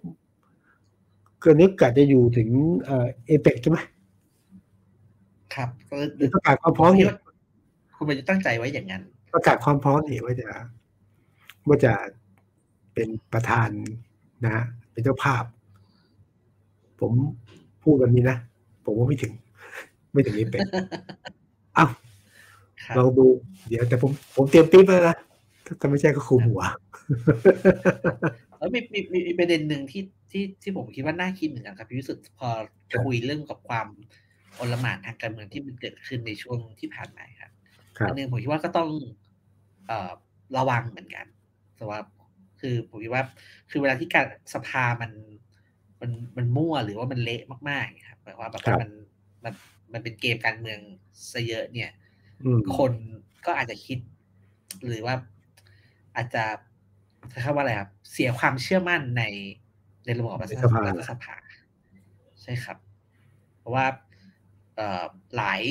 [1.42, 2.50] เกิดนึกกะจะอยู่ถึง
[2.86, 3.80] เอเปกใช่ไหม
[5.56, 5.96] ครับก็
[6.34, 7.16] ประกาศความพร้อมเนี่ย
[7.96, 9.04] คุณไปจะตั้งใจไว้อย่างนั้น
[9.38, 10.50] ประกาศความพร้อมเนี่ยว่าจะ
[11.68, 11.94] ว่าจะ
[12.94, 13.70] เป็นประธาน
[14.46, 15.44] นะเป็นเจ้าภาพ
[17.00, 17.12] ผม
[17.84, 18.38] พูดแบบนี้นะ
[18.86, 19.34] ผมว่าไม่ถึง
[20.14, 20.62] ไม่ถึงนี้เป็น
[21.78, 21.90] อ้าว
[22.96, 23.26] เราดู
[23.68, 25.16] เดี๋ยวแต่ผมผมเตรียมปิ๊บแล้วนะ
[25.82, 26.62] ถ้าไม่ใช่ก็คุมหัว
[28.58, 32.50] แล้วมีมีมีประเด็นหนึ่งที่ที่ที่ผมคิดว่าน่าคิดเหมือนกันครับพี่วิสุทธ์พอ
[33.06, 33.88] คุยเรื่องกับความ
[34.60, 37.52] อลหม่านทางการเมืองที่มันเกิดขึ้นในช่วงที่ผ่านมาครับ
[38.08, 39.27] อันนึงผมคิดว่าก็ต้องเอ่อ
[40.58, 41.26] ระวังเหมือนกัน
[41.78, 42.00] แต่ว่า
[42.62, 43.24] คือผมคิดว่า
[43.70, 45.12] คือเวลาที่การสภามัน
[46.02, 48.92] มันมันมั่วหรือว่ามันเละมากๆครับแปลว่าแบบมัน
[49.44, 49.54] มัน
[49.94, 50.80] มันเป็นเกมการเมือง
[51.32, 51.92] ซะเยอะเนี่ย
[52.78, 52.92] คน
[53.46, 54.00] ก็อาจจะคิด
[54.88, 55.16] หรือว่า
[56.16, 56.44] อาจจะ
[57.30, 59.24] ใช้คำว่าอะไรครับ เสียความเชื่อมั่นใน
[60.06, 60.82] ในระบบรัฐสภา
[61.12, 61.36] สภา
[62.42, 62.78] ใช่ครับ
[63.58, 63.86] เพราะว่า
[64.76, 65.62] เอ่อหลาย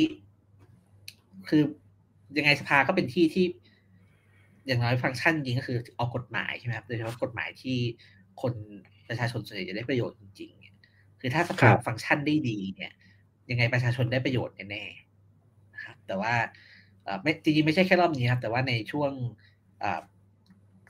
[1.48, 1.62] คือ
[2.36, 3.46] ยังไงสภาก็เป็นที่ที่
[4.66, 7.76] อย่างน้อยฟังก์ชันจริงก็คือออกกฎหมายใช่ไหมครับโดยเฉพาะกฎหมายที่
[8.42, 8.54] คน
[9.08, 12.92] ประชาชนส่วนใหญ่จะได้ประโยชน์จริงๆคือถ้าสภาฟังก์ชันได้ดีเนี่ย
[13.50, 16.34] ยังไงประชาชนได้ประโยชน์แน่ๆนะครับแต่ว่า
[17.22, 19.10] ไม่จริงๆไม่ใช่แค่รอบนี้ครับ แต่ว่าในช่วง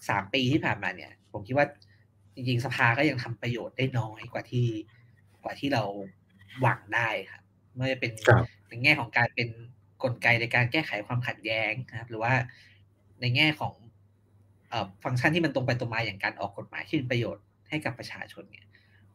[0.09, 1.66] สามปีที่ผ่านมาเนี่ย ผมคิดว่า
[2.35, 4.66] จริงๆสภาก็ยังทำประโยชน์ได้น้อยกว่าที่
[5.43, 5.83] กว่าที่เรา
[6.61, 7.43] หวังได้ครับ
[7.74, 8.12] ไม่ว่าจะเป็น
[8.68, 9.49] ในแง่ของการเป็น
[10.03, 12.33] กลไกในการแก้ไขความขัดแย้งนะครับ หรือว่า
[13.20, 13.74] ในแง่ของ
[15.04, 18.66] ฟังก์ชันที่มันตรงไปตรงมาอย่างการออกกฎหมายที่เป็นประโยชน์ให้กับประชาชนเนี่ย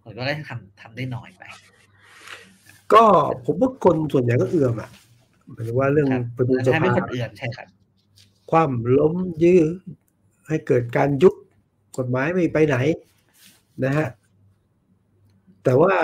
[0.01, 1.43] ผมก็ได้ทำทำได้น้อยไป
[2.93, 3.03] ก็
[3.45, 4.89] ผมว่าคนส่วนใหญ่ก็เอื่อมอะ
[5.51, 7.67] หมายถึงว่าเรื่องประตูสภาเป็นคนเอื่อมใช่ครับ
[8.51, 9.61] ความล้มยื้อ
[10.47, 11.35] ให้เกิดการยุบ
[11.97, 12.77] กฎหมายไม่ไปไหน
[13.83, 14.07] นะฮะ
[15.63, 15.95] แต่ว่า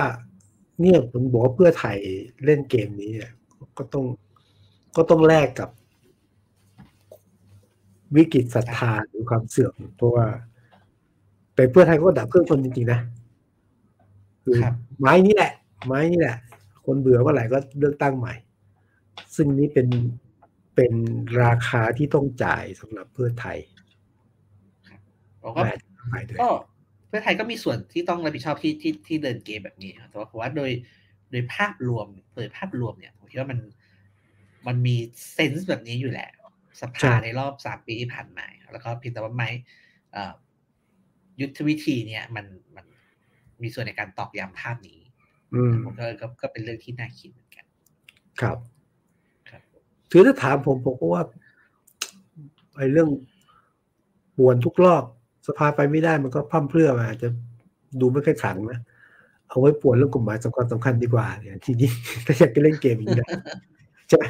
[0.81, 1.97] เนี่ยผมบอกเพื่อไทย
[2.45, 3.11] เล่นเกมนี้
[3.77, 4.05] ก็ต้อง
[4.97, 5.69] ก็ต้องแลกกับ
[8.15, 10.25] วิกฤตศรัทธาหรือความเสื่อมเพราะว่า
[11.55, 12.99] ไปเพื่อไทยก็ดับเครื่องชนจริงๆนะ
[14.43, 14.57] คือ
[14.99, 15.51] ไม้นี้แหละ
[15.85, 16.37] ไม้นี้แหละ
[16.85, 18.35] คนเบื่อเมื่อไหร่ก็เลือกตั้งใหม่
[19.35, 19.87] ซึ่งนี้เป็น
[20.75, 20.93] เป็น
[21.43, 23.57] ราคาที่ต้องจ่ายสำหรับเพื่อไทย
[25.43, 25.49] ก็
[26.41, 26.49] ก็
[27.07, 30.71] เพื่อไทยก็มีส่วนที่ต้องรับผิดชอบที่ที่ที่เดินเกมแบบนี้แต่ว่าผมว่าโดย
[31.31, 33.59] โดยภาพรวมโดยภาพรวมเนี่ยผมคิดว่ามัน
[34.67, 34.95] มันมี
[35.33, 36.29] เซนส์แบบนี้อยู่แหละ
[36.81, 39.49] สภาในรอบสามปีที่ผ่านมา แล้วก็เพียงแต่ว่าไม่
[41.41, 42.85] ยุทธวิธีเนี่ย มันมัน
[43.61, 44.99] มีส่วนในการตอกย้ำภาพนี้
[45.83, 46.05] ผมก็
[46.41, 47.65] ก็เป็นเรื่องที่น่าคิดเหมือนกัน
[48.41, 48.57] ครับ
[49.49, 49.61] ครับ
[50.11, 51.23] ถือถ้าถามผมผมก็ว่า
[52.77, 53.09] ไอ้เรื่อง
[54.37, 55.03] ปวนทุกรอบ
[55.47, 57.27] สภาไปไม่ได้มันก็พั่มเพื่อมาจะ
[58.01, 58.79] ดูไม่ค่อยขังนะ
[59.49, 61.89] เอาไว้ปวนเรื่องกลุ่มหมายสำคัญสำคัญดีกว่าเนี่ยทีนี้
[62.25, 63.29] ถ้าอยากจะเล่นเกมอย่างนี้นะ
[64.07, 64.25] ใช่ไหม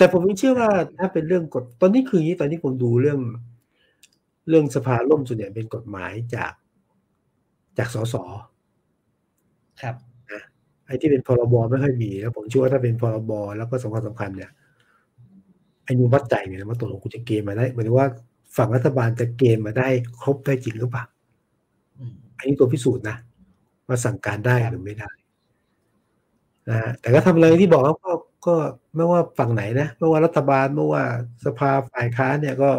[0.00, 3.20] แต่ผมเชื่อว่าถ้าเป็นเรื่องกฎตอนนี้คืออย่างนี้ตอนนี้ผมดูเรื่อง
[4.48, 6.52] เรื่องสภาล่มส่วนใหญ่เป็นกฎหมายจาก
[7.78, 8.14] จากสส
[9.82, 9.94] ครับ
[10.86, 14.50] ไอ้ที่เป็นพรบไม่ค่อยมีแล้วผมเชื่อว่าถ้าเป็นพรบแล้วก็สำคัญสำคัญเนี่ย
[15.84, 18.06] ไอ้นูวัดใจเนี่ยว่าตกลงกูจะเกมมาได้หมายถึงว่า
[18.56, 19.88] ฝั่งรัฐบาลจะเกมมาได้
[20.20, 21.04] ครบได้จริงหรือเปล่า
[21.98, 23.16] อืมอันนี้ตัวพิสูจน์นะ
[23.86, 25.10] ว่าสั่งการได้หรือไม่ได้
[26.68, 28.10] นะฮะแต่ก็ทำอะไรที่บอกว่าก็
[28.46, 28.54] ก็
[28.96, 31.04] ไม่ว่าฝั่งไหนนะไม่ว่ารัฐบาลไม่ว่า
[31.44, 32.70] สภาฝ่ายค้านเนี่ยก็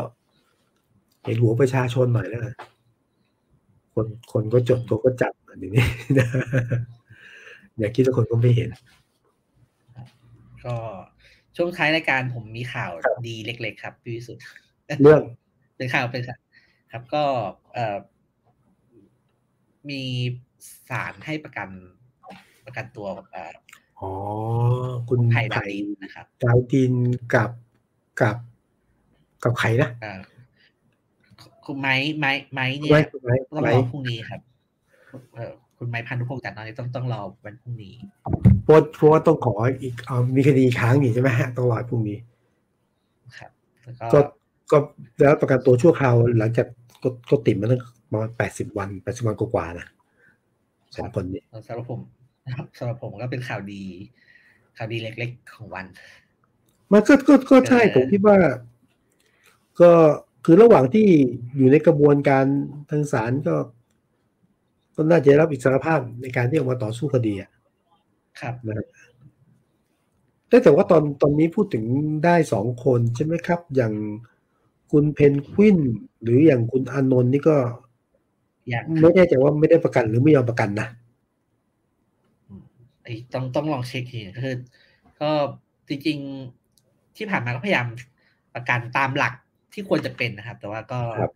[1.24, 2.56] เห็นหัวประชาชนหน่อยแล้วกัน
[3.94, 5.86] คนคนก็จดตัวก็จับอันนี้
[7.78, 8.70] อย่าคิดว่าคนก็ไม่เห็น
[10.66, 10.76] ก็
[11.58, 14.44] ช่วงท้ายรายการผมมีข่าวครับดีเล็ก ๆ ครับพี่วิสุทธ์
[15.02, 15.22] เรื่อง
[15.78, 16.40] เป็นข่าวเป็นข่าว
[16.92, 17.24] ครับ ก็
[17.74, 17.98] เอ่อ
[19.90, 20.02] มี
[20.90, 21.70] ศาลให้ประกัน
[22.66, 24.14] ประกันตัวเอ่ออ๋อ
[25.10, 26.94] คุณไผ่ไผ่ดาวดินนะครับดาวดิน
[27.34, 27.52] กับ
[28.22, 28.36] กับ
[29.44, 30.20] กับใครนะเอ่อ
[31.66, 34.42] คุณไม้ไม้ไม้เนี่ไม้ยไม้ต้องไม้รอพรุ่งนี้ครับ
[35.36, 37.94] เออคุณไม้พันธุพงศ์จัดตอนนี้ต้องต้องรอวันพรุ่งนี้
[38.64, 42.18] เพราะเพราะว่าต้องขออีกเอามีคดีค้างอยู่ใช่ไหมฮะต้องรอพรุ่งนี้
[43.38, 43.52] ครับ
[43.84, 44.20] แล้วก็
[44.72, 44.78] ก็ก็
[45.20, 46.68] แล้วประกันตัวชั่วคราวหลังจาก
[47.04, 47.82] ก็ก็ติดมาตั้ง
[48.12, 49.88] ประมาณแปดสิบวันแปดสิบวันกว่าๆนะ
[50.96, 52.21] สองคนนี้สำหรับผมนะ
[52.54, 53.84] ครับสำหรับผมก็เป็นข่าวดี
[54.78, 55.86] ข่าวดีเล็ก ๆ ของวัน
[56.92, 58.38] มันก็ก็ก็ใช่เออผมคิดว่า
[59.82, 59.92] ก็
[60.46, 61.08] คือระหว่างที่
[61.58, 62.46] อยู่ในกระบวนการ
[62.90, 63.56] ทางศาลก็
[64.96, 67.50] ก็น่าจะได้รับอิสรภาพในการที่ออกมาต่อสู้คดีอะ
[68.42, 68.88] ครับนะครับ
[70.48, 71.84] แต่แต่ว่าตอนตอนนี้พูดถึง
[72.26, 73.94] ได้สองคนใช่ไหมครับ อย่าง
[74.92, 75.78] คุณเพนกวิน
[76.24, 77.58] หรืออย่างคุณอานนท์นี่ก็
[78.70, 81.01] อยากไม่แน่ใจว่าไม่ได้ประกันหรือไม่ยอมประกันนะไอ้
[83.34, 84.58] ต้องต้องลองเช็คทีก็คือ
[85.22, 85.32] ก็
[85.90, 87.88] จริงๆที่ผ่านมาก็พยายาม
[88.56, 89.34] ประกันตามหลัก
[89.74, 91.32] ที่ควรจะเป็นนะครับ แต่ว่าก็ครับ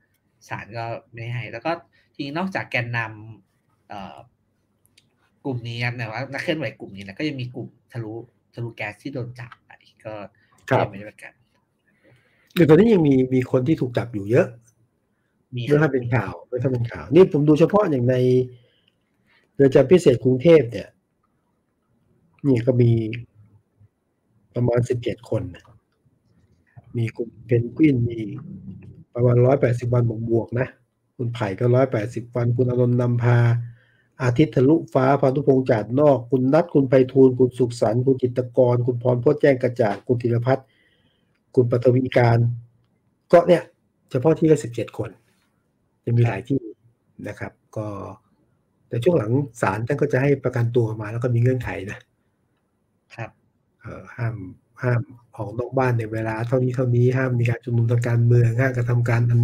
[0.50, 1.72] ศาลก็ไม่ให้ แล้วก็
[2.14, 4.18] ทีนี้นอกจากแกนนำเอ่อ
[5.46, 8.14] กลุ่มนี้ครับเนี่ยว่านักเคลื่อนไหวกลุ่มนี้นะก็ยังมีกลุ่มทะลุ
[8.54, 9.72] ทะลุแก๊สที่โดนจับไป
[10.06, 10.14] ก็
[10.70, 11.34] ครับยังไม่ได้ประกัน
[12.54, 14.48] เดี๋ยวตอนนี้ยังมีมีคนที่ถูกจับอยู่เยอะ
[15.56, 18.16] มีเรื่องให้เป็นข่าวเรื่องให้เป็นข่าว นี่ผมดูเฉพาะอย่างใน
[19.56, 20.88] เรือนจำพิเศษกรุงเทพเนี่ย
[22.48, 22.92] นี่ก็มี
[24.56, 25.44] ประมาณสิบเจ็ดคน
[26.98, 28.20] มีกลุ่มเพนกวินมี
[29.14, 30.68] ประมาณร้อยแปดสิบวันบวกๆนะ
[31.18, 33.38] คุณไผ่ก็ร้อยแปดสิบวัน คุณอารมณ์นำพา
[34.24, 40.66] อาทิตย์ทะลุฟ้าพานุพงษ์จาดนอก คุณนัทคุณไพฑูรย์คุณสุขสันต์คุณจิตกร คุณพรพจน์แจ้งกระจ่างคุณธีรพัฒน์
[41.56, 42.38] คุณปัทวีการ
[43.32, 43.64] ก็เนี่ย
[44.12, 45.10] เฉพาะที่ก็สิบเจ็ดคน
[46.04, 46.60] จะมีหลายที่
[47.28, 47.88] นะครับ ก็
[48.88, 49.32] แต่ช่วงหลัง
[49.62, 52.00] ศาลท่านก็จะให้ประกันตัวมาแล้วก็มีเงื่อนไขนะ
[53.18, 53.32] ครับ
[53.82, 54.36] เอ่อห้าม
[54.84, 55.02] ห้าม
[55.36, 59.42] ออกนอกบ้านในเวลา เท่านี้เท่านี้ห้ามมีการชุมนุมทางการเมืองห้ามกระทำการอัน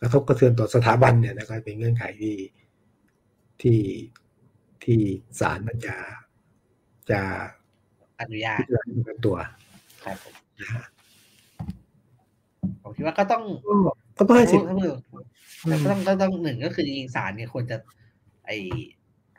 [0.00, 2.36] กระทบกระเทือนต่อสถาบันเนี่ยนะครับเป็นเงื่อนไขที่
[3.62, 3.80] ที่
[4.84, 4.98] ที่
[5.40, 5.96] ศาลมันจะ
[7.10, 7.20] จะ
[8.20, 9.36] อนุญาตพิจารณาประกันตัว
[10.04, 10.84] ครับผมนะฮะ
[12.82, 13.74] ผมคิดว่าก็ต้องก็
[14.18, 14.94] ก็ต้องให้สิทธิ์ถ้าเมื่อ
[15.64, 17.76] อืมก็ต้องก็ต้องหนึ่งก็คือจริงๆศาลเนี่ยควรจะ
[18.46, 18.50] ไอ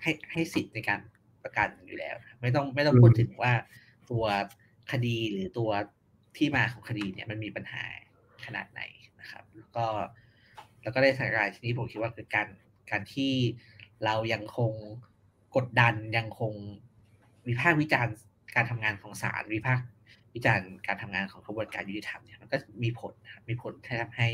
[0.02, 1.00] ให้ให้สิทธิ์ในการ
[1.44, 3.54] ประกันอยู่แล้ว ไม่ต้องไม่ต้องพูดถึงว่า
[4.12, 4.26] ตัว
[4.92, 5.70] คดีหรือตัว
[6.38, 7.84] ที่มาของคดีเนี่ยมันมีปัญหา
[8.46, 8.82] ขนาดไหน
[9.20, 9.86] นะครับ แล้วก็
[10.84, 12.48] แล้วก็ในสถานการณ์ที่นี้ผมคิดว่าคือการ
[12.92, 13.34] การที่
[14.06, 14.72] เรายังคง
[15.56, 16.54] กดดันยังคง
[17.48, 18.16] วิพากษ์วิจารณ์
[18.56, 19.86] การทำงานของศาลวิพากษ์
[20.36, 24.28] วิจารณ์การทำงานของกระบวนการยุติธรรมเนี่ยมันก็มีผลนะครับมีผลที่ทำให้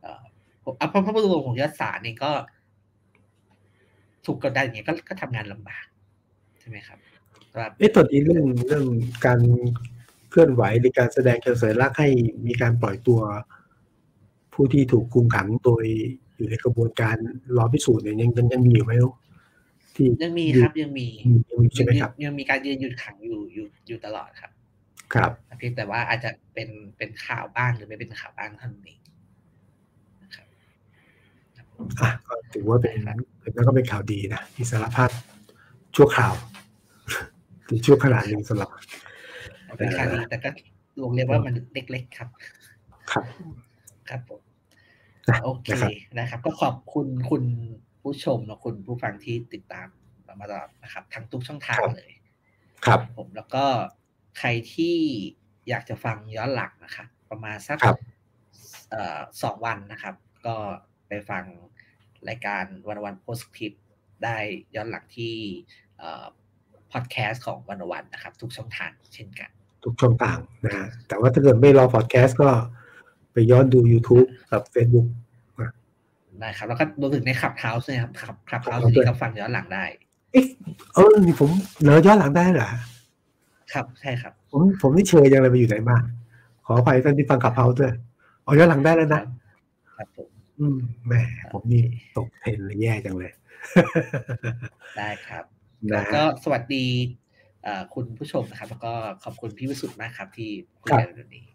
[0.00, 0.22] เอ่อ
[0.64, 2.32] ผมเอาเพราะเพราะตัวของยศศาลเองก็
[4.26, 6.98] ถูกกดดันอย่างเงี้ยก็ก็ทำงานลำบากใช่ไหมครับ
[7.56, 8.84] ว่าเอ๊ะตอนนี้เรื่องเรื่อง
[9.26, 9.40] การ
[10.30, 12.08] เคลื่อนไหวหรือการแสดงเชิงสัญลักษณ์ให้
[12.46, 13.20] มีการปล่อยตัว
[14.54, 15.84] ผู้ที่ถูกคุมขังโดย
[16.36, 17.16] อยู่ในกระบวนการ
[17.56, 19.14] รอพิสูจน์เนี่ยยังยังยังมีอยู่ไหมลูก
[19.96, 21.06] ที่ยังมีครับยังมี
[21.50, 24.50] ยังมีใช่ไหมครับยังยังมีการยืนหยุดขังอยู่อยู่อยู่ตลอดครับ
[25.14, 29.00] ครับเพียงแต่ว่าอาจจะเป็นเป็นข่าวบ้างหรือไม่เป็นข่าวบ้างเท่านั้นเอง
[30.22, 30.46] นะครับ
[32.00, 33.16] อะก็ถือว่าเป็นครับ
[33.54, 35.10] แล้วก็เป็นข่าวดีนะอิสรภาพ
[35.96, 36.34] ชั่วคราว
[37.68, 38.70] ถึงชั่วขณะหนึ่งสำหรับ
[39.78, 40.50] เป็นข่าวดีแต่ก็
[41.02, 42.28] วงเรียกว่ามันเล็กๆครับ
[43.10, 43.24] ครับ
[44.08, 44.40] ครับผม
[45.28, 47.44] นะโอเคนะครับนะครับ ก็ขอบคุณคุณ
[48.02, 49.88] ผู้ชมและคุณผู้ฟังที่ติดตาม
[50.24, 52.12] เรามาตลอดนะครับ ทั้งทุกช่องทางเลย
[52.86, 53.64] ครับ ผมแล้วก็
[54.38, 54.96] ใครที่
[55.68, 57.98] อยากจะฟังย้อนหลังนะครับ ประมาณสักครับ
[58.90, 60.14] เอ่อสองวันนะครับ
[60.46, 60.56] ก็
[61.08, 61.44] ไปฟัง
[62.28, 63.72] รายการวันวันโพสคลิป
[64.24, 64.38] ได้
[64.74, 65.34] ย้อนหลังที่
[66.92, 69.50] พอดแคสต์ของวันวันนะครับ ทุกช่องทางเช่นกัน
[69.84, 72.48] ทุกช่องทางนะฮะแต่ว่าถ้าเกิดไม่รอพอดแคสต์ก็
[73.32, 75.06] ไปย้อนดู YouTube กับ Facebook
[75.60, 75.70] นะ
[76.42, 79.84] นะครับแล้วก็รวมถึงในขับเท้าส์นะครับขับขับเท้าส์นี้ก็ฟังย้อนหลังได้
[80.32, 80.46] เอ๊ะ
[80.94, 82.70] เออนี่ผมเหลือย้อนหลังได้เหรอ
[83.72, 85.98] ครับใช่ครับ ผมผมนี่เชยยังเลยไปอยู่ไหนมา
[86.66, 87.92] ขออภัยท่านที่ฟังขับเฮาด้วย
[88.44, 89.22] อ๋อย้อนหลังได้แล้วนะ
[89.96, 90.28] ครับผม
[90.58, 90.76] อืม
[91.06, 91.12] แหม
[91.52, 91.84] ผมนี่
[92.16, 93.32] ตกเทรนเลยแย่จังเลย
[94.98, 95.53] ได้ครับนะ
[95.90, 96.84] แล้วฮะก็สวัสดี
[97.62, 98.92] เอ่อคุณผู้ชมนะครับ แล้วก็
[99.24, 100.50] ขอบคุณพี่วิสุทธ์มากครับ ที่
[100.82, 101.46] คุยครับกันวันนี้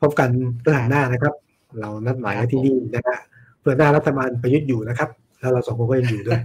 [0.00, 0.30] พบกัน
[0.62, 1.34] เรื่องหน้านะครับ
[1.80, 3.18] เรานัดหมายกันที่นี่นะฮะ
[3.60, 5.08] เพื่อหน้ารัฐบาลประยุทธ์อยู่นะครับ
[5.40, 6.40] แล้วเราสองคนก็ยังอยู่ด้วย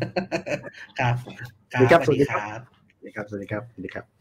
[1.00, 1.34] ครับ สวั
[1.80, 2.62] สดีครับ สวัสดีสวัสดีคครับรับ
[3.00, 4.15] สวัสดีครับ สวัสดีครับ สวัสดีครับ